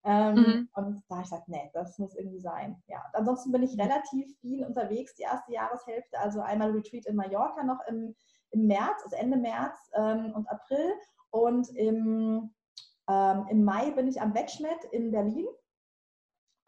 Ähm, 0.02 0.34
mhm. 0.34 0.68
Und 0.74 1.02
da 1.08 1.16
habe 1.16 1.24
ich 1.24 1.30
gesagt, 1.30 1.48
nee, 1.48 1.70
das 1.74 1.98
muss 1.98 2.14
irgendwie 2.16 2.40
sein. 2.40 2.82
Ja, 2.86 3.04
ansonsten 3.12 3.52
bin 3.52 3.62
ich 3.62 3.78
relativ 3.78 4.34
viel 4.40 4.64
unterwegs, 4.64 5.14
die 5.14 5.22
erste 5.22 5.52
Jahreshälfte. 5.52 6.18
Also 6.18 6.40
einmal 6.40 6.70
Retreat 6.70 7.06
in 7.06 7.16
Mallorca 7.16 7.62
noch 7.64 7.80
im, 7.86 8.14
im 8.50 8.66
März, 8.66 9.02
also 9.04 9.16
Ende 9.16 9.36
März 9.36 9.78
ähm, 9.94 10.32
und 10.34 10.48
April. 10.48 10.94
Und 11.30 11.68
im, 11.76 12.50
ähm, 13.08 13.46
im 13.50 13.64
Mai 13.64 13.90
bin 13.90 14.08
ich 14.08 14.20
am 14.22 14.34
Wetschmet 14.34 14.84
in 14.90 15.10
Berlin. 15.10 15.46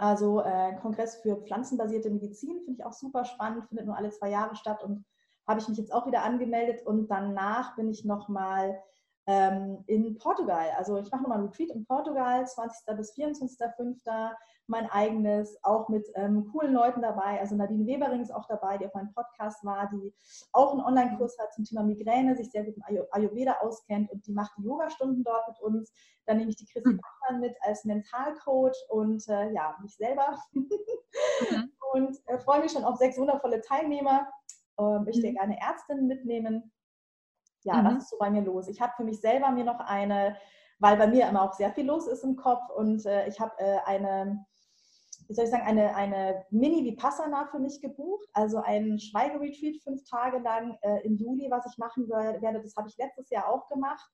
Also 0.02 0.40
äh, 0.40 0.74
Kongress 0.80 1.14
für 1.22 1.36
pflanzenbasierte 1.36 2.10
Medizin 2.10 2.58
finde 2.64 2.72
ich 2.72 2.84
auch 2.84 2.92
super 2.92 3.24
spannend, 3.24 3.66
findet 3.68 3.86
nur 3.86 3.96
alle 3.96 4.10
zwei 4.10 4.30
Jahre 4.30 4.56
statt 4.56 4.82
und 4.82 5.04
habe 5.46 5.60
ich 5.60 5.68
mich 5.68 5.78
jetzt 5.78 5.94
auch 5.94 6.08
wieder 6.08 6.24
angemeldet 6.24 6.84
und 6.84 7.08
danach 7.08 7.76
bin 7.76 7.88
ich 7.88 8.04
nochmal 8.04 8.82
ähm, 9.26 9.84
in 9.86 10.18
Portugal. 10.18 10.70
Also 10.76 10.96
ich 10.98 11.10
mache 11.10 11.22
nochmal 11.22 11.38
ein 11.38 11.44
Retreat 11.44 11.70
in 11.70 11.84
Portugal, 11.86 12.46
20. 12.46 12.96
bis 12.96 13.14
24.05. 13.14 14.32
Mein 14.66 14.88
eigenes, 14.90 15.58
auch 15.62 15.88
mit 15.88 16.08
ähm, 16.14 16.48
coolen 16.50 16.72
Leuten 16.72 17.02
dabei. 17.02 17.38
Also 17.40 17.54
Nadine 17.54 17.86
Webering 17.86 18.22
ist 18.22 18.34
auch 18.34 18.46
dabei, 18.48 18.78
die 18.78 18.86
auf 18.86 18.94
meinem 18.94 19.12
Podcast 19.12 19.64
war, 19.64 19.90
die 19.92 20.14
auch 20.52 20.72
einen 20.72 20.80
Online-Kurs 20.80 21.36
hat 21.38 21.52
zum 21.52 21.64
Thema 21.64 21.82
Migräne, 21.82 22.36
sich 22.36 22.50
sehr 22.50 22.64
gut 22.64 22.76
im 22.76 23.06
Ayurveda 23.10 23.58
auskennt 23.60 24.10
und 24.10 24.26
die 24.26 24.32
macht 24.32 24.52
die 24.58 24.64
Yoga-Stunden 24.64 25.22
dort 25.24 25.48
mit 25.48 25.60
uns. 25.60 25.92
Dann 26.26 26.38
nehme 26.38 26.50
ich 26.50 26.56
die 26.56 26.66
Chrissy 26.66 26.94
mhm. 26.94 27.00
Bachmann 27.00 27.40
mit 27.40 27.56
als 27.62 27.84
Mentalcoach 27.84 28.76
und 28.88 29.28
äh, 29.28 29.52
ja, 29.52 29.76
mich 29.82 29.94
selber. 29.96 30.38
mhm. 30.52 31.72
Und 31.92 32.16
äh, 32.24 32.38
freue 32.38 32.62
mich 32.62 32.72
schon 32.72 32.84
auf 32.84 32.96
sechs 32.96 33.18
wundervolle 33.18 33.60
Teilnehmer. 33.60 34.26
Äh, 34.78 35.00
möchte 35.00 35.28
mhm. 35.28 35.34
gerne 35.34 35.60
Ärztinnen 35.60 36.06
mitnehmen 36.06 36.72
ja, 37.64 37.76
mhm. 37.76 37.84
das 37.84 38.04
ist 38.04 38.10
so 38.10 38.18
bei 38.18 38.30
mir 38.30 38.42
los. 38.42 38.68
Ich 38.68 38.80
habe 38.80 38.92
für 38.96 39.04
mich 39.04 39.20
selber 39.20 39.50
mir 39.50 39.64
noch 39.64 39.80
eine, 39.80 40.36
weil 40.78 40.96
bei 40.96 41.06
mir 41.06 41.28
immer 41.28 41.42
auch 41.42 41.52
sehr 41.52 41.72
viel 41.72 41.86
los 41.86 42.06
ist 42.06 42.24
im 42.24 42.36
Kopf 42.36 42.68
und 42.76 43.04
äh, 43.06 43.28
ich 43.28 43.40
habe 43.40 43.52
äh, 43.58 43.78
eine, 43.84 44.44
wie 45.28 45.34
soll 45.34 45.44
ich 45.44 45.50
sagen, 45.50 45.66
eine, 45.66 45.94
eine 45.94 46.44
Mini-Vipassana 46.50 47.46
für 47.50 47.58
mich 47.58 47.80
gebucht, 47.80 48.28
also 48.32 48.58
ein 48.58 48.98
Schweigeretreat 48.98 49.82
fünf 49.82 50.02
Tage 50.08 50.38
lang 50.38 50.76
äh, 50.82 51.00
im 51.04 51.16
Juli, 51.16 51.50
was 51.50 51.66
ich 51.70 51.78
machen 51.78 52.08
werde. 52.08 52.60
Das 52.60 52.74
habe 52.76 52.88
ich 52.88 52.96
letztes 52.98 53.30
Jahr 53.30 53.48
auch 53.48 53.68
gemacht. 53.68 54.10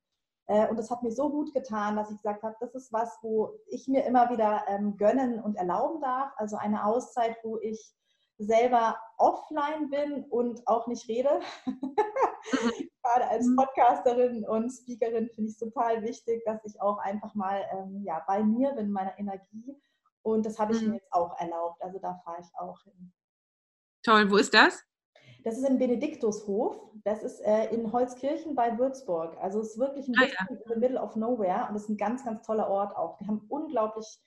Äh, 0.46 0.66
und 0.68 0.78
das 0.78 0.90
hat 0.90 1.02
mir 1.02 1.12
so 1.12 1.30
gut 1.30 1.52
getan, 1.52 1.96
dass 1.96 2.10
ich 2.10 2.16
gesagt 2.16 2.42
habe, 2.42 2.56
das 2.60 2.74
ist 2.74 2.92
was, 2.92 3.18
wo 3.22 3.50
ich 3.68 3.86
mir 3.86 4.04
immer 4.04 4.30
wieder 4.30 4.64
ähm, 4.66 4.96
gönnen 4.96 5.40
und 5.42 5.56
erlauben 5.56 6.00
darf. 6.00 6.32
Also 6.36 6.56
eine 6.56 6.84
Auszeit, 6.84 7.36
wo 7.42 7.58
ich 7.58 7.94
selber 8.38 8.98
offline 9.16 9.90
bin 9.90 10.24
und 10.30 10.66
auch 10.66 10.86
nicht 10.86 11.08
rede. 11.08 11.40
Mhm. 11.66 11.96
Gerade 13.02 13.28
als 13.28 13.46
mhm. 13.46 13.56
Podcasterin 13.56 14.44
und 14.44 14.70
Speakerin 14.70 15.28
finde 15.34 15.50
ich 15.50 15.54
es 15.54 15.58
total 15.58 16.02
wichtig, 16.02 16.42
dass 16.44 16.64
ich 16.64 16.80
auch 16.80 16.98
einfach 16.98 17.34
mal 17.34 17.64
ähm, 17.72 18.02
ja, 18.04 18.22
bei 18.26 18.42
mir 18.42 18.72
bin, 18.72 18.90
meiner 18.90 19.18
Energie. 19.18 19.76
Und 20.22 20.46
das 20.46 20.58
habe 20.58 20.72
ich 20.72 20.82
mhm. 20.82 20.88
mir 20.88 20.94
jetzt 20.96 21.12
auch 21.12 21.38
erlaubt. 21.38 21.82
Also 21.82 21.98
da 21.98 22.20
fahre 22.24 22.40
ich 22.40 22.48
auch 22.54 22.80
hin. 22.82 23.12
Toll, 24.04 24.30
wo 24.30 24.36
ist 24.36 24.54
das? 24.54 24.84
Das 25.44 25.56
ist 25.56 25.68
im 25.68 25.78
Benediktushof. 25.78 26.76
Das 27.04 27.22
ist 27.22 27.40
äh, 27.40 27.66
in 27.74 27.90
Holzkirchen 27.92 28.54
bei 28.54 28.78
Würzburg. 28.78 29.36
Also 29.40 29.60
es 29.60 29.70
ist 29.70 29.78
wirklich 29.78 30.08
ein 30.08 30.12
bisschen 30.12 30.36
ah, 30.38 30.46
ja. 30.50 30.56
in 30.56 30.62
the 30.72 30.78
middle 30.78 31.00
of 31.00 31.16
nowhere 31.16 31.66
und 31.68 31.76
es 31.76 31.84
ist 31.84 31.88
ein 31.88 31.96
ganz, 31.96 32.24
ganz 32.24 32.46
toller 32.46 32.68
Ort 32.68 32.96
auch. 32.96 33.16
Die 33.18 33.26
haben 33.26 33.44
unglaublich 33.48 34.20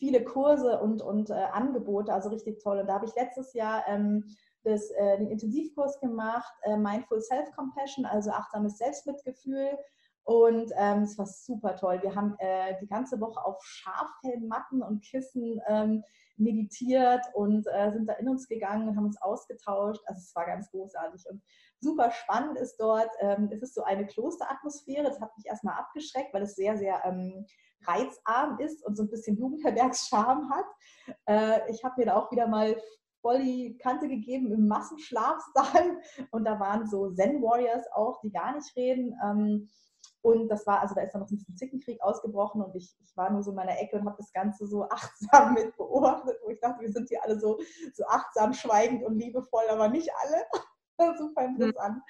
viele 0.00 0.24
Kurse 0.24 0.80
und, 0.80 1.02
und 1.02 1.30
äh, 1.30 1.34
Angebote, 1.34 2.12
also 2.12 2.30
richtig 2.30 2.60
toll. 2.60 2.80
Und 2.80 2.88
da 2.88 2.94
habe 2.94 3.06
ich 3.06 3.14
letztes 3.14 3.52
Jahr 3.52 3.84
ähm, 3.86 4.24
das, 4.64 4.90
äh, 4.90 5.18
den 5.18 5.28
Intensivkurs 5.28 6.00
gemacht, 6.00 6.52
äh, 6.62 6.76
Mindful 6.76 7.20
Self-Compassion, 7.20 8.06
also 8.06 8.30
achtsames 8.30 8.78
Selbstmitgefühl. 8.78 9.78
Und 10.24 10.72
ähm, 10.76 11.02
es 11.02 11.18
war 11.18 11.26
super 11.26 11.76
toll. 11.76 12.00
Wir 12.02 12.14
haben 12.14 12.34
äh, 12.38 12.78
die 12.80 12.86
ganze 12.86 13.20
Woche 13.20 13.44
auf 13.44 13.62
Schaffellmatten 13.62 14.82
und 14.82 15.02
Kissen 15.02 15.60
ähm, 15.68 16.02
meditiert 16.36 17.22
und 17.34 17.66
äh, 17.66 17.92
sind 17.92 18.06
da 18.06 18.14
in 18.14 18.28
uns 18.28 18.48
gegangen 18.48 18.88
und 18.88 18.96
haben 18.96 19.06
uns 19.06 19.20
ausgetauscht. 19.20 20.02
Also 20.06 20.20
es 20.20 20.34
war 20.34 20.46
ganz 20.46 20.70
großartig 20.70 21.26
und 21.28 21.42
super 21.80 22.10
spannend 22.10 22.58
ist 22.58 22.76
dort. 22.78 23.10
Ähm, 23.20 23.48
es 23.52 23.62
ist 23.62 23.74
so 23.74 23.82
eine 23.82 24.06
Klosteratmosphäre. 24.06 25.04
Das 25.04 25.20
hat 25.20 25.36
mich 25.36 25.46
erstmal 25.46 25.78
abgeschreckt, 25.78 26.32
weil 26.32 26.42
es 26.42 26.54
sehr, 26.54 26.76
sehr 26.76 27.02
ähm, 27.04 27.46
reizarm 27.86 28.58
ist 28.58 28.84
und 28.84 28.96
so 28.96 29.04
ein 29.04 29.10
bisschen 29.10 29.36
Jugendherbergscharme 29.36 30.48
hat. 30.50 30.66
Äh, 31.26 31.70
ich 31.70 31.82
habe 31.84 31.94
mir 31.98 32.06
da 32.06 32.16
auch 32.16 32.30
wieder 32.30 32.46
mal 32.46 32.76
voll 33.20 33.42
die 33.42 33.76
Kante 33.78 34.08
gegeben 34.08 34.52
im 34.52 34.66
Massenschlafsaal 34.66 36.00
und 36.30 36.44
da 36.44 36.58
waren 36.58 36.86
so 36.86 37.10
Zen-Warriors 37.12 37.86
auch, 37.92 38.20
die 38.20 38.30
gar 38.30 38.54
nicht 38.54 38.74
reden. 38.76 39.14
Ähm, 39.24 39.68
und 40.22 40.48
das 40.48 40.66
war, 40.66 40.80
also 40.80 40.94
da 40.94 41.02
ist 41.02 41.12
dann 41.12 41.22
noch 41.22 41.30
ein 41.30 41.36
bisschen 41.36 41.56
Zickenkrieg 41.56 42.02
ausgebrochen 42.02 42.62
und 42.62 42.74
ich, 42.76 42.94
ich 43.02 43.16
war 43.16 43.30
nur 43.30 43.42
so 43.42 43.50
in 43.50 43.56
meiner 43.56 43.78
Ecke 43.78 43.96
und 43.96 44.04
habe 44.04 44.18
das 44.18 44.32
Ganze 44.32 44.66
so 44.66 44.84
achtsam 44.90 45.54
mit 45.54 45.76
beobachtet, 45.76 46.36
wo 46.44 46.50
ich 46.50 46.60
dachte, 46.60 46.80
wir 46.80 46.92
sind 46.92 47.08
hier 47.08 47.22
alle 47.24 47.38
so, 47.38 47.58
so 47.94 48.04
achtsam, 48.06 48.52
schweigend 48.52 49.02
und 49.04 49.18
liebevoll, 49.18 49.64
aber 49.70 49.88
nicht 49.88 50.10
alle. 50.22 50.44
Super 51.18 51.44
interessant. 51.44 52.02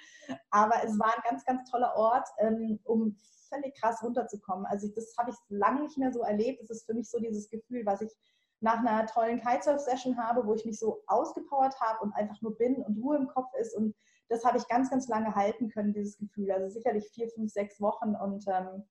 Aber 0.50 0.82
es 0.84 0.98
war 0.98 1.14
ein 1.14 1.22
ganz, 1.28 1.44
ganz 1.44 1.70
toller 1.70 1.94
Ort, 1.96 2.28
ähm, 2.38 2.78
um 2.84 3.16
völlig 3.48 3.74
krass 3.80 4.02
runterzukommen. 4.02 4.66
Also 4.66 4.86
ich, 4.86 4.94
das 4.94 5.14
habe 5.18 5.30
ich 5.30 5.36
lange 5.48 5.82
nicht 5.82 5.98
mehr 5.98 6.12
so 6.12 6.22
erlebt. 6.22 6.62
Das 6.62 6.70
ist 6.70 6.86
für 6.86 6.94
mich 6.94 7.10
so 7.10 7.18
dieses 7.18 7.48
Gefühl, 7.50 7.84
was 7.84 8.00
ich 8.00 8.12
nach 8.60 8.78
einer 8.78 9.06
tollen 9.06 9.40
Kitesurf-Session 9.40 10.18
habe, 10.18 10.46
wo 10.46 10.54
ich 10.54 10.64
mich 10.64 10.78
so 10.78 11.02
ausgepowert 11.06 11.80
habe 11.80 12.00
und 12.04 12.12
einfach 12.14 12.40
nur 12.42 12.56
bin 12.56 12.76
und 12.82 13.02
Ruhe 13.02 13.16
im 13.16 13.28
Kopf 13.28 13.52
ist. 13.58 13.74
Und 13.74 13.94
das 14.28 14.44
habe 14.44 14.58
ich 14.58 14.68
ganz, 14.68 14.90
ganz 14.90 15.08
lange 15.08 15.34
halten 15.34 15.70
können, 15.70 15.92
dieses 15.92 16.18
Gefühl. 16.18 16.52
Also 16.52 16.68
sicherlich 16.68 17.08
vier, 17.10 17.28
fünf, 17.28 17.50
sechs 17.50 17.80
Wochen. 17.80 18.14
Und 18.14 18.44
ähm, 18.48 18.84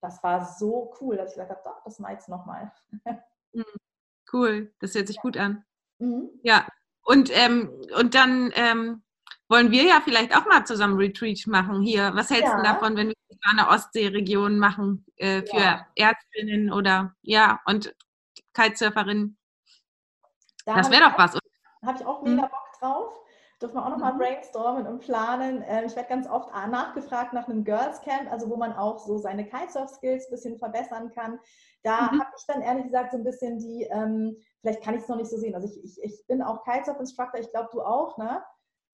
das 0.00 0.22
war 0.22 0.44
so 0.44 0.92
cool, 1.00 1.16
dass 1.16 1.30
ich 1.30 1.34
gesagt 1.34 1.50
habe, 1.50 1.62
doch, 1.64 1.82
das 1.84 1.98
mal 1.98 2.12
jetzt 2.12 2.28
nochmal. 2.28 2.72
Mhm. 3.52 3.64
Cool, 4.32 4.72
das 4.80 4.94
hört 4.94 5.06
sich 5.06 5.18
gut 5.18 5.36
an. 5.36 5.64
Mhm. 5.98 6.30
Ja, 6.42 6.66
und, 7.04 7.30
ähm, 7.32 7.70
und 7.98 8.14
dann 8.14 8.52
ähm, 8.54 9.02
wollen 9.48 9.70
wir 9.70 9.84
ja 9.84 10.00
vielleicht 10.02 10.36
auch 10.36 10.46
mal 10.46 10.64
zusammen 10.64 10.96
Retreat 10.96 11.46
machen 11.46 11.82
hier. 11.82 12.12
Was 12.14 12.30
hältst 12.30 12.48
ja. 12.48 12.56
du 12.56 12.62
davon, 12.62 12.96
wenn 12.96 13.08
wir 13.08 13.14
eine 13.42 13.68
Ostseeregion 13.68 14.58
machen 14.58 15.04
äh, 15.16 15.42
für 15.42 15.60
ja. 15.60 15.86
Ärztinnen 15.94 16.72
oder 16.72 17.14
ja 17.22 17.60
und 17.66 17.94
Kitesurferinnen? 18.54 19.36
Da 20.64 20.76
das 20.76 20.90
wäre 20.90 21.10
doch 21.10 21.18
was. 21.18 21.36
Habe 21.84 21.98
ich 21.98 22.06
auch 22.06 22.22
mega 22.22 22.42
hm? 22.42 22.48
Bock 22.48 22.80
drauf. 22.80 23.21
Dürfen 23.62 23.76
wir 23.76 23.86
auch 23.86 23.90
nochmal 23.90 24.14
mhm. 24.14 24.18
brainstormen 24.18 24.86
und 24.86 24.98
planen. 25.00 25.64
Ähm, 25.66 25.84
ich 25.86 25.94
werde 25.94 26.08
ganz 26.08 26.28
oft 26.28 26.50
nachgefragt 26.52 27.32
nach 27.32 27.48
einem 27.48 27.64
Girls 27.64 28.00
Camp, 28.00 28.30
also 28.30 28.50
wo 28.50 28.56
man 28.56 28.72
auch 28.72 28.98
so 28.98 29.18
seine 29.18 29.46
Kitesurf-Skills 29.46 30.26
ein 30.26 30.30
bisschen 30.30 30.58
verbessern 30.58 31.10
kann. 31.10 31.38
Da 31.82 32.10
mhm. 32.10 32.20
habe 32.20 32.30
ich 32.36 32.44
dann 32.46 32.62
ehrlich 32.62 32.84
gesagt 32.84 33.12
so 33.12 33.18
ein 33.18 33.24
bisschen 33.24 33.58
die, 33.58 33.84
ähm, 33.90 34.36
vielleicht 34.60 34.82
kann 34.82 34.94
ich 34.94 35.02
es 35.02 35.08
noch 35.08 35.16
nicht 35.16 35.30
so 35.30 35.36
sehen. 35.36 35.54
Also 35.54 35.68
ich, 35.68 35.84
ich, 35.84 36.02
ich 36.02 36.26
bin 36.26 36.42
auch 36.42 36.64
Kitesurf-Instructor, 36.64 37.40
ich 37.40 37.50
glaube 37.50 37.68
du 37.72 37.82
auch, 37.82 38.18
ne? 38.18 38.42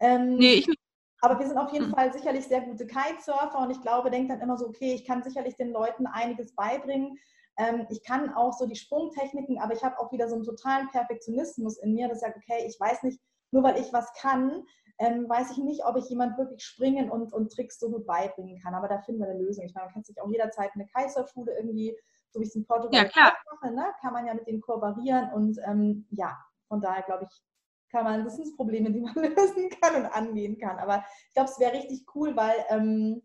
Ähm, 0.00 0.36
nee, 0.36 0.54
ich 0.54 0.66
nicht. 0.66 0.78
Aber 1.20 1.38
wir 1.38 1.46
sind 1.46 1.58
auf 1.58 1.72
jeden 1.72 1.88
mhm. 1.88 1.94
Fall 1.94 2.12
sicherlich 2.12 2.46
sehr 2.46 2.60
gute 2.60 2.86
Kitesurfer 2.86 3.58
und 3.58 3.70
ich 3.70 3.80
glaube, 3.80 4.10
denke 4.10 4.28
dann 4.28 4.40
immer 4.40 4.56
so, 4.56 4.66
okay, 4.66 4.94
ich 4.94 5.04
kann 5.04 5.22
sicherlich 5.22 5.56
den 5.56 5.72
Leuten 5.72 6.06
einiges 6.06 6.54
beibringen. 6.54 7.18
Ähm, 7.56 7.86
ich 7.90 8.04
kann 8.04 8.32
auch 8.34 8.52
so 8.52 8.66
die 8.66 8.76
Sprungtechniken, 8.76 9.58
aber 9.58 9.74
ich 9.74 9.82
habe 9.82 9.98
auch 9.98 10.12
wieder 10.12 10.28
so 10.28 10.36
einen 10.36 10.44
totalen 10.44 10.88
Perfektionismus 10.88 11.78
in 11.78 11.94
mir, 11.94 12.08
dass 12.08 12.18
ich 12.18 12.22
sage, 12.22 12.38
okay, 12.38 12.66
ich 12.66 12.78
weiß 12.78 13.02
nicht, 13.02 13.20
nur 13.50 13.62
weil 13.62 13.80
ich 13.80 13.92
was 13.92 14.12
kann, 14.14 14.64
ähm, 14.98 15.28
weiß 15.28 15.52
ich 15.52 15.58
nicht, 15.58 15.84
ob 15.84 15.96
ich 15.96 16.08
jemand 16.08 16.36
wirklich 16.38 16.64
springen 16.64 17.10
und, 17.10 17.32
und 17.32 17.52
Tricks 17.52 17.78
so 17.78 17.90
gut 17.90 18.06
beibringen 18.06 18.60
kann. 18.60 18.74
Aber 18.74 18.88
da 18.88 19.00
finden 19.00 19.20
wir 19.20 19.28
eine 19.28 19.38
Lösung. 19.38 19.64
Ich 19.64 19.74
meine, 19.74 19.86
man 19.86 19.94
kann 19.94 20.04
sich 20.04 20.20
auch 20.20 20.28
jederzeit 20.28 20.70
eine 20.74 20.86
Kaiserschule 20.88 21.56
irgendwie, 21.56 21.96
so 22.30 22.40
wie 22.40 22.44
ich 22.44 22.50
es 22.50 22.56
in 22.56 22.66
Portugal 22.66 23.08
ja, 23.14 23.32
mache, 23.50 23.72
ne? 23.72 23.86
kann 24.00 24.12
man 24.12 24.26
ja 24.26 24.34
mit 24.34 24.46
denen 24.46 24.60
kooperieren 24.60 25.32
und 25.32 25.58
ähm, 25.64 26.06
ja, 26.10 26.36
von 26.66 26.80
daher 26.80 27.02
glaube 27.02 27.26
ich, 27.30 27.42
kann 27.90 28.04
man, 28.04 28.24
das 28.24 28.36
sind 28.36 28.56
Probleme, 28.56 28.90
die 28.90 29.00
man 29.00 29.14
lösen 29.14 29.70
kann 29.80 29.96
und 29.96 30.06
angehen 30.06 30.58
kann. 30.58 30.78
Aber 30.78 31.04
ich 31.28 31.34
glaube, 31.34 31.50
es 31.50 31.58
wäre 31.58 31.72
richtig 31.72 32.04
cool, 32.14 32.36
weil, 32.36 32.54
ähm, 32.68 33.22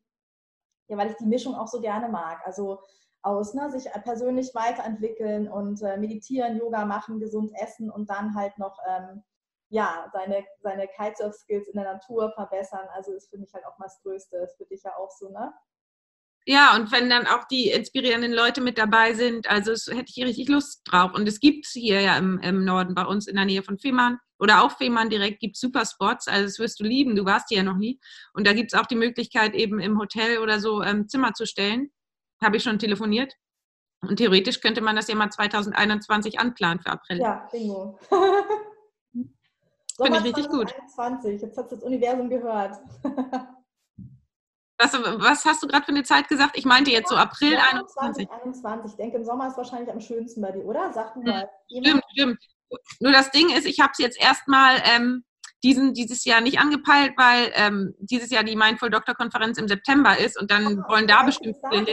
ja, 0.88 0.98
weil 0.98 1.10
ich 1.10 1.18
die 1.18 1.26
Mischung 1.26 1.56
auch 1.56 1.68
so 1.68 1.82
gerne 1.82 2.08
mag. 2.08 2.42
Also 2.46 2.82
aus, 3.24 3.54
ne, 3.54 3.72
sich 3.72 3.90
persönlich 4.04 4.54
weiterentwickeln 4.54 5.50
und 5.50 5.82
äh, 5.82 5.98
meditieren, 5.98 6.58
Yoga 6.58 6.86
machen, 6.86 7.20
gesund 7.20 7.52
essen 7.56 7.90
und 7.90 8.10
dann 8.10 8.36
halt 8.36 8.58
noch 8.58 8.78
ähm, 8.88 9.24
ja, 9.70 10.10
seine, 10.14 10.46
seine 10.62 10.88
Kitesurf-Skills 10.88 11.68
in 11.70 11.82
der 11.82 11.94
Natur 11.94 12.32
verbessern. 12.34 12.88
Also 12.94 13.14
ist 13.14 13.30
für 13.30 13.38
mich 13.38 13.54
halt 13.54 13.66
auch 13.66 13.78
mal 13.80 13.86
das 13.86 14.02
Größte. 14.04 14.38
Ist 14.38 14.58
für 14.58 14.66
dich 14.66 14.84
ja 14.84 14.96
auch 14.98 15.10
so, 15.12 15.30
ne? 15.30 15.54
Ja, 16.46 16.76
und 16.76 16.92
wenn 16.92 17.10
dann 17.10 17.26
auch 17.26 17.46
die 17.46 17.70
inspirierenden 17.70 18.34
Leute 18.34 18.60
mit 18.60 18.78
dabei 18.78 19.14
sind, 19.14 19.50
also 19.50 19.72
es, 19.72 19.88
hätte 19.88 20.12
ich 20.14 20.24
richtig 20.24 20.50
Lust 20.50 20.82
drauf. 20.86 21.14
Und 21.14 21.28
es 21.28 21.40
gibt 21.40 21.66
hier 21.68 22.02
ja 22.02 22.18
im, 22.18 22.38
im 22.40 22.66
Norden 22.66 22.96
bei 22.96 23.06
uns 23.06 23.28
in 23.28 23.36
der 23.36 23.46
Nähe 23.46 23.64
von 23.64 23.80
Fehmarn 23.80 24.20
oder 24.40 24.62
auch 24.62 24.78
Fehmarn 24.78 25.10
direkt 25.10 25.40
gibt 25.40 25.56
super 25.56 25.86
Spots. 25.86 26.28
Also 26.28 26.46
das 26.46 26.60
wirst 26.60 26.82
du 26.82 26.84
lieben, 26.84 27.16
du 27.16 27.24
warst 27.24 27.48
hier 27.48 27.60
ja 27.60 27.64
noch 27.64 27.78
nie. 27.78 28.00
Und 28.34 28.46
da 28.46 28.52
gibt 28.52 28.74
es 28.74 28.80
auch 28.80 28.86
die 28.86 28.96
Möglichkeit, 28.96 29.54
eben 29.54 29.80
im 29.80 29.98
Hotel 29.98 30.40
oder 30.40 30.60
so 30.60 30.84
ähm, 30.84 31.08
Zimmer 31.08 31.34
zu 31.34 31.46
stellen. 31.46 31.92
Habe 32.42 32.58
ich 32.58 32.64
schon 32.64 32.78
telefoniert. 32.78 33.34
Und 34.02 34.18
theoretisch 34.18 34.60
könnte 34.60 34.82
man 34.82 34.98
das 34.98 35.08
ja 35.08 35.16
mal 35.16 35.30
2021 35.30 36.40
anplanen 36.40 36.82
für 36.82 36.90
April. 36.90 37.20
Ja, 37.20 37.48
bingo. 37.54 37.98
Finde 40.04 40.20
ich 40.20 40.26
richtig 40.26 40.50
gut. 40.50 40.70
2021. 40.96 41.42
Jetzt 41.42 41.58
hat 41.58 41.72
das 41.72 41.84
Universum 41.84 42.30
gehört. 42.30 42.80
Was, 44.80 44.94
was, 44.94 45.46
hast 45.46 45.64
du 45.64 45.68
gerade 45.68 45.86
für 45.86 45.92
eine 45.92 46.04
Zeit 46.04 46.28
gesagt? 46.28 46.58
Ich 46.58 46.66
meinte 46.66 46.92
jetzt 46.92 47.10
so 47.10 47.16
April 47.16 47.54
ja, 47.54 47.62
21. 47.72 48.30
21. 48.30 48.92
Ich 48.92 48.98
denke, 48.98 49.18
im 49.18 49.24
Sommer 49.24 49.48
ist 49.48 49.56
wahrscheinlich 49.56 49.90
am 49.92 50.02
schönsten 50.02 50.42
bei 50.42 50.52
dir, 50.52 50.66
oder? 50.66 50.92
Sag 50.92 51.16
hm, 51.16 51.24
mal. 51.24 51.50
Stimmt, 51.70 52.04
stimmt. 52.12 52.40
Nur 53.00 53.12
das 53.12 53.32
Ding 53.32 53.50
ist, 53.50 53.66
ich 53.66 53.80
habe 53.80 53.92
es 53.92 54.00
jetzt 54.00 54.20
erstmal 54.20 54.82
ähm, 54.84 55.24
diesen, 55.64 55.94
dieses 55.94 56.26
Jahr 56.26 56.42
nicht 56.42 56.60
angepeilt, 56.60 57.14
weil 57.18 57.52
ähm, 57.56 57.96
dieses 58.00 58.30
Jahr 58.32 58.44
die 58.44 58.56
Mindful 58.56 58.90
Doctor 58.90 59.16
Konferenz 59.16 59.58
im 59.58 59.68
September 59.68 60.18
ist 60.18 60.40
und 60.40 60.52
dann 60.52 60.80
ah, 60.80 60.90
wollen 60.90 61.08
da 61.08 61.24
bestimmt 61.24 61.56
hin. 61.72 61.88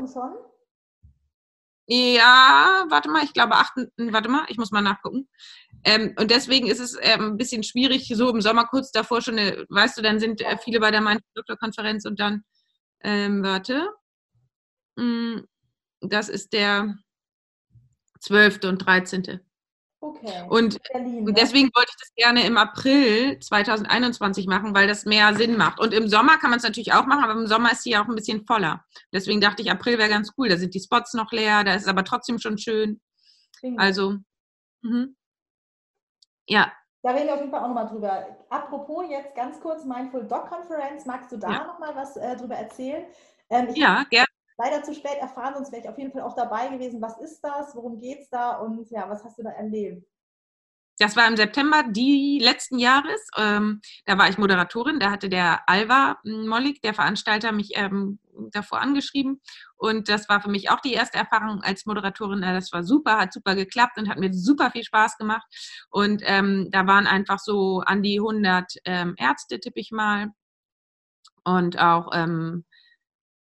Ja, 1.87 2.85
warte 2.89 3.11
mal, 3.11 3.25
ich 3.25 3.33
glaube, 3.33 3.55
8, 3.55 3.73
warte 3.97 4.29
mal, 4.29 4.45
ich 4.49 4.59
muss 4.59 4.71
mal 4.71 4.81
nachgucken. 4.81 5.29
Ähm, 5.85 6.15
und 6.19 6.31
deswegen 6.31 6.67
ist 6.69 6.81
es 6.81 6.97
ähm, 7.01 7.33
ein 7.33 7.37
bisschen 7.37 7.63
schwierig, 7.63 8.11
so 8.15 8.29
im 8.29 8.41
Sommer 8.41 8.67
kurz 8.67 8.91
davor 8.93 9.23
schon, 9.23 9.39
eine, 9.39 9.65
weißt 9.69 9.99
du, 9.99 10.03
dann 10.03 10.21
sind 10.21 10.41
äh, 10.43 10.59
viele 10.59 10.81
bei 10.81 10.91
der 10.91 11.01
Mindful 11.01 11.31
Doctor 11.35 11.57
Konferenz 11.57 12.05
und 12.05 12.21
dann, 12.21 12.45
ähm, 13.03 13.43
warte, 13.43 13.89
mm, 14.97 15.41
das 16.03 16.29
ist 16.29 16.53
der 16.53 16.97
12. 18.21 18.61
und 18.65 18.79
13. 18.79 19.41
Okay. 20.03 20.47
Und, 20.49 20.79
Berlin, 20.93 21.29
und 21.29 21.37
deswegen 21.37 21.71
wollte 21.75 21.91
ich 21.91 21.99
das 21.99 22.15
gerne 22.15 22.47
im 22.47 22.57
April 22.57 23.39
2021 23.39 24.47
machen, 24.47 24.75
weil 24.75 24.89
das 24.89 25.05
mehr 25.05 25.35
Sinn 25.35 25.59
macht. 25.59 25.79
Und 25.79 25.93
im 25.93 26.09
Sommer 26.09 26.39
kann 26.39 26.49
man 26.49 26.59
es 26.59 26.63
natürlich 26.63 26.95
auch 26.95 27.05
machen, 27.05 27.23
aber 27.23 27.39
im 27.39 27.47
Sommer 27.47 27.73
ist 27.73 27.83
sie 27.83 27.91
ja 27.91 28.03
auch 28.03 28.09
ein 28.09 28.15
bisschen 28.15 28.47
voller. 28.47 28.83
Deswegen 29.13 29.43
dachte 29.43 29.63
ich, 29.63 29.71
April 29.71 29.99
wäre 29.99 30.09
ganz 30.09 30.33
cool. 30.39 30.49
Da 30.49 30.57
sind 30.57 30.75
die 30.75 30.81
Spots 30.81 31.13
noch 31.13 31.33
leer, 31.33 31.65
da 31.65 31.75
ist 31.75 31.83
es 31.83 31.89
aber 31.89 32.05
trotzdem 32.05 32.39
schon 32.39 32.57
schön. 32.57 33.01
Also, 33.77 34.17
mh. 34.81 35.09
Ja. 36.51 36.73
Da 37.03 37.13
reden 37.13 37.29
wir 37.29 37.35
auf 37.35 37.41
jeden 37.41 37.51
Fall 37.51 37.63
auch 37.63 37.69
nochmal 37.69 37.87
drüber. 37.87 38.27
Apropos 38.51 39.07
jetzt 39.09 39.35
ganz 39.35 39.59
kurz 39.61 39.85
Mindful 39.85 40.27
Dog 40.27 40.49
Conference, 40.49 41.07
magst 41.07 41.33
du 41.33 41.39
da 41.39 41.51
ja. 41.51 41.65
nochmal 41.65 41.97
was 41.97 42.17
äh, 42.17 42.37
drüber 42.37 42.57
erzählen? 42.57 43.07
Ähm, 43.49 43.69
ja, 43.75 44.05
gerne 44.11 44.27
leider 44.61 44.83
zu 44.83 44.95
spät 44.95 45.17
erfahren, 45.19 45.55
sonst 45.55 45.73
wäre 45.73 45.83
ich 45.83 45.89
auf 45.89 45.99
jeden 45.99 46.13
Fall 46.13 46.23
auch 46.23 46.35
dabei 46.35 46.69
gewesen. 46.69 47.01
Was 47.01 47.19
ist 47.19 47.41
das? 47.43 47.75
Worum 47.75 47.99
geht 47.99 48.21
es 48.21 48.31
da? 48.31 48.59
Und 48.59 48.91
ja, 48.91 49.09
was 49.09 49.25
hast 49.25 49.39
du 49.39 49.43
da 49.43 49.51
erlebt? 49.51 50.07
Das 51.01 51.17
war 51.17 51.27
im 51.27 51.37
September 51.39 51.83
die 51.89 52.41
letzten 52.43 52.79
Jahres. 52.79 53.27
Ähm, 53.39 53.81
da 54.05 54.19
war 54.19 54.29
ich 54.29 54.37
Moderatorin. 54.37 55.01
Da 55.01 55.11
hatte 55.11 55.31
der 55.31 55.67
Alva 55.67 56.19
Mollig, 56.25 56.83
der 56.83 56.93
Veranstalter, 56.93 57.53
mich 57.53 57.71
ähm, 57.75 58.19
davor 58.53 58.83
angeschrieben. 58.83 59.41
Und 59.79 60.11
das 60.11 60.29
war 60.29 60.43
für 60.43 60.51
mich 60.51 60.69
auch 60.69 60.81
die 60.81 60.93
erste 60.93 61.17
Erfahrung 61.17 61.63
als 61.63 61.87
Moderatorin. 61.87 62.43
Das 62.43 62.71
war 62.73 62.85
super, 62.85 63.17
hat 63.17 63.33
super 63.33 63.55
geklappt 63.55 63.97
und 63.97 64.11
hat 64.11 64.19
mir 64.19 64.31
super 64.35 64.71
viel 64.71 64.85
Spaß 64.85 65.17
gemacht. 65.17 65.47
Und 65.89 66.21
ähm, 66.27 66.69
da 66.71 66.87
waren 66.87 67.07
einfach 67.07 67.39
so 67.39 67.81
an 67.81 68.03
die 68.03 68.19
100 68.19 68.75
ähm, 68.85 69.15
Ärzte, 69.17 69.59
tippe 69.59 69.81
ich 69.81 69.93
mal. 69.93 70.29
Und 71.45 71.79
auch 71.79 72.11
ähm, 72.13 72.67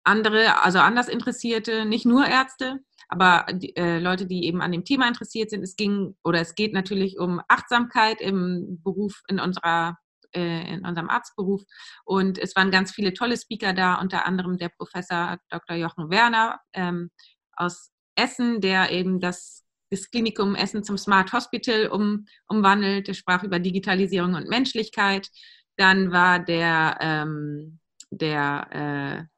andere, 0.03 0.63
also 0.63 0.79
anders 0.79 1.09
Interessierte, 1.09 1.85
nicht 1.85 2.07
nur 2.07 2.27
Ärzte, 2.27 2.81
aber 3.09 3.47
die, 3.53 3.77
äh, 3.77 3.99
Leute, 3.99 4.27
die 4.27 4.45
eben 4.45 4.63
an 4.63 4.73
dem 4.73 4.85
Thema 4.85 5.09
interessiert 5.09 5.51
sind. 5.51 5.63
Es 5.63 5.77
ging 5.77 6.17
oder 6.25 6.41
es 6.41 6.55
geht 6.55 6.73
natürlich 6.73 7.19
um 7.19 7.41
Achtsamkeit 7.49 8.21
im 8.21 8.81
Beruf, 8.83 9.23
in 9.29 9.41
unserer 9.41 9.97
äh, 10.35 10.75
in 10.75 10.85
unserem 10.85 11.09
Arztberuf. 11.09 11.63
Und 12.05 12.39
es 12.39 12.57
waren 12.57 12.71
ganz 12.71 12.93
viele 12.93 13.15
tolle 13.15 13.37
Speaker 13.37 13.73
da, 13.73 14.01
unter 14.01 14.27
anderem 14.27 14.59
der 14.59 14.69
Professor 14.69 15.39
Dr. 15.49 15.77
Jochen 15.77 16.11
Werner 16.11 16.61
ähm, 16.73 17.11
aus 17.53 17.91
Essen, 18.17 18.61
der 18.61 18.91
eben 18.91 19.21
das, 19.21 19.65
das 19.91 20.11
Klinikum 20.11 20.55
Essen 20.55 20.85
zum 20.85 20.99
Smart 20.99 21.33
Hospital 21.33 21.89
um, 21.89 22.27
umwandelt. 22.49 23.09
Der 23.09 23.15
sprach 23.15 23.43
über 23.43 23.59
Digitalisierung 23.59 24.35
und 24.35 24.49
Menschlichkeit. 24.49 25.29
Dann 25.77 26.13
war 26.13 26.39
der, 26.39 26.99
ähm, 27.01 27.79
der 28.11 29.29
äh, 29.29 29.34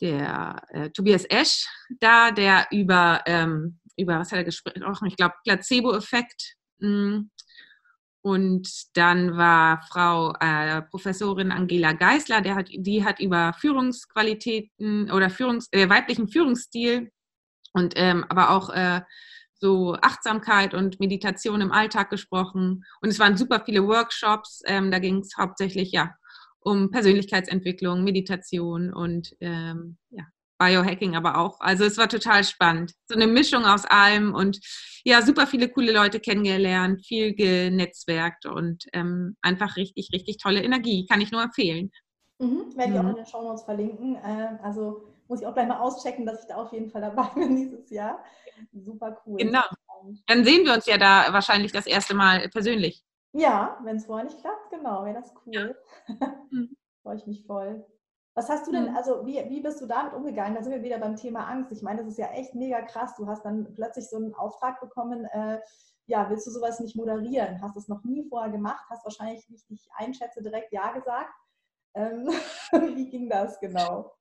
der 0.00 0.62
äh, 0.68 0.90
Tobias 0.90 1.24
Esch 1.24 1.66
da, 2.00 2.30
der 2.30 2.66
über, 2.70 3.22
ähm, 3.26 3.78
über 3.96 4.18
was 4.18 4.30
hat 4.30 4.38
er 4.38 4.44
gesprochen? 4.44 5.06
Ich 5.06 5.16
glaube, 5.16 5.34
Placebo-Effekt. 5.44 6.54
Hm. 6.80 7.30
Und 8.20 8.68
dann 8.94 9.36
war 9.36 9.80
Frau 9.90 10.34
äh, 10.40 10.82
Professorin 10.82 11.52
Angela 11.52 11.92
Geisler, 11.92 12.40
der 12.40 12.56
hat, 12.56 12.68
die 12.70 13.04
hat 13.04 13.20
über 13.20 13.54
Führungsqualitäten 13.54 15.10
oder 15.10 15.30
Führungs, 15.30 15.68
äh, 15.70 15.88
weiblichen 15.88 16.28
Führungsstil 16.28 17.10
und 17.72 17.94
ähm, 17.96 18.24
aber 18.28 18.50
auch 18.50 18.70
äh, 18.70 19.02
so 19.60 19.96
Achtsamkeit 20.02 20.74
und 20.74 21.00
Meditation 21.00 21.60
im 21.60 21.72
Alltag 21.72 22.10
gesprochen. 22.10 22.84
Und 23.00 23.08
es 23.08 23.18
waren 23.18 23.36
super 23.36 23.62
viele 23.64 23.86
Workshops. 23.86 24.62
Ähm, 24.66 24.90
da 24.90 24.98
ging 24.98 25.18
es 25.18 25.36
hauptsächlich 25.36 25.92
ja 25.92 26.14
um 26.68 26.90
Persönlichkeitsentwicklung, 26.90 28.04
Meditation 28.04 28.92
und 28.92 29.34
ähm, 29.40 29.96
ja, 30.10 30.24
Biohacking 30.58 31.16
aber 31.16 31.38
auch. 31.38 31.60
Also 31.60 31.84
es 31.84 31.98
war 31.98 32.08
total 32.08 32.44
spannend. 32.44 32.92
So 33.06 33.14
eine 33.14 33.26
Mischung 33.26 33.64
aus 33.64 33.84
allem 33.84 34.34
und 34.34 34.58
ja, 35.04 35.22
super 35.22 35.46
viele 35.46 35.68
coole 35.68 35.92
Leute 35.92 36.20
kennengelernt, 36.20 37.06
viel 37.06 37.34
genetzwerkt 37.34 38.46
und 38.46 38.84
ähm, 38.92 39.36
einfach 39.40 39.76
richtig, 39.76 40.10
richtig 40.12 40.38
tolle 40.38 40.62
Energie. 40.62 41.06
Kann 41.06 41.20
ich 41.20 41.30
nur 41.30 41.42
empfehlen. 41.42 41.90
Mhm, 42.38 42.76
werde 42.76 42.92
ich 42.92 42.98
auch 42.98 43.02
mhm. 43.04 43.10
in 43.10 43.16
den 43.16 43.26
Show 43.26 43.42
Notes 43.42 43.62
verlinken. 43.62 44.16
Äh, 44.16 44.58
also 44.62 45.04
muss 45.28 45.40
ich 45.40 45.46
auch 45.46 45.54
gleich 45.54 45.68
mal 45.68 45.78
auschecken, 45.78 46.26
dass 46.26 46.40
ich 46.40 46.46
da 46.46 46.56
auf 46.56 46.72
jeden 46.72 46.90
Fall 46.90 47.02
dabei 47.02 47.22
bin 47.34 47.56
dieses 47.56 47.90
Jahr. 47.90 48.22
Super 48.72 49.20
cool. 49.26 49.36
Genau. 49.36 49.62
Dann 50.26 50.44
sehen 50.44 50.64
wir 50.64 50.74
uns 50.74 50.86
ja 50.86 50.96
da 50.96 51.32
wahrscheinlich 51.32 51.72
das 51.72 51.86
erste 51.86 52.14
Mal 52.14 52.48
persönlich. 52.48 53.04
Ja, 53.32 53.78
wenn 53.84 53.96
es 53.96 54.06
vorher 54.06 54.24
nicht 54.24 54.40
klappt, 54.40 54.70
genau, 54.70 55.04
wäre 55.04 55.20
das 55.20 55.32
cool. 55.46 55.76
Ja. 56.20 56.28
Mhm. 56.50 56.76
Freue 57.02 57.16
ich 57.16 57.26
mich 57.26 57.46
voll. 57.46 57.86
Was 58.34 58.48
hast 58.48 58.68
du 58.68 58.70
denn, 58.70 58.94
also 58.94 59.26
wie, 59.26 59.44
wie 59.48 59.60
bist 59.60 59.80
du 59.80 59.86
damit 59.86 60.12
umgegangen? 60.12 60.54
Da 60.54 60.62
sind 60.62 60.72
wir 60.72 60.82
wieder 60.82 60.98
beim 60.98 61.16
Thema 61.16 61.48
Angst. 61.48 61.72
Ich 61.72 61.82
meine, 61.82 61.98
das 61.98 62.08
ist 62.12 62.18
ja 62.18 62.28
echt 62.28 62.54
mega 62.54 62.82
krass. 62.82 63.16
Du 63.16 63.26
hast 63.26 63.44
dann 63.44 63.74
plötzlich 63.74 64.08
so 64.08 64.16
einen 64.16 64.32
Auftrag 64.34 64.80
bekommen, 64.80 65.24
äh, 65.24 65.58
ja, 66.06 66.30
willst 66.30 66.46
du 66.46 66.50
sowas 66.52 66.78
nicht 66.80 66.96
moderieren? 66.96 67.60
Hast 67.60 67.76
es 67.76 67.88
noch 67.88 68.04
nie 68.04 68.26
vorher 68.28 68.50
gemacht, 68.50 68.84
hast 68.88 69.04
wahrscheinlich, 69.04 69.48
wie 69.48 69.56
ich 69.56 69.66
dich 69.66 69.88
einschätze, 69.92 70.42
direkt 70.42 70.72
Ja 70.72 70.92
gesagt. 70.92 71.34
Ähm, 71.94 72.28
wie 72.96 73.10
ging 73.10 73.28
das 73.28 73.58
genau? 73.60 74.12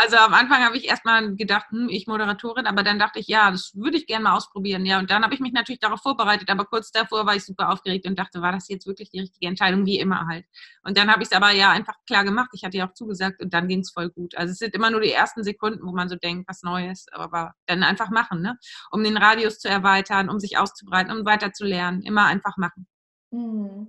Also 0.00 0.16
am 0.16 0.34
Anfang 0.34 0.64
habe 0.64 0.76
ich 0.76 0.86
erstmal 0.88 1.34
gedacht, 1.34 1.66
hm, 1.70 1.88
ich 1.88 2.06
Moderatorin, 2.06 2.66
aber 2.66 2.82
dann 2.82 2.98
dachte 2.98 3.18
ich, 3.18 3.26
ja, 3.28 3.50
das 3.50 3.72
würde 3.74 3.96
ich 3.96 4.06
gerne 4.06 4.24
mal 4.24 4.36
ausprobieren. 4.36 4.86
Ja, 4.86 4.98
und 4.98 5.10
dann 5.10 5.22
habe 5.22 5.34
ich 5.34 5.40
mich 5.40 5.52
natürlich 5.52 5.80
darauf 5.80 6.00
vorbereitet, 6.00 6.50
aber 6.50 6.64
kurz 6.64 6.90
davor 6.92 7.26
war 7.26 7.36
ich 7.36 7.44
super 7.44 7.70
aufgeregt 7.70 8.06
und 8.06 8.18
dachte, 8.18 8.40
war 8.42 8.52
das 8.52 8.68
jetzt 8.68 8.86
wirklich 8.86 9.10
die 9.10 9.20
richtige 9.20 9.46
Entscheidung, 9.46 9.86
wie 9.86 9.98
immer 9.98 10.26
halt. 10.26 10.46
Und 10.82 10.96
dann 10.96 11.10
habe 11.10 11.22
ich 11.22 11.28
es 11.30 11.36
aber 11.36 11.50
ja 11.52 11.70
einfach 11.70 11.94
klar 12.06 12.24
gemacht. 12.24 12.50
Ich 12.52 12.64
hatte 12.64 12.76
ja 12.76 12.88
auch 12.88 12.94
zugesagt 12.94 13.40
und 13.42 13.52
dann 13.54 13.68
ging 13.68 13.80
es 13.80 13.90
voll 13.90 14.10
gut. 14.10 14.36
Also 14.36 14.52
es 14.52 14.58
sind 14.58 14.74
immer 14.74 14.90
nur 14.90 15.00
die 15.00 15.12
ersten 15.12 15.44
Sekunden, 15.44 15.86
wo 15.86 15.92
man 15.92 16.08
so 16.08 16.16
denkt, 16.16 16.48
was 16.48 16.62
Neues, 16.62 17.06
aber 17.12 17.54
dann 17.66 17.82
einfach 17.82 18.10
machen, 18.10 18.42
ne? 18.42 18.58
Um 18.90 19.02
den 19.02 19.16
Radius 19.16 19.58
zu 19.58 19.68
erweitern, 19.68 20.28
um 20.28 20.38
sich 20.38 20.58
auszubreiten, 20.58 21.12
um 21.16 21.24
weiterzulernen. 21.24 22.02
Immer 22.02 22.26
einfach 22.26 22.56
machen. 22.56 22.86
Mhm. 23.30 23.88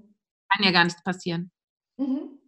Kann 0.50 0.64
ja 0.66 0.72
gar 0.72 0.84
nichts 0.84 1.04
passieren. 1.04 1.52
Mhm. 1.98 2.39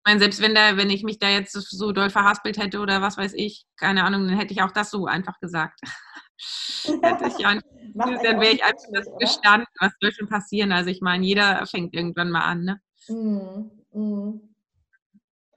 Ich 0.00 0.12
meine, 0.12 0.20
selbst 0.20 0.40
wenn, 0.40 0.54
da, 0.54 0.78
wenn 0.78 0.88
ich 0.88 1.02
mich 1.04 1.18
da 1.18 1.28
jetzt 1.28 1.52
so 1.52 1.92
doll 1.92 2.08
verhaspelt 2.08 2.56
hätte 2.56 2.80
oder 2.80 3.02
was 3.02 3.18
weiß 3.18 3.34
ich, 3.34 3.66
keine 3.76 4.04
Ahnung, 4.04 4.26
dann 4.26 4.38
hätte 4.38 4.54
ich 4.54 4.62
auch 4.62 4.70
das 4.70 4.90
so 4.90 5.04
einfach 5.04 5.38
gesagt. 5.40 5.78
dann 6.86 8.40
wäre 8.40 8.54
ich 8.54 8.64
einfach 8.64 8.86
das 8.94 9.06
gestanden, 9.18 9.68
was 9.78 9.92
soll 10.00 10.10
schon 10.12 10.28
passieren. 10.28 10.72
Also 10.72 10.88
ich 10.88 11.02
meine, 11.02 11.26
jeder 11.26 11.66
fängt 11.66 11.92
irgendwann 11.92 12.30
mal 12.30 12.44
an. 12.44 12.64
Ne? 12.64 12.80
Mm, 13.08 13.70
mm. 13.92 14.40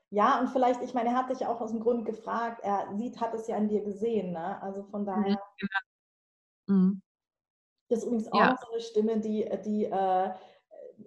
Ja, 0.09 0.41
und 0.41 0.49
vielleicht, 0.49 0.81
ich 0.83 0.93
meine, 0.93 1.09
er 1.09 1.15
hat 1.15 1.29
dich 1.29 1.45
auch 1.47 1.61
aus 1.61 1.71
dem 1.71 1.79
Grund 1.79 2.05
gefragt, 2.05 2.59
er 2.63 2.93
sieht, 2.97 3.21
hat 3.21 3.33
es 3.33 3.47
ja 3.47 3.55
an 3.55 3.69
dir 3.69 3.81
gesehen, 3.81 4.33
ne? 4.33 4.61
Also 4.61 4.83
von 4.83 5.01
mhm, 5.01 5.05
daher. 5.05 5.41
Genau. 5.57 5.79
Mhm. 6.67 7.01
Das 7.89 7.99
ist 7.99 8.05
übrigens 8.05 8.31
auch 8.31 8.39
ja. 8.39 8.57
so 8.59 8.71
eine 8.71 8.81
Stimme, 8.81 9.19
die, 9.19 9.49
die, 9.65 9.85
äh, 9.85 10.29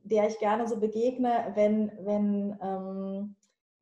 der 0.05 0.29
ich 0.29 0.39
gerne 0.39 0.67
so 0.69 0.79
begegne, 0.79 1.53
wenn, 1.55 1.93
wenn 2.05 2.59
ähm, 2.63 3.37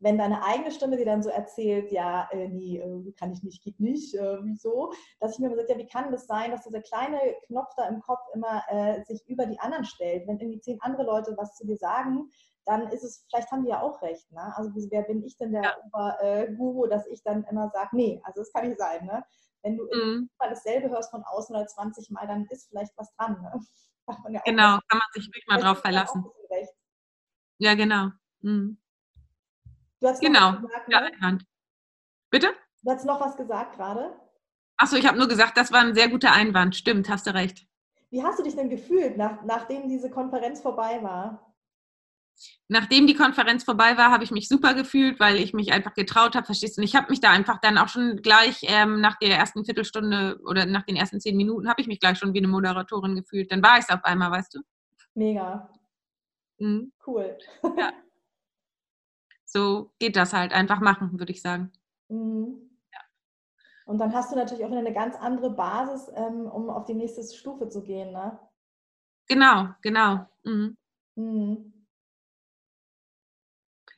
wenn 0.05 0.19
deine 0.19 0.45
eigene 0.45 0.71
Stimme 0.71 0.99
dir 0.99 1.07
dann 1.07 1.23
so 1.23 1.31
erzählt, 1.31 1.91
ja, 1.91 2.29
äh, 2.31 2.49
nee, 2.49 2.79
äh, 2.79 3.12
kann 3.12 3.33
ich 3.33 3.43
nicht, 3.43 3.65
geht 3.65 3.81
nicht, 3.81 4.15
äh, 4.15 4.37
wieso, 4.43 4.93
dass 5.19 5.33
ich 5.33 5.39
mir 5.39 5.47
immer 5.47 5.57
sage, 5.57 5.73
ja, 5.73 5.79
wie 5.79 5.87
kann 5.87 6.12
das 6.12 6.27
sein, 6.27 6.51
dass 6.51 6.65
dieser 6.65 6.83
kleine 6.83 7.19
Knopf 7.47 7.75
da 7.75 7.89
im 7.89 8.01
Kopf 8.01 8.21
immer 8.35 8.62
äh, 8.69 9.03
sich 9.05 9.27
über 9.27 9.47
die 9.47 9.59
anderen 9.61 9.87
stellt? 9.87 10.29
Wenn 10.29 10.39
irgendwie 10.39 10.61
zehn 10.61 10.79
andere 10.83 11.05
Leute 11.05 11.35
was 11.39 11.57
zu 11.57 11.67
dir 11.67 11.79
sagen, 11.79 12.29
dann 12.67 12.89
ist 12.91 13.03
es, 13.03 13.25
vielleicht 13.31 13.51
haben 13.51 13.65
die 13.65 13.71
ja 13.71 13.81
auch 13.81 14.03
recht, 14.03 14.31
ne? 14.31 14.55
Also 14.57 14.71
wer 14.75 15.03
bin 15.03 15.25
ich 15.25 15.39
denn 15.39 15.53
der 15.53 15.62
ja. 15.62 15.77
Oberguru, 15.87 16.87
dass 16.87 17.07
ich 17.07 17.23
dann 17.23 17.45
immer 17.45 17.71
sage, 17.71 17.97
nee, 17.97 18.21
also 18.25 18.41
das 18.41 18.53
kann 18.53 18.69
nicht 18.69 18.79
sein, 18.79 19.07
ne? 19.07 19.25
Wenn 19.62 19.79
du 19.79 19.85
mhm. 19.85 20.29
immer 20.39 20.51
dasselbe 20.51 20.91
hörst 20.91 21.11
von 21.11 21.25
außen 21.25 21.57
oder 21.57 21.67
20 21.67 22.11
Mal, 22.11 22.27
dann 22.27 22.47
ist 22.51 22.69
vielleicht 22.69 22.93
was 22.97 23.15
dran, 23.17 23.41
ne? 23.41 23.59
Ja 24.29 24.41
genau, 24.45 24.79
kann 24.89 24.99
man 24.99 25.09
sich 25.15 25.27
wirklich 25.27 25.47
mal 25.47 25.61
drauf 25.61 25.81
verlassen. 25.81 26.25
Ja, 27.59 27.75
genau. 27.75 28.11
Mhm. 28.41 28.79
Du 30.01 30.09
hast 30.09 30.21
genau, 30.21 30.61
gesagt, 30.61 30.89
ne? 30.89 31.03
Einwand. 31.03 31.45
Bitte? 32.31 32.49
Du 32.83 32.91
hast 32.91 33.07
noch 33.07 33.21
was 33.21 33.37
gesagt 33.37 33.77
gerade? 33.77 34.21
Achso, 34.77 34.97
ich 34.97 35.07
habe 35.07 35.17
nur 35.17 35.29
gesagt, 35.29 35.57
das 35.57 35.73
war 35.73 35.81
ein 35.81 35.95
sehr 35.95 36.09
guter 36.09 36.33
Einwand. 36.33 36.77
Stimmt, 36.77 37.09
hast 37.09 37.27
du 37.27 37.33
recht. 37.33 37.67
Wie 38.11 38.23
hast 38.23 38.39
du 38.39 38.43
dich 38.43 38.55
denn 38.55 38.69
gefühlt, 38.69 39.17
nach, 39.17 39.43
nachdem 39.45 39.89
diese 39.89 40.11
Konferenz 40.11 40.61
vorbei 40.61 41.03
war? 41.03 41.54
Nachdem 42.68 43.07
die 43.07 43.14
Konferenz 43.14 43.64
vorbei 43.64 43.97
war, 43.99 44.11
habe 44.11 44.24
ich 44.24 44.30
mich 44.30 44.49
super 44.49 44.74
gefühlt, 44.74 45.20
weil 45.20 45.37
ich 45.37 45.53
mich 45.53 45.72
einfach 45.72 45.95
getraut 45.95 46.35
habe, 46.35 46.47
verstehst 46.47 46.76
du? 46.76 46.80
Und 46.80 46.87
ich 46.87 46.97
habe 46.97 47.11
mich 47.11 47.20
da 47.20 47.30
einfach 47.30 47.61
dann 47.61 47.76
auch 47.76 47.89
schon 47.89 48.16
gleich 48.22 48.61
ähm, 48.62 49.01
nach 49.01 49.18
der 49.18 49.37
ersten 49.37 49.64
Viertelstunde 49.64 50.41
oder 50.47 50.64
nach 50.64 50.85
den 50.85 50.97
ersten 50.97 51.20
zehn 51.20 51.37
Minuten, 51.37 51.68
habe 51.68 51.80
ich 51.80 51.87
mich 51.87 52.01
gleich 52.01 52.18
schon 52.18 52.32
wie 52.32 52.39
eine 52.39 52.49
Moderatorin 52.49 53.16
gefühlt. 53.16 53.53
Dann 53.53 53.62
war 53.62 53.78
ich 53.78 53.85
es 53.85 53.91
auf 53.91 54.05
einmal, 54.05 54.30
weißt 54.30 54.55
du? 54.55 54.61
Mega. 55.14 55.68
Mhm. 56.59 56.93
Cool. 57.07 57.37
Ja. 57.76 57.93
so 59.45 59.93
geht 59.99 60.16
das 60.16 60.32
halt. 60.32 60.53
Einfach 60.53 60.80
machen, 60.80 61.18
würde 61.18 61.32
ich 61.32 61.43
sagen. 61.43 61.70
Mhm. 62.09 62.70
Ja. 62.93 63.01
Und 63.85 63.99
dann 63.99 64.14
hast 64.14 64.32
du 64.32 64.37
natürlich 64.37 64.64
auch 64.64 64.72
eine 64.72 64.93
ganz 64.93 65.16
andere 65.16 65.51
Basis, 65.51 66.11
ähm, 66.14 66.47
um 66.47 66.70
auf 66.70 66.87
die 66.87 66.95
nächste 66.95 67.22
Stufe 67.22 67.68
zu 67.68 67.82
gehen, 67.82 68.12
ne? 68.12 68.39
Genau, 69.28 69.68
genau. 69.82 70.26
Mhm. 70.45 70.76
Mhm. 71.16 71.74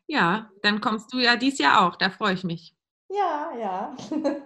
Ja, 0.07 0.51
dann 0.63 0.81
kommst 0.81 1.13
du 1.13 1.19
ja 1.19 1.37
dies 1.37 1.59
Jahr 1.59 1.87
auch, 1.87 1.97
da 1.97 2.11
freue 2.11 2.35
ich 2.35 2.45
mich. 2.45 2.77
Ja, 3.09 3.53
ja. 3.59 3.97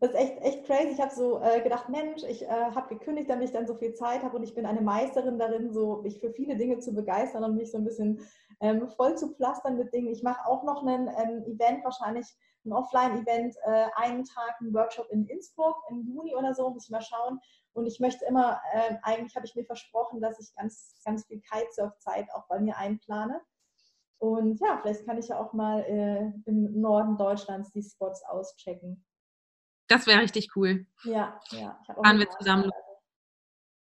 Das 0.00 0.10
ist 0.10 0.16
echt, 0.16 0.42
echt 0.42 0.66
crazy. 0.66 0.88
Ich 0.92 1.00
habe 1.00 1.14
so 1.14 1.40
äh, 1.40 1.60
gedacht, 1.60 1.88
Mensch, 1.88 2.24
ich 2.24 2.42
äh, 2.42 2.48
habe 2.48 2.94
gekündigt, 2.96 3.30
damit 3.30 3.46
ich 3.46 3.52
dann 3.52 3.66
so 3.66 3.76
viel 3.76 3.94
Zeit 3.94 4.22
habe 4.24 4.36
und 4.36 4.42
ich 4.42 4.54
bin 4.54 4.66
eine 4.66 4.80
Meisterin 4.80 5.38
darin, 5.38 5.72
so 5.72 6.02
mich 6.02 6.18
für 6.18 6.32
viele 6.32 6.56
Dinge 6.56 6.80
zu 6.80 6.92
begeistern 6.92 7.44
und 7.44 7.54
mich 7.54 7.70
so 7.70 7.78
ein 7.78 7.84
bisschen 7.84 8.20
ähm, 8.60 8.88
voll 8.88 9.16
zu 9.16 9.34
pflastern 9.34 9.76
mit 9.76 9.92
Dingen. 9.92 10.08
Ich 10.08 10.22
mache 10.22 10.46
auch 10.46 10.64
noch 10.64 10.84
ein 10.84 11.08
ähm, 11.08 11.44
Event, 11.44 11.84
wahrscheinlich 11.84 12.26
ein 12.66 12.72
Offline-Event, 12.72 13.54
äh, 13.64 13.86
einen 13.94 14.24
Tag, 14.24 14.56
einen 14.60 14.74
Workshop 14.74 15.08
in 15.10 15.26
Innsbruck 15.26 15.76
im 15.90 16.02
Juni 16.02 16.34
oder 16.34 16.54
so, 16.54 16.70
muss 16.70 16.86
ich 16.86 16.90
mal 16.90 17.00
schauen. 17.00 17.40
Und 17.72 17.86
ich 17.86 18.00
möchte 18.00 18.24
immer, 18.24 18.60
äh, 18.72 18.96
eigentlich 19.02 19.36
habe 19.36 19.46
ich 19.46 19.54
mir 19.54 19.64
versprochen, 19.64 20.20
dass 20.20 20.40
ich 20.40 20.54
ganz, 20.56 21.00
ganz 21.04 21.24
viel 21.26 21.40
Kitesurf-Zeit 21.40 22.26
auch 22.34 22.48
bei 22.48 22.58
mir 22.58 22.76
einplane. 22.76 23.40
Und 24.18 24.60
ja, 24.60 24.78
vielleicht 24.82 25.06
kann 25.06 25.18
ich 25.18 25.28
ja 25.28 25.38
auch 25.38 25.52
mal 25.52 25.80
äh, 25.80 26.32
im 26.48 26.80
Norden 26.80 27.16
Deutschlands 27.16 27.70
die 27.72 27.82
Spots 27.82 28.22
auschecken. 28.24 29.04
Das 29.88 30.06
wäre 30.06 30.20
richtig 30.20 30.50
cool. 30.56 30.86
Ja, 31.04 31.40
ja. 31.50 31.80
Fahren 31.86 32.18
wir 32.18 32.28
zusammen. 32.30 32.70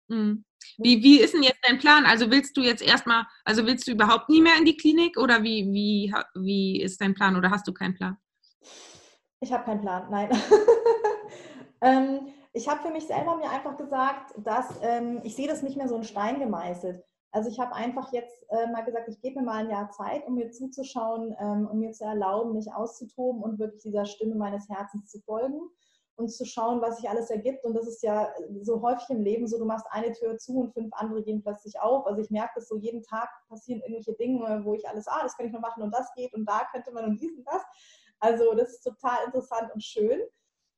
Mhm. 0.08 0.46
Wie, 0.78 1.02
wie 1.02 1.20
ist 1.20 1.34
denn 1.34 1.44
jetzt 1.44 1.60
dein 1.64 1.80
Plan? 1.80 2.06
Also 2.06 2.30
willst 2.30 2.56
du 2.58 2.62
jetzt 2.62 2.82
erstmal, 2.82 3.26
also 3.44 3.66
willst 3.66 3.88
du 3.88 3.92
überhaupt 3.92 4.30
nie 4.30 4.42
mehr 4.42 4.58
in 4.58 4.66
die 4.66 4.78
Klinik 4.78 5.18
oder 5.18 5.42
wie, 5.42 5.72
wie, 5.72 6.14
wie 6.36 6.82
ist 6.82 7.02
dein 7.02 7.14
Plan 7.14 7.36
oder 7.36 7.50
hast 7.50 7.68
du 7.68 7.74
keinen 7.74 7.96
Plan? 7.96 8.18
Ich 9.40 9.52
habe 9.52 9.64
keinen 9.64 9.82
Plan, 9.82 10.08
nein. 10.10 10.30
ähm, 11.82 12.28
ich 12.54 12.68
habe 12.68 12.82
für 12.82 12.92
mich 12.92 13.06
selber 13.06 13.38
mir 13.38 13.50
einfach 13.50 13.78
gesagt, 13.78 14.34
dass 14.38 14.80
ähm, 14.82 15.22
ich 15.24 15.36
sehe 15.36 15.48
das 15.48 15.62
nicht 15.62 15.78
mehr 15.78 15.88
so 15.88 15.98
in 15.98 16.04
Stein 16.04 16.40
gemeißelt. 16.40 17.04
Also 17.36 17.50
ich 17.50 17.60
habe 17.60 17.76
einfach 17.76 18.14
jetzt 18.14 18.46
äh, 18.50 18.66
mal 18.72 18.86
gesagt, 18.86 19.10
ich 19.10 19.20
gebe 19.20 19.42
mir 19.42 19.46
mal 19.46 19.58
ein 19.58 19.70
Jahr 19.70 19.92
Zeit, 19.92 20.26
um 20.26 20.36
mir 20.36 20.52
zuzuschauen, 20.52 21.36
ähm, 21.38 21.68
um 21.70 21.80
mir 21.80 21.92
zu 21.92 22.06
erlauben, 22.06 22.54
mich 22.54 22.72
auszutoben 22.74 23.44
und 23.44 23.60
wirklich 23.60 23.82
dieser 23.82 24.06
Stimme 24.06 24.36
meines 24.36 24.70
Herzens 24.70 25.12
zu 25.12 25.20
folgen 25.20 25.60
und 26.16 26.30
zu 26.30 26.46
schauen, 26.46 26.80
was 26.80 26.96
sich 26.96 27.10
alles 27.10 27.30
ergibt. 27.30 27.66
Und 27.66 27.74
das 27.74 27.90
ist 27.90 28.02
ja 28.04 28.34
so 28.62 28.82
häufig 28.82 29.10
im 29.10 29.22
Leben 29.22 29.48
so, 29.48 29.60
du 29.60 29.66
machst 29.66 29.86
eine 29.90 30.14
Tür 30.14 30.38
zu 30.38 30.62
und 30.62 30.72
fünf 30.72 30.94
andere 30.94 31.24
gehen 31.24 31.44
plötzlich 31.44 31.78
auf. 31.78 32.08
Also 32.08 32.22
ich 32.22 32.32
merke 32.32 32.54
das 32.56 32.70
so, 32.70 32.78
jeden 32.78 33.04
Tag 33.04 33.28
passieren 33.50 33.82
irgendwelche 33.82 34.14
Dinge, 34.14 34.62
wo 34.64 34.74
ich 34.74 34.88
alles, 34.88 35.06
ah, 35.10 35.20
das 35.22 35.36
kann 35.36 35.48
ich 35.48 35.52
noch 35.52 35.60
machen 35.60 35.84
und 35.84 35.94
das 35.94 36.14
geht 36.16 36.34
und 36.34 36.46
da 36.46 36.62
könnte 36.72 36.94
man 36.94 37.04
und 37.04 37.20
dies 37.20 37.38
und 37.38 37.46
das. 37.46 37.62
Also 38.20 38.54
das 38.54 38.70
ist 38.70 38.82
total 38.82 39.26
interessant 39.26 39.74
und 39.74 39.84
schön. 39.84 40.22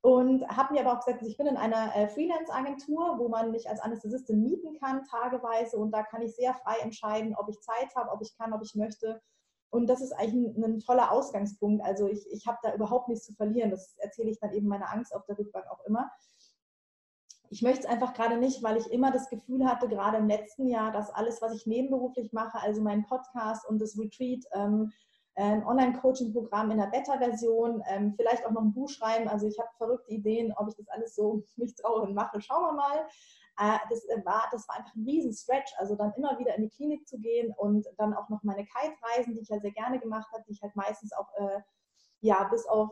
Und 0.07 0.47
habe 0.47 0.73
mir 0.73 0.85
aber 0.85 0.93
auch 0.93 1.05
gesagt, 1.05 1.21
ich 1.21 1.35
bin 1.35 1.47
in 1.47 1.57
einer 1.57 1.93
äh, 1.93 2.07
Freelance-Agentur, 2.07 3.19
wo 3.19 3.27
man 3.27 3.51
mich 3.51 3.69
als 3.69 3.81
Anästhesistin 3.81 4.41
mieten 4.41 4.79
kann, 4.79 5.03
tageweise. 5.03 5.75
Und 5.77 5.91
da 5.91 6.01
kann 6.01 6.21
ich 6.21 6.33
sehr 6.33 6.53
frei 6.53 6.77
entscheiden, 6.81 7.35
ob 7.35 7.49
ich 7.49 7.59
Zeit 7.59 7.93
habe, 7.93 8.11
ob 8.11 8.21
ich 8.21 8.33
kann, 8.37 8.53
ob 8.53 8.61
ich 8.63 8.73
möchte. 8.73 9.21
Und 9.69 9.87
das 9.87 9.99
ist 9.99 10.13
eigentlich 10.13 10.55
ein, 10.55 10.63
ein 10.63 10.79
toller 10.79 11.11
Ausgangspunkt. 11.11 11.83
Also 11.83 12.07
ich, 12.07 12.25
ich 12.31 12.47
habe 12.47 12.57
da 12.63 12.73
überhaupt 12.73 13.09
nichts 13.09 13.25
zu 13.25 13.33
verlieren. 13.33 13.69
Das 13.69 13.97
erzähle 13.97 14.29
ich 14.29 14.39
dann 14.39 14.53
eben 14.53 14.69
meiner 14.69 14.93
Angst 14.93 15.13
auf 15.13 15.25
der 15.25 15.37
Rückbank 15.37 15.65
auch 15.69 15.83
immer. 15.83 16.09
Ich 17.49 17.61
möchte 17.61 17.81
es 17.81 17.85
einfach 17.85 18.13
gerade 18.13 18.37
nicht, 18.37 18.63
weil 18.63 18.77
ich 18.77 18.89
immer 18.89 19.11
das 19.11 19.29
Gefühl 19.29 19.67
hatte, 19.67 19.89
gerade 19.89 20.19
im 20.19 20.29
letzten 20.29 20.69
Jahr, 20.69 20.93
dass 20.93 21.09
alles, 21.09 21.41
was 21.41 21.53
ich 21.53 21.65
nebenberuflich 21.65 22.31
mache, 22.31 22.61
also 22.61 22.81
mein 22.81 23.03
Podcast 23.03 23.67
und 23.67 23.81
das 23.81 23.99
Retreat, 23.99 24.45
ähm, 24.53 24.93
ein 25.37 25.65
Online-Coaching-Programm 25.65 26.71
in 26.71 26.77
der 26.79 26.87
Beta-Version, 26.87 27.83
ähm, 27.87 28.13
vielleicht 28.15 28.45
auch 28.45 28.51
noch 28.51 28.63
ein 28.63 28.73
Buch 28.73 28.89
schreiben. 28.89 29.27
Also 29.27 29.45
ich 29.47 29.57
habe 29.59 29.69
verrückte 29.77 30.11
Ideen, 30.11 30.51
ob 30.57 30.67
ich 30.67 30.75
das 30.75 30.87
alles 30.89 31.15
so 31.15 31.43
mich 31.57 31.75
traue 31.75 32.01
und 32.01 32.15
mache. 32.15 32.41
Schauen 32.41 32.63
wir 32.63 32.73
mal. 32.73 33.07
Äh, 33.59 33.77
das, 33.89 34.03
äh, 34.05 34.25
war, 34.25 34.47
das 34.51 34.67
war 34.67 34.77
einfach 34.77 34.95
ein 34.95 35.05
riesen 35.05 35.33
Stretch. 35.33 35.71
Also 35.77 35.95
dann 35.95 36.13
immer 36.17 36.37
wieder 36.39 36.55
in 36.55 36.63
die 36.63 36.69
Klinik 36.69 37.07
zu 37.07 37.19
gehen 37.19 37.53
und 37.55 37.85
dann 37.97 38.15
auch 38.15 38.29
noch 38.29 38.41
meine 38.43 38.65
Kite-Reisen, 38.65 39.35
die 39.35 39.41
ich 39.41 39.49
ja 39.49 39.59
sehr 39.59 39.71
gerne 39.71 39.99
gemacht 39.99 40.27
habe, 40.33 40.43
die 40.47 40.53
ich 40.53 40.61
halt 40.61 40.75
meistens 40.75 41.13
auch, 41.13 41.31
äh, 41.35 41.61
ja, 42.21 42.43
bis 42.45 42.65
auf, 42.67 42.89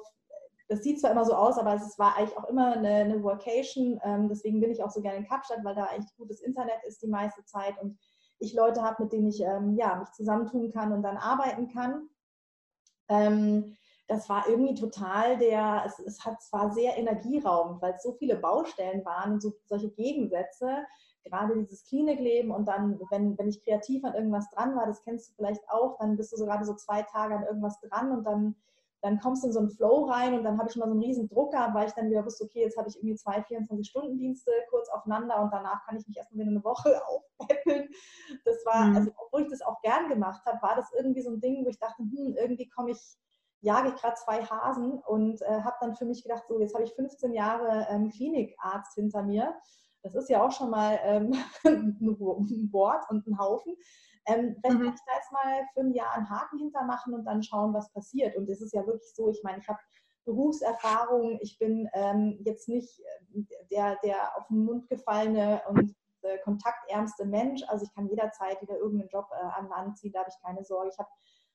das 0.67 0.83
sieht 0.83 0.99
zwar 1.01 1.11
immer 1.11 1.25
so 1.25 1.33
aus, 1.33 1.57
aber 1.57 1.73
es 1.73 1.97
war 1.97 2.15
eigentlich 2.15 2.37
auch 2.37 2.47
immer 2.47 2.73
eine, 2.73 2.89
eine 2.89 3.23
Vocation. 3.23 3.99
Ähm, 4.03 4.29
deswegen 4.29 4.59
bin 4.59 4.69
ich 4.69 4.83
auch 4.83 4.91
so 4.91 5.01
gerne 5.01 5.17
in 5.17 5.27
Kapstadt, 5.27 5.63
weil 5.63 5.75
da 5.75 5.85
eigentlich 5.85 6.15
gutes 6.15 6.41
Internet 6.41 6.83
ist 6.87 7.01
die 7.01 7.07
meiste 7.07 7.43
Zeit 7.45 7.75
und 7.81 7.97
ich 8.37 8.53
Leute 8.53 8.83
habe, 8.83 9.03
mit 9.03 9.13
denen 9.13 9.27
ich 9.27 9.41
ähm, 9.41 9.75
ja, 9.77 9.95
mich 9.95 10.11
zusammentun 10.11 10.71
kann 10.71 10.91
und 10.91 11.01
dann 11.01 11.17
arbeiten 11.17 11.69
kann. 11.69 12.09
Ähm, 13.09 13.75
das 14.07 14.29
war 14.29 14.47
irgendwie 14.47 14.75
total 14.75 15.37
der, 15.37 15.83
es, 15.85 15.99
es 15.99 16.25
hat 16.25 16.41
zwar 16.41 16.71
sehr 16.71 16.97
energieraubend, 16.97 17.81
weil 17.81 17.93
es 17.93 18.03
so 18.03 18.13
viele 18.13 18.35
Baustellen 18.35 19.03
waren 19.03 19.33
und 19.33 19.41
so, 19.41 19.53
solche 19.65 19.89
Gegensätze, 19.89 20.85
gerade 21.23 21.57
dieses 21.57 21.83
Klinikleben 21.85 22.51
und 22.51 22.67
dann, 22.67 22.99
wenn, 23.09 23.37
wenn 23.37 23.47
ich 23.49 23.63
kreativ 23.63 24.03
an 24.05 24.13
irgendwas 24.13 24.49
dran 24.51 24.75
war, 24.75 24.85
das 24.85 25.03
kennst 25.03 25.29
du 25.29 25.33
vielleicht 25.35 25.67
auch, 25.69 25.97
dann 25.97 26.17
bist 26.17 26.31
du 26.31 26.37
so 26.37 26.45
gerade 26.45 26.65
so 26.65 26.75
zwei 26.75 27.01
Tage 27.01 27.35
an 27.35 27.43
irgendwas 27.43 27.79
dran 27.81 28.11
und 28.11 28.23
dann, 28.23 28.55
dann 29.05 29.19
kommst 29.19 29.43
du 29.43 29.47
in 29.47 29.53
so 29.53 29.59
einen 29.59 29.69
Flow 29.69 30.05
rein 30.05 30.33
und 30.33 30.43
dann 30.43 30.57
habe 30.57 30.67
ich 30.67 30.75
mal 30.77 30.87
so 30.87 30.93
einen 30.93 31.03
riesen 31.03 31.27
Druck 31.27 31.51
gehabt, 31.51 31.75
weil 31.75 31.87
ich 31.87 31.93
dann 31.93 32.09
wieder 32.09 32.25
wusste, 32.25 32.45
okay, 32.45 32.61
jetzt 32.61 32.75
habe 32.75 32.89
ich 32.89 32.95
irgendwie 32.95 33.15
zwei 33.15 33.37
24-Stunden-Dienste 33.37 34.51
kurz 34.71 34.89
aufeinander 34.89 35.43
und 35.43 35.53
danach 35.53 35.85
kann 35.85 35.95
ich 35.95 36.07
mich 36.07 36.17
erstmal 36.17 36.39
wieder 36.39 36.49
eine 36.49 36.63
Woche 36.63 36.99
aufpäppeln. 37.07 37.87
Das 38.45 38.65
war, 38.65 38.85
mhm. 38.85 38.95
also 38.97 39.11
obwohl 39.17 39.43
ich 39.43 39.49
das 39.49 39.61
auch 39.61 39.79
gern 39.83 40.09
gemacht 40.09 40.43
habe, 40.47 40.59
war 40.63 40.75
das 40.75 40.91
irgendwie 40.97 41.21
so 41.21 41.29
ein 41.29 41.39
Ding, 41.39 41.63
wo 41.63 41.69
ich 41.69 41.77
dachte, 41.77 42.01
hm, 42.01 42.35
irgendwie 42.35 42.67
komme 42.67 42.91
ich 42.91 43.17
jage 43.61 43.89
ich 43.89 43.95
gerade 43.95 44.15
zwei 44.15 44.43
Hasen 44.43 44.99
und 45.05 45.41
äh, 45.43 45.61
habe 45.61 45.75
dann 45.81 45.95
für 45.95 46.05
mich 46.05 46.23
gedacht, 46.23 46.43
so 46.47 46.59
jetzt 46.59 46.73
habe 46.73 46.83
ich 46.83 46.93
15 46.93 47.31
Jahre 47.31 47.87
ähm, 47.89 48.09
Klinikarzt 48.09 48.95
hinter 48.95 49.21
mir. 49.21 49.55
Das 50.01 50.15
ist 50.15 50.29
ja 50.29 50.43
auch 50.43 50.51
schon 50.51 50.71
mal 50.71 50.99
ähm, 51.03 51.33
ein 51.63 52.71
Wort 52.71 53.09
und 53.09 53.27
ein 53.27 53.37
Haufen. 53.37 53.75
Ähm, 54.27 54.55
vielleicht 54.61 54.79
mhm. 54.79 54.85
kann 54.85 54.93
ich 54.95 55.01
da 55.05 55.15
jetzt 55.15 55.31
mal 55.31 55.63
für 55.73 55.81
ein 55.81 55.93
Jahr 55.93 56.13
einen 56.13 56.29
Haken 56.29 56.59
hintermachen 56.59 57.13
und 57.13 57.25
dann 57.25 57.43
schauen, 57.43 57.73
was 57.73 57.91
passiert. 57.91 58.35
Und 58.35 58.49
es 58.49 58.61
ist 58.61 58.73
ja 58.73 58.85
wirklich 58.85 59.13
so, 59.13 59.29
ich 59.29 59.41
meine, 59.43 59.59
ich 59.59 59.67
habe 59.67 59.79
Berufserfahrung, 60.25 61.37
ich 61.41 61.57
bin 61.59 61.87
ähm, 61.93 62.39
jetzt 62.43 62.67
nicht 62.67 62.99
äh, 62.99 63.43
der, 63.71 63.97
der 64.03 64.37
auf 64.37 64.47
den 64.47 64.65
Mund 64.65 64.89
gefallene 64.89 65.61
und 65.69 65.95
äh, 66.23 66.39
kontaktärmste 66.39 67.25
Mensch. 67.25 67.61
Also 67.67 67.85
ich 67.85 67.93
kann 67.93 68.09
jederzeit 68.09 68.61
wieder 68.61 68.77
irgendeinen 68.77 69.09
Job 69.09 69.27
äh, 69.31 69.59
an 69.59 69.69
Land 69.69 69.97
ziehen, 69.97 70.11
da 70.11 70.19
habe 70.19 70.29
ich 70.29 70.43
keine 70.43 70.63
Sorge. 70.63 70.89
Ich 70.91 70.97
habe 70.97 71.09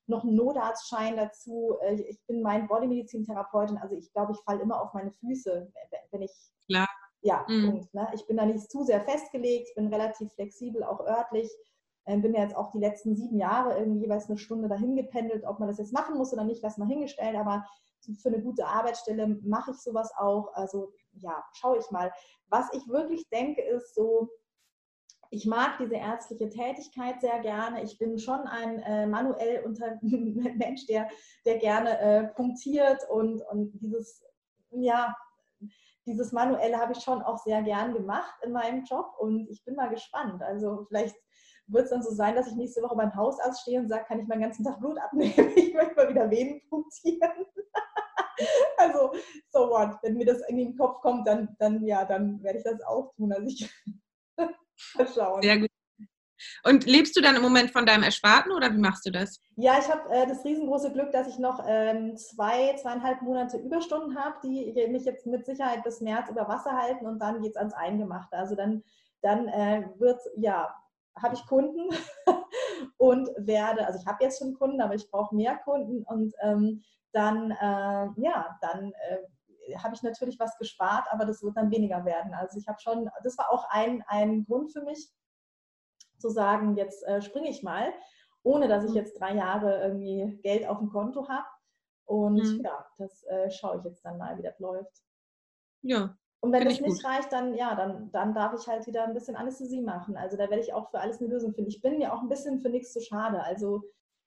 noch 0.06 0.22
einen 0.22 0.36
Notarztschein 0.36 1.16
dazu. 1.16 1.76
Äh, 1.82 1.94
ich 2.02 2.24
bin 2.26 2.42
mein 2.42 2.68
Bodymedizintherapeutin, 2.68 3.78
also 3.78 3.96
ich 3.96 4.12
glaube, 4.12 4.32
ich 4.32 4.40
falle 4.44 4.60
immer 4.60 4.80
auf 4.80 4.94
meine 4.94 5.12
Füße, 5.12 5.72
wenn 6.10 6.22
ich. 6.22 6.32
Klar. 6.66 6.88
Ja, 7.22 7.44
mhm. 7.48 7.70
Punkt, 7.70 7.94
ne? 7.94 8.08
ich 8.14 8.26
bin 8.26 8.38
da 8.38 8.46
nicht 8.46 8.70
zu 8.70 8.82
sehr 8.82 9.02
festgelegt, 9.02 9.68
ich 9.68 9.74
bin 9.74 9.92
relativ 9.92 10.32
flexibel, 10.32 10.82
auch 10.82 11.00
örtlich. 11.00 11.50
Ähm, 12.10 12.22
bin 12.22 12.34
ja 12.34 12.42
jetzt 12.42 12.56
auch 12.56 12.70
die 12.72 12.78
letzten 12.78 13.14
sieben 13.16 13.38
Jahre 13.38 13.78
irgendwie 13.78 14.00
jeweils 14.00 14.28
eine 14.28 14.38
Stunde 14.38 14.68
dahin 14.68 14.96
gependelt. 14.96 15.44
Ob 15.44 15.60
man 15.60 15.68
das 15.68 15.78
jetzt 15.78 15.92
machen 15.92 16.16
muss 16.18 16.32
oder 16.32 16.44
nicht, 16.44 16.62
lass 16.62 16.78
mal 16.78 16.88
hingestellt, 16.88 17.36
aber 17.36 17.64
für 18.22 18.28
eine 18.28 18.42
gute 18.42 18.66
Arbeitsstelle 18.66 19.38
mache 19.42 19.72
ich 19.72 19.78
sowas 19.78 20.12
auch. 20.16 20.52
Also 20.54 20.92
ja, 21.12 21.44
schaue 21.52 21.78
ich 21.78 21.90
mal. 21.90 22.12
Was 22.48 22.66
ich 22.72 22.86
wirklich 22.88 23.28
denke, 23.28 23.62
ist 23.62 23.94
so, 23.94 24.28
ich 25.30 25.46
mag 25.46 25.78
diese 25.78 25.94
ärztliche 25.94 26.48
Tätigkeit 26.48 27.20
sehr 27.20 27.38
gerne. 27.40 27.82
Ich 27.82 27.98
bin 27.98 28.18
schon 28.18 28.40
ein 28.40 28.80
äh, 28.80 29.06
manuell 29.06 29.62
unter 29.64 29.98
Mensch, 30.02 30.86
der, 30.86 31.08
der 31.44 31.58
gerne 31.58 31.98
äh, 31.98 32.24
punktiert 32.34 33.08
und, 33.08 33.42
und 33.50 33.70
dieses, 33.80 34.24
ja, 34.70 35.14
dieses 36.06 36.32
Manuelle 36.32 36.78
habe 36.78 36.92
ich 36.92 37.00
schon 37.00 37.22
auch 37.22 37.38
sehr 37.38 37.62
gern 37.62 37.92
gemacht 37.92 38.34
in 38.42 38.52
meinem 38.52 38.84
Job 38.84 39.12
und 39.18 39.48
ich 39.48 39.64
bin 39.64 39.76
mal 39.76 39.90
gespannt. 39.90 40.42
Also 40.42 40.84
vielleicht 40.88 41.16
wird 41.72 41.84
es 41.84 41.90
dann 41.90 42.02
so 42.02 42.12
sein, 42.12 42.34
dass 42.34 42.48
ich 42.48 42.54
nächste 42.54 42.82
Woche 42.82 42.96
beim 42.96 43.14
Hausarzt 43.14 43.62
stehe 43.62 43.80
und 43.80 43.88
sage, 43.88 44.04
kann 44.04 44.20
ich 44.20 44.26
meinen 44.26 44.42
ganzen 44.42 44.64
Tag 44.64 44.78
Blut 44.80 44.98
abnehmen? 44.98 45.34
Ich 45.56 45.74
möchte 45.74 45.94
mal 45.94 46.08
wieder 46.08 46.30
Venen 46.30 46.60
punktieren. 46.68 47.46
also, 48.76 49.12
so 49.50 49.70
what? 49.70 49.98
Wenn 50.02 50.16
mir 50.16 50.26
das 50.26 50.40
in 50.48 50.56
den 50.56 50.76
Kopf 50.76 51.00
kommt, 51.00 51.26
dann, 51.26 51.56
dann 51.58 51.84
ja, 51.84 52.04
dann 52.04 52.42
werde 52.42 52.58
ich 52.58 52.64
das 52.64 52.82
auch 52.82 53.12
tun. 53.14 53.32
Also 53.32 53.46
ich 53.46 53.70
schauen. 55.14 55.42
Sehr 55.42 55.58
gut. 55.58 55.70
Und 56.64 56.86
lebst 56.86 57.16
du 57.16 57.20
dann 57.20 57.36
im 57.36 57.42
Moment 57.42 57.70
von 57.70 57.86
deinem 57.86 58.02
Ersparten 58.02 58.52
oder 58.52 58.72
wie 58.72 58.78
machst 58.78 59.06
du 59.06 59.10
das? 59.10 59.40
Ja, 59.56 59.78
ich 59.78 59.88
habe 59.90 60.10
äh, 60.10 60.26
das 60.26 60.44
riesengroße 60.44 60.92
Glück, 60.92 61.12
dass 61.12 61.28
ich 61.28 61.38
noch 61.38 61.62
ähm, 61.66 62.16
zwei, 62.16 62.74
zweieinhalb 62.76 63.22
Monate 63.22 63.58
Überstunden 63.58 64.18
habe, 64.18 64.36
die 64.42 64.72
mich 64.88 65.04
jetzt 65.04 65.26
mit 65.26 65.44
Sicherheit 65.44 65.84
bis 65.84 66.00
März 66.00 66.30
über 66.30 66.48
Wasser 66.48 66.72
halten 66.72 67.06
und 67.06 67.18
dann 67.18 67.42
geht 67.42 67.52
es 67.52 67.56
ans 67.56 67.74
Eingemachte. 67.74 68.36
Also 68.36 68.54
dann, 68.54 68.82
dann 69.22 69.48
äh, 69.48 69.86
wird, 69.98 70.20
ja, 70.36 70.74
habe 71.22 71.34
ich 71.34 71.46
Kunden 71.46 71.88
und 72.98 73.28
werde, 73.36 73.86
also 73.86 73.98
ich 74.00 74.06
habe 74.06 74.22
jetzt 74.24 74.38
schon 74.38 74.54
Kunden, 74.54 74.80
aber 74.80 74.94
ich 74.94 75.10
brauche 75.10 75.34
mehr 75.34 75.56
Kunden 75.58 76.02
und 76.04 76.34
ähm, 76.42 76.82
dann, 77.12 77.50
äh, 77.50 78.08
ja, 78.20 78.58
dann 78.60 78.92
äh, 78.92 79.76
habe 79.78 79.94
ich 79.94 80.02
natürlich 80.02 80.38
was 80.38 80.56
gespart, 80.58 81.06
aber 81.10 81.24
das 81.24 81.42
wird 81.42 81.56
dann 81.56 81.70
weniger 81.70 82.04
werden. 82.04 82.34
Also 82.34 82.58
ich 82.58 82.66
habe 82.68 82.80
schon, 82.80 83.10
das 83.24 83.36
war 83.38 83.50
auch 83.50 83.64
ein, 83.70 84.02
ein 84.06 84.44
Grund 84.44 84.72
für 84.72 84.82
mich, 84.82 85.12
zu 86.20 86.28
sagen, 86.28 86.76
jetzt 86.76 87.02
äh, 87.06 87.22
springe 87.22 87.48
ich 87.48 87.62
mal, 87.62 87.92
ohne 88.42 88.68
dass 88.68 88.84
ich 88.84 88.90
mhm. 88.90 88.96
jetzt 88.96 89.18
drei 89.18 89.34
Jahre 89.34 89.82
irgendwie 89.82 90.38
Geld 90.42 90.66
auf 90.66 90.78
dem 90.78 90.90
Konto 90.90 91.28
habe. 91.28 91.46
Und 92.04 92.42
mhm. 92.42 92.60
ja, 92.62 92.86
das 92.98 93.22
äh, 93.24 93.50
schaue 93.50 93.78
ich 93.78 93.84
jetzt 93.84 94.04
dann 94.04 94.18
mal, 94.18 94.36
wie 94.38 94.42
das 94.42 94.58
läuft. 94.58 95.02
Ja. 95.82 96.16
Und 96.40 96.52
wenn 96.52 96.64
das 96.64 96.80
nicht 96.80 97.02
gut. 97.02 97.04
reicht, 97.04 97.32
dann 97.32 97.54
ja, 97.54 97.74
dann, 97.74 98.10
dann 98.12 98.34
darf 98.34 98.54
ich 98.58 98.66
halt 98.66 98.86
wieder 98.86 99.04
ein 99.04 99.12
bisschen 99.12 99.36
Anästhesie 99.36 99.82
machen. 99.82 100.16
Also 100.16 100.38
da 100.38 100.48
werde 100.48 100.62
ich 100.62 100.72
auch 100.72 100.90
für 100.90 100.98
alles 100.98 101.20
eine 101.20 101.28
Lösung 101.28 101.52
finden. 101.52 101.70
Ich 101.70 101.82
bin 101.82 101.98
mir 101.98 102.14
auch 102.14 102.22
ein 102.22 102.30
bisschen 102.30 102.60
für 102.60 102.70
nichts 102.70 102.92
zu 102.94 103.00
schade. 103.02 103.42
Also 103.42 103.82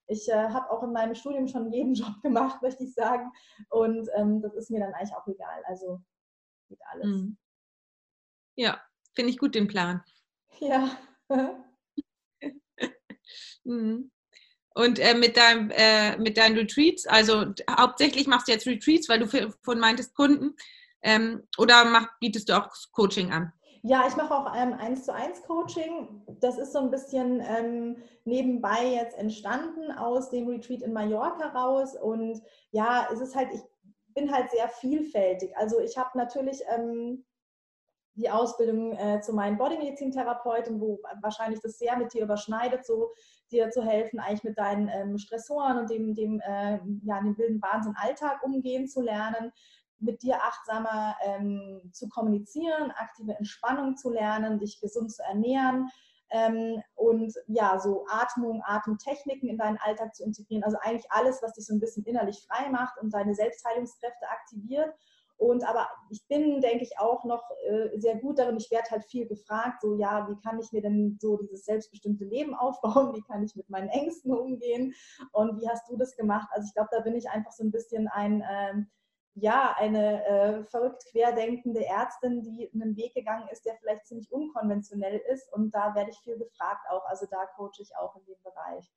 ich 0.08 0.30
äh, 0.30 0.50
habe 0.50 0.70
auch 0.70 0.84
in 0.84 0.94
meinem 0.94 1.16
Studium 1.16 1.48
schon 1.48 1.72
jeden 1.72 1.94
Job 1.96 2.22
gemacht, 2.22 2.62
möchte 2.62 2.84
ich 2.84 2.94
sagen. 2.94 3.32
Und 3.70 4.08
ähm, 4.16 4.42
das 4.42 4.54
ist 4.54 4.70
mir 4.70 4.80
dann 4.80 4.94
eigentlich 4.94 5.16
auch 5.16 5.28
egal. 5.28 5.64
Also 5.66 6.02
geht 6.70 6.80
alles. 6.92 7.08
Mhm. 7.08 7.38
Ja, 8.56 8.80
finde 9.16 9.32
ich 9.32 9.38
gut 9.38 9.56
den 9.56 9.68
Plan. 9.68 10.04
Ja. 10.60 10.96
mhm. 13.64 14.12
Und 14.76 15.00
äh, 15.00 15.16
mit, 15.16 15.36
deinem, 15.36 15.72
äh, 15.72 16.16
mit 16.20 16.38
deinen 16.38 16.56
Retreats, 16.56 17.08
also 17.08 17.54
hauptsächlich 17.68 18.28
machst 18.28 18.48
du 18.48 18.52
jetzt 18.52 18.68
Retreats, 18.68 19.10
weil 19.10 19.20
du 19.20 19.52
von 19.64 19.80
meintest 19.80 20.14
Kunden, 20.14 20.56
ähm, 21.04 21.48
oder 21.58 21.86
mach, 21.86 22.08
bietest 22.20 22.50
du 22.50 22.58
auch 22.58 22.70
Coaching 22.92 23.32
an? 23.32 23.54
Ja, 23.86 24.06
ich 24.08 24.16
mache 24.16 24.34
auch 24.34 24.56
ähm, 24.56 24.74
1 24.74 25.04
zu 25.04 25.14
1 25.14 25.44
Coaching. 25.44 26.24
Das 26.40 26.58
ist 26.58 26.72
so 26.72 26.80
ein 26.80 26.90
bisschen 26.90 27.42
ähm, 27.46 27.98
nebenbei 28.24 28.86
jetzt 28.86 29.18
entstanden 29.18 29.92
aus 29.92 30.30
dem 30.30 30.48
Retreat 30.48 30.82
in 30.82 30.94
Mallorca 30.94 31.50
raus. 31.50 31.94
Und 31.96 32.42
ja, 32.72 33.10
es 33.12 33.20
ist 33.20 33.36
halt, 33.36 33.50
ich 33.54 33.62
bin 34.14 34.34
halt 34.34 34.50
sehr 34.52 34.70
vielfältig. 34.70 35.56
Also 35.58 35.82
ich 35.82 35.98
habe 35.98 36.18
natürlich 36.18 36.62
ähm, 36.74 37.26
die 38.16 38.30
Ausbildung 38.30 38.94
äh, 38.94 39.20
zu 39.20 39.34
meinen 39.34 39.58
Bodymedizin-Therapeuten, 39.58 40.80
wo 40.80 41.02
wahrscheinlich 41.22 41.60
das 41.60 41.78
sehr 41.78 41.98
mit 41.98 42.14
dir 42.14 42.24
überschneidet, 42.24 42.86
so 42.86 43.12
dir 43.52 43.70
zu 43.70 43.84
helfen, 43.84 44.20
eigentlich 44.20 44.46
mit 44.46 44.58
deinen 44.58 44.88
ähm, 44.88 45.18
Stressoren 45.18 45.78
und 45.78 45.90
dem, 45.90 46.14
dem, 46.14 46.40
äh, 46.40 46.80
ja, 47.04 47.20
dem 47.20 47.38
wilden 47.38 47.62
Wahnsinn 47.62 47.96
Alltag 47.98 48.44
umgehen 48.44 48.88
zu 48.88 49.02
lernen 49.02 49.52
mit 50.04 50.22
dir 50.22 50.36
achtsamer 50.44 51.16
ähm, 51.24 51.82
zu 51.92 52.10
kommunizieren, 52.10 52.92
aktive 52.92 53.34
Entspannung 53.34 53.96
zu 53.96 54.10
lernen, 54.10 54.60
dich 54.60 54.80
gesund 54.80 55.12
zu 55.12 55.24
ernähren 55.24 55.90
ähm, 56.34 56.82
und 56.96 57.34
ja, 57.48 57.80
so 57.80 58.06
Atmung, 58.10 58.62
Atemtechniken 58.66 59.50
in 59.50 59.58
deinen 59.58 59.78
Alltag 59.78 60.16
zu 60.16 60.24
integrieren. 60.24 60.64
Also 60.64 60.78
eigentlich 60.82 61.10
alles, 61.12 61.42
was 61.44 61.54
dich 61.54 61.66
so 61.66 61.76
ein 61.76 61.80
bisschen 61.80 62.04
innerlich 62.06 62.44
frei 62.48 62.70
macht 62.70 63.00
und 63.00 63.14
deine 63.14 63.36
Selbstheilungskräfte 63.36 64.28
aktiviert. 64.30 64.94
Und 65.38 65.68
aber 65.68 65.88
ich 66.10 66.26
bin, 66.28 66.62
denke 66.62 66.84
ich, 66.84 66.98
auch 66.98 67.24
noch 67.26 67.44
äh, 67.68 68.00
sehr 68.00 68.16
gut 68.16 68.40
darin. 68.40 68.58
Ich 68.58 68.72
werde 68.72 68.90
halt 68.90 69.04
viel 69.06 69.28
gefragt, 69.28 69.82
so 69.82 69.96
ja, 69.96 70.28
wie 70.28 70.40
kann 70.40 70.60
ich 70.60 70.72
mir 70.72 70.82
denn 70.82 71.18
so 71.22 71.38
dieses 71.38 71.66
selbstbestimmte 71.66 72.26
Leben 72.26 72.56
aufbauen? 72.56 73.14
Wie 73.14 73.22
kann 73.22 73.44
ich 73.44 73.56
mit 73.56 73.70
meinen 73.70 73.90
Ängsten 73.90 74.34
umgehen? 74.34 74.94
Und 75.34 75.62
wie 75.62 75.70
hast 75.70 75.88
du 75.90 75.98
das 75.98 76.16
gemacht? 76.16 76.50
Also 76.52 76.66
ich 76.68 76.74
glaube, 76.74 76.90
da 76.92 77.02
bin 77.02 77.16
ich 77.16 77.30
einfach 77.30 77.52
so 77.52 77.64
ein 77.64 77.72
bisschen 77.72 78.08
ein 78.08 78.44
ähm, 78.50 78.88
ja, 79.36 79.76
eine 79.78 80.26
äh, 80.26 80.64
verrückt 80.66 81.06
querdenkende 81.12 81.86
Ärztin, 81.86 82.44
die 82.44 82.70
einen 82.74 82.96
Weg 82.96 83.14
gegangen 83.16 83.48
ist, 83.52 83.66
der 83.66 83.76
vielleicht 83.78 84.06
ziemlich 84.06 84.32
unkonventionell 84.32 85.22
ist. 85.32 85.52
Und 85.54 85.74
da 85.74 85.96
werde 85.96 86.12
ich 86.12 86.20
viel 86.20 86.38
gefragt 86.38 86.86
auch. 86.90 87.04
Also 87.06 87.26
da 87.30 87.46
coache 87.56 87.82
ich 87.82 87.96
auch 87.98 88.16
in 88.16 88.26
dem 88.26 88.42
Bereich. 88.44 88.92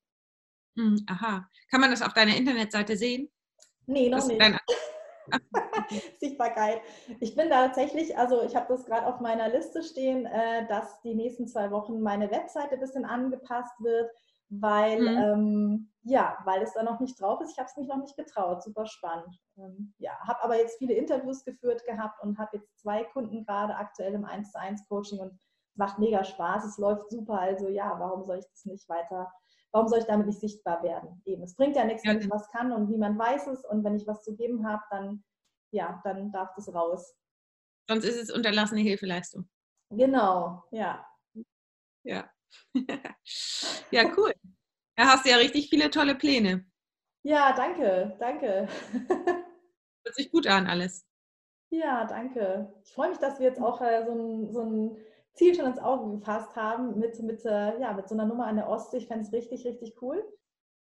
Hm, 0.75 1.05
aha. 1.09 1.49
Kann 1.71 1.81
man 1.81 1.89
das 1.89 2.03
auf 2.03 2.13
deiner 2.13 2.35
Internetseite 2.35 2.95
sehen? 2.95 3.31
Nee, 3.87 4.09
noch 4.09 4.19
das 4.19 4.27
nicht. 4.27 4.41
Sichtbarkeit. 6.19 6.81
Ich 7.19 7.35
bin 7.35 7.49
da 7.49 7.65
tatsächlich, 7.67 8.17
also 8.17 8.43
ich 8.43 8.55
habe 8.55 8.67
das 8.69 8.85
gerade 8.85 9.07
auf 9.07 9.19
meiner 9.19 9.49
Liste 9.49 9.83
stehen, 9.83 10.25
äh, 10.25 10.67
dass 10.67 11.01
die 11.01 11.15
nächsten 11.15 11.47
zwei 11.47 11.71
Wochen 11.71 11.99
meine 11.99 12.29
Webseite 12.31 12.75
ein 12.75 12.79
bisschen 12.79 13.05
angepasst 13.05 13.73
wird 13.79 14.09
weil 14.49 15.01
mhm. 15.01 15.17
ähm, 15.17 15.89
ja, 16.07 16.37
weil 16.45 16.61
es 16.61 16.73
da 16.73 16.83
noch 16.83 16.99
nicht 16.99 17.19
drauf 17.19 17.41
ist. 17.41 17.51
Ich 17.51 17.57
habe 17.57 17.67
es 17.69 17.75
mich 17.75 17.87
noch 17.87 17.97
nicht 17.97 18.15
getraut. 18.15 18.63
Super 18.63 18.85
spannend. 18.85 19.37
Ähm, 19.57 19.93
ja, 19.97 20.11
habe 20.25 20.41
aber 20.41 20.57
jetzt 20.57 20.77
viele 20.77 20.93
Interviews 20.93 21.43
geführt 21.43 21.85
gehabt 21.85 22.23
und 22.23 22.37
habe 22.37 22.57
jetzt 22.57 22.79
zwei 22.79 23.03
Kunden 23.03 23.45
gerade 23.45 23.75
aktuell 23.75 24.13
im 24.13 24.23
1 24.23 24.51
zu 24.51 24.59
1 24.59 24.87
Coaching 24.87 25.19
und 25.19 25.33
es 25.33 25.77
macht 25.77 25.99
mega 25.99 26.23
Spaß. 26.23 26.65
Es 26.65 26.77
läuft 26.77 27.09
super. 27.09 27.39
Also 27.39 27.67
ja, 27.67 27.95
warum 27.99 28.23
soll 28.23 28.39
ich 28.39 28.45
das 28.49 28.65
nicht 28.65 28.87
weiter? 28.87 29.31
Warum 29.71 29.89
soll 29.89 29.99
ich 29.99 30.05
damit 30.05 30.27
nicht 30.27 30.39
sichtbar 30.39 30.81
werden? 30.81 31.21
Eben, 31.25 31.43
es 31.43 31.55
bringt 31.55 31.75
ja 31.75 31.83
nichts, 31.83 32.05
wenn 32.05 32.19
ich 32.19 32.29
was 32.29 32.49
kann 32.51 32.71
und 32.71 32.89
niemand 32.89 33.19
weiß 33.19 33.47
es 33.47 33.65
und 33.65 33.83
wenn 33.83 33.95
ich 33.95 34.07
was 34.07 34.23
zu 34.23 34.33
geben 34.35 34.65
habe, 34.65 34.81
dann 34.89 35.23
ja, 35.71 35.99
dann 36.05 36.31
darf 36.31 36.49
das 36.55 36.73
raus. 36.73 37.13
Sonst 37.89 38.05
ist 38.05 38.17
es 38.17 38.31
unterlassene 38.31 38.81
Hilfeleistung. 38.81 39.49
Genau, 39.89 40.63
ja. 40.71 41.05
Ja. 42.03 42.29
ja, 43.91 44.13
cool. 44.17 44.33
Da 44.97 45.05
hast 45.05 45.25
du 45.25 45.29
ja 45.29 45.37
richtig 45.37 45.69
viele 45.69 45.91
tolle 45.91 46.15
Pläne. 46.15 46.65
Ja, 47.23 47.53
danke, 47.53 48.15
danke. 48.19 48.67
Hört 50.03 50.15
sich 50.15 50.31
gut 50.31 50.47
an, 50.47 50.65
alles. 50.65 51.05
Ja, 51.69 52.05
danke. 52.05 52.73
Ich 52.83 52.93
freue 52.93 53.09
mich, 53.09 53.19
dass 53.19 53.39
wir 53.39 53.47
jetzt 53.47 53.61
auch 53.61 53.79
äh, 53.81 54.03
so, 54.05 54.11
ein, 54.11 54.51
so, 54.51 54.61
ein, 54.61 54.97
Ziel 55.33 55.53
schon 55.53 55.67
ins 55.67 55.77
Auge 55.77 56.17
gefasst 56.17 56.55
haben 56.55 56.97
mit, 56.97 57.19
mit, 57.21 57.45
äh, 57.45 57.79
ja, 57.79 57.93
mit 57.93 58.09
so 58.09 58.15
einer 58.15 58.25
Nummer 58.25 58.47
an 58.47 58.55
der 58.55 58.67
Ostsee. 58.67 58.97
Ich 58.97 59.07
fände 59.07 59.23
es 59.23 59.31
richtig, 59.31 59.65
richtig 59.67 60.01
cool. 60.01 60.25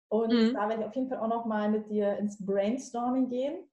Und 0.08 0.30
mhm. 0.30 0.52
da 0.52 0.68
werde 0.68 0.82
ich 0.82 0.88
auf 0.88 0.94
jeden 0.94 1.08
Fall 1.08 1.20
auch 1.20 1.28
noch 1.28 1.46
mal 1.46 1.70
mit 1.70 1.88
dir 1.88 2.18
ins 2.18 2.44
Brainstorming 2.44 3.30
gehen. 3.30 3.66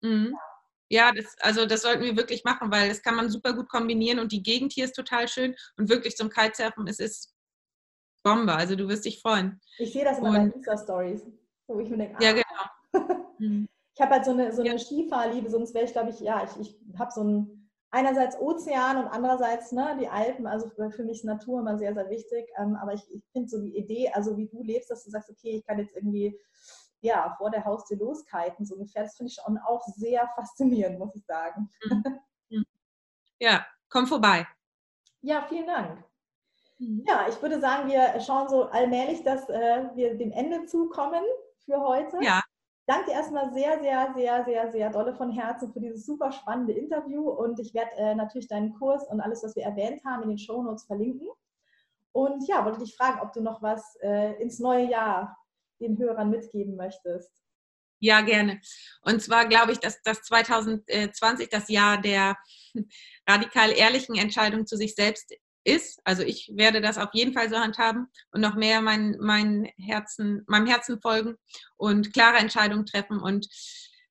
Mhm. 0.00 0.30
Ja. 0.32 0.52
Ja, 0.92 1.10
das, 1.10 1.34
also 1.40 1.64
das 1.64 1.80
sollten 1.80 2.02
wir 2.02 2.18
wirklich 2.18 2.44
machen, 2.44 2.70
weil 2.70 2.90
das 2.90 3.00
kann 3.00 3.14
man 3.14 3.30
super 3.30 3.54
gut 3.54 3.70
kombinieren 3.70 4.18
und 4.18 4.30
die 4.30 4.42
Gegend 4.42 4.74
hier 4.74 4.84
ist 4.84 4.92
total 4.92 5.26
schön 5.26 5.56
und 5.78 5.88
wirklich 5.88 6.16
zum 6.16 6.28
Kitesurfen, 6.28 6.86
es 6.86 6.98
ist 6.98 7.31
Bombe, 8.22 8.54
also 8.54 8.76
du 8.76 8.88
wirst 8.88 9.04
dich 9.04 9.20
freuen. 9.20 9.60
Ich 9.78 9.92
sehe 9.92 10.04
das 10.04 10.18
immer 10.18 10.36
in 10.36 10.52
Insta-Stories, 10.52 11.26
wo 11.66 11.80
ich 11.80 11.88
mir 11.90 11.98
denke, 11.98 12.16
ah. 12.18 12.22
ja 12.22 12.32
genau. 12.32 12.44
Mhm. 13.38 13.66
ich 13.94 14.00
habe 14.00 14.12
halt 14.12 14.24
so 14.24 14.30
eine, 14.30 14.52
so 14.52 14.60
eine 14.60 14.72
ja. 14.72 14.78
Skifahrliebe, 14.78 15.50
sonst 15.50 15.74
wäre 15.74 15.84
ich, 15.84 15.92
glaube 15.92 16.10
ich, 16.10 16.20
ja, 16.20 16.44
ich, 16.44 16.60
ich 16.60 16.98
habe 16.98 17.10
so 17.10 17.24
ein, 17.24 17.70
einerseits 17.90 18.38
Ozean 18.38 18.98
und 18.98 19.08
andererseits 19.08 19.72
ne, 19.72 19.96
die 19.98 20.06
Alpen, 20.06 20.46
also 20.46 20.68
für, 20.68 20.90
für 20.90 21.02
mich 21.02 21.18
ist 21.18 21.24
Natur 21.24 21.60
immer 21.60 21.76
sehr, 21.76 21.92
sehr 21.94 22.08
wichtig, 22.08 22.48
ähm, 22.58 22.76
aber 22.76 22.92
ich, 22.94 23.02
ich 23.10 23.24
finde 23.32 23.48
so 23.48 23.60
die 23.60 23.76
Idee, 23.76 24.10
also 24.12 24.36
wie 24.36 24.46
du 24.46 24.62
lebst, 24.62 24.90
dass 24.90 25.04
du 25.04 25.10
sagst, 25.10 25.30
okay, 25.30 25.56
ich 25.56 25.66
kann 25.66 25.78
jetzt 25.78 25.96
irgendwie 25.96 26.38
ja, 27.02 27.34
vor 27.36 27.50
der 27.50 27.64
Haustür 27.64 27.98
loskiten, 27.98 28.64
so 28.64 28.76
ungefähr. 28.76 29.02
Das 29.02 29.16
finde 29.16 29.30
ich 29.30 29.38
schon 29.42 29.58
auch 29.58 29.84
sehr 29.96 30.28
faszinierend, 30.36 30.98
muss 30.98 31.14
ich 31.14 31.24
sagen. 31.26 31.68
Mhm. 31.84 32.04
Mhm. 32.48 32.66
Ja, 33.40 33.66
komm 33.88 34.06
vorbei. 34.06 34.46
Ja, 35.20 35.44
vielen 35.48 35.66
Dank. 35.66 36.04
Ja, 37.06 37.26
ich 37.28 37.40
würde 37.40 37.60
sagen, 37.60 37.88
wir 37.88 38.20
schauen 38.20 38.48
so 38.48 38.64
allmählich, 38.64 39.22
dass 39.22 39.48
äh, 39.48 39.84
wir 39.94 40.16
dem 40.16 40.32
Ende 40.32 40.66
zukommen 40.66 41.22
für 41.64 41.80
heute. 41.80 42.18
Ja. 42.20 42.42
Danke 42.86 43.10
dir 43.10 43.12
erstmal 43.12 43.52
sehr, 43.52 43.80
sehr, 43.80 44.12
sehr, 44.14 44.44
sehr, 44.44 44.72
sehr 44.72 44.90
dolle 44.90 45.14
von 45.14 45.30
Herzen 45.30 45.72
für 45.72 45.80
dieses 45.80 46.04
super 46.04 46.32
spannende 46.32 46.72
Interview 46.72 47.30
und 47.30 47.60
ich 47.60 47.72
werde 47.74 47.92
äh, 47.96 48.14
natürlich 48.14 48.48
deinen 48.48 48.74
Kurs 48.74 49.06
und 49.08 49.20
alles, 49.20 49.44
was 49.44 49.54
wir 49.54 49.62
erwähnt 49.62 50.04
haben, 50.04 50.24
in 50.24 50.30
den 50.30 50.38
Show 50.38 50.62
Notes 50.62 50.84
verlinken. 50.84 51.28
Und 52.10 52.46
ja, 52.48 52.64
wollte 52.64 52.80
dich 52.80 52.96
fragen, 52.96 53.20
ob 53.20 53.32
du 53.32 53.40
noch 53.40 53.62
was 53.62 53.96
äh, 54.02 54.42
ins 54.42 54.58
neue 54.58 54.90
Jahr 54.90 55.38
den 55.80 55.96
Hörern 55.98 56.30
mitgeben 56.30 56.76
möchtest? 56.76 57.30
Ja, 58.00 58.20
gerne. 58.20 58.60
Und 59.02 59.22
zwar 59.22 59.46
glaube 59.46 59.70
ich, 59.70 59.78
dass 59.78 60.02
das 60.02 60.22
2020 60.22 61.48
das 61.48 61.68
Jahr 61.68 62.00
der 62.00 62.36
radikal 63.28 63.70
ehrlichen 63.70 64.16
Entscheidung 64.16 64.66
zu 64.66 64.76
sich 64.76 64.96
selbst 64.96 65.32
ist. 65.64 66.00
Also 66.04 66.22
ich 66.22 66.50
werde 66.54 66.80
das 66.80 66.98
auf 66.98 67.10
jeden 67.12 67.32
Fall 67.32 67.48
so 67.48 67.56
handhaben 67.56 68.06
und 68.30 68.40
noch 68.40 68.54
mehr 68.54 68.80
mein, 68.80 69.16
mein 69.20 69.70
Herzen, 69.78 70.42
meinem 70.46 70.66
Herzen 70.66 71.00
folgen 71.00 71.36
und 71.76 72.12
klare 72.12 72.38
Entscheidungen 72.38 72.86
treffen. 72.86 73.20
Und 73.20 73.48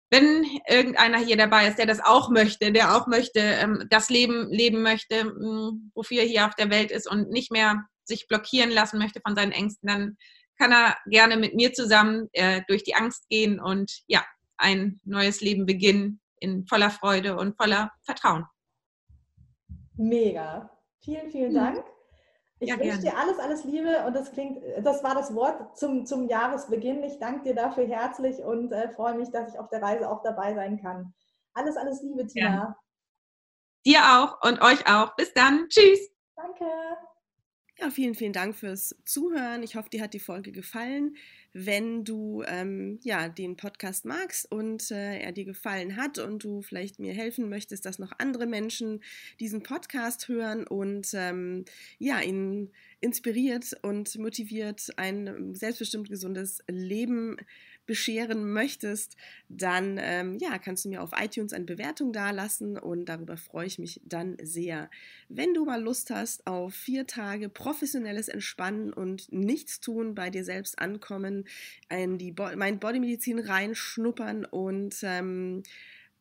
wenn 0.10 0.46
irgendeiner 0.68 1.20
hier 1.20 1.38
dabei 1.38 1.68
ist, 1.68 1.78
der 1.78 1.86
das 1.86 2.04
auch 2.04 2.30
möchte, 2.30 2.72
der 2.72 2.96
auch 2.96 3.08
möchte, 3.08 3.40
ähm, 3.40 3.86
das 3.90 4.10
Leben 4.10 4.50
leben 4.52 4.82
möchte, 4.82 5.26
mm, 5.26 5.92
wofür 5.96 6.22
er 6.22 6.28
hier 6.28 6.46
auf 6.46 6.56
der 6.56 6.70
Welt 6.70 6.92
ist 6.92 7.10
und 7.10 7.30
nicht 7.30 7.52
mehr 7.52 7.86
sich 8.04 8.28
blockieren 8.28 8.72
lassen 8.72 9.00
möchte 9.00 9.22
von 9.26 9.36
seinen 9.36 9.54
Ängsten, 9.54 9.88
dann 9.88 10.18
kann 10.58 10.72
er 10.72 10.98
gerne 11.08 11.38
mit 11.38 11.56
mir 11.56 11.74
zusammen 11.74 12.30
äh, 12.34 12.62
durch 12.68 12.84
die 12.84 12.96
Angst 12.96 13.28
gehen 13.30 13.60
und 13.60 14.04
ja, 14.08 14.24
ein 14.58 15.00
neues 15.04 15.42
Leben 15.42 15.66
beginnen 15.66 16.22
in 16.40 16.68
voller 16.68 16.92
Freude 16.92 17.36
und 17.38 17.56
voller 17.56 17.92
Vertrauen. 18.04 18.46
Mega. 19.96 20.70
Vielen, 21.04 21.30
vielen 21.32 21.54
Dank. 21.54 21.84
Ich 22.60 22.70
ja, 22.70 22.80
wünsche 22.80 23.00
dir 23.00 23.18
alles, 23.18 23.40
alles 23.40 23.64
Liebe 23.64 24.06
und 24.06 24.16
das 24.16 24.32
klingt, 24.32 24.62
das 24.84 25.04
war 25.04 25.16
das 25.16 25.34
Wort 25.34 25.76
zum, 25.76 26.06
zum 26.06 26.30
Jahresbeginn. 26.30 27.04
Ich 27.04 27.18
danke 27.18 27.44
dir 27.44 27.56
dafür 27.56 27.88
herzlich 27.88 28.38
und 28.38 28.72
äh, 28.72 28.90
freue 28.90 29.16
mich, 29.16 29.32
dass 29.32 29.52
ich 29.52 29.60
auf 29.60 29.68
der 29.70 29.82
Reise 29.82 30.08
auch 30.08 30.22
dabei 30.22 30.54
sein 30.54 30.80
kann. 30.80 31.12
Alles, 31.54 31.76
alles 31.76 32.04
Liebe, 32.04 32.28
Tina. 32.28 32.48
Ja. 32.48 32.78
Dir 33.84 34.00
auch 34.00 34.48
und 34.48 34.62
euch 34.62 34.88
auch. 34.88 35.16
Bis 35.16 35.34
dann. 35.34 35.68
Tschüss. 35.70 36.12
Danke. 36.36 36.66
Ja, 37.80 37.90
vielen, 37.90 38.14
vielen 38.14 38.34
Dank 38.34 38.56
fürs 38.56 38.96
Zuhören. 39.06 39.64
Ich 39.64 39.76
hoffe, 39.76 39.90
dir 39.90 40.04
hat 40.04 40.14
die 40.14 40.20
Folge 40.20 40.52
gefallen. 40.52 41.16
Wenn 41.54 42.04
du 42.04 42.44
ähm, 42.48 43.00
ja, 43.04 43.30
den 43.30 43.58
Podcast 43.58 44.06
magst 44.06 44.52
und 44.52 44.90
äh, 44.92 45.20
er 45.20 45.32
dir 45.32 45.46
gefallen 45.46 45.96
hat 45.96 46.18
und 46.18 46.44
du 46.44 46.62
vielleicht 46.62 47.00
mir 47.00 47.14
helfen 47.14 47.50
möchtest, 47.50 47.86
dass 47.86 48.00
noch 48.00 48.12
andere 48.18 48.46
Menschen 48.46 49.02
diesen 49.40 49.64
Podcast 49.64 50.28
hören 50.28 50.66
und 50.66 51.10
ähm, 51.14 51.66
ja, 51.98 52.22
ihn 52.22 52.72
inspiriert 53.00 53.76
und 53.82 54.18
motiviert, 54.18 54.90
ein 54.98 55.54
selbstbestimmt 55.56 56.10
gesundes 56.10 56.60
Leben 56.70 57.38
bescheren 57.86 58.52
möchtest, 58.52 59.18
dann 59.50 60.00
ähm, 60.02 60.38
ja, 60.40 60.58
kannst 60.58 60.86
du 60.86 60.90
mir 60.90 61.02
auf 61.02 61.12
iTunes 61.20 61.54
eine 61.54 61.66
Bewertung 61.66 62.14
dalassen 62.14 62.78
und 62.78 63.06
darüber 63.06 63.38
freue 63.38 63.68
ich 63.68 63.80
mich 63.80 64.02
dann 64.06 64.38
sehr. 64.42 64.90
Wenn 65.30 65.54
du 65.54 65.66
mal 65.66 65.82
Lust 65.82 66.10
hast 66.10 66.48
auf 66.48 66.74
vier 66.74 67.08
Tage 67.08 67.50
professionelles 67.50 68.28
Entspannen 68.28 68.94
und 68.94 69.32
nichts 69.32 69.80
tun, 69.80 70.16
bei 70.16 70.30
dir 70.30 70.44
selbst 70.44 70.80
ankommen, 70.80 71.46
in 71.90 72.18
die 72.18 72.32
Bo 72.32 72.48
mein 72.56 72.80
Bodymedizin 72.80 73.40
reinschnuppern 73.40 74.46
und 74.46 74.96
ähm, 75.04 75.64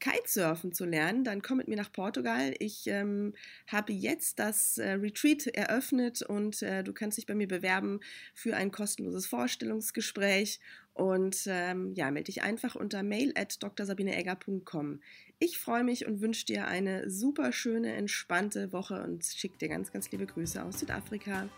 Kitesurfen 0.01 0.73
zu 0.73 0.85
lernen, 0.85 1.25
dann 1.25 1.43
komm 1.43 1.59
mit 1.59 1.69
mir 1.69 1.77
nach 1.77 1.93
Portugal. 1.93 2.55
Ich 2.59 2.87
ähm, 2.87 3.35
habe 3.67 3.93
jetzt 3.93 4.39
das 4.39 4.79
äh, 4.79 4.93
Retreat 4.93 5.47
eröffnet 5.47 6.23
und 6.23 6.63
äh, 6.63 6.83
du 6.83 6.93
kannst 6.93 7.19
dich 7.19 7.27
bei 7.27 7.35
mir 7.35 7.49
bewerben 7.49 8.01
für 8.35 8.57
ein 8.57 8.73
kostenloses 8.73 9.27
Vorstellungsgespräch. 9.27 10.61
Und 10.93 11.45
ähm, 11.47 11.95
ja, 11.95 12.11
melde 12.11 12.27
dich 12.27 12.43
einfach 12.43 12.75
unter 12.75 13.03
mail 13.03 13.33
at 13.37 13.59
drsabineegger.com. 13.63 15.01
Ich 15.39 15.59
freue 15.59 15.85
mich 15.85 16.07
und 16.07 16.21
wünsche 16.21 16.45
dir 16.45 16.67
eine 16.67 17.09
super 17.09 17.53
schöne, 17.53 17.95
entspannte 17.95 18.73
Woche 18.73 19.03
und 19.03 19.25
schicke 19.25 19.57
dir 19.57 19.69
ganz, 19.69 19.93
ganz 19.93 20.11
liebe 20.11 20.27
Grüße 20.27 20.63
aus 20.63 20.81
Südafrika. 20.81 21.49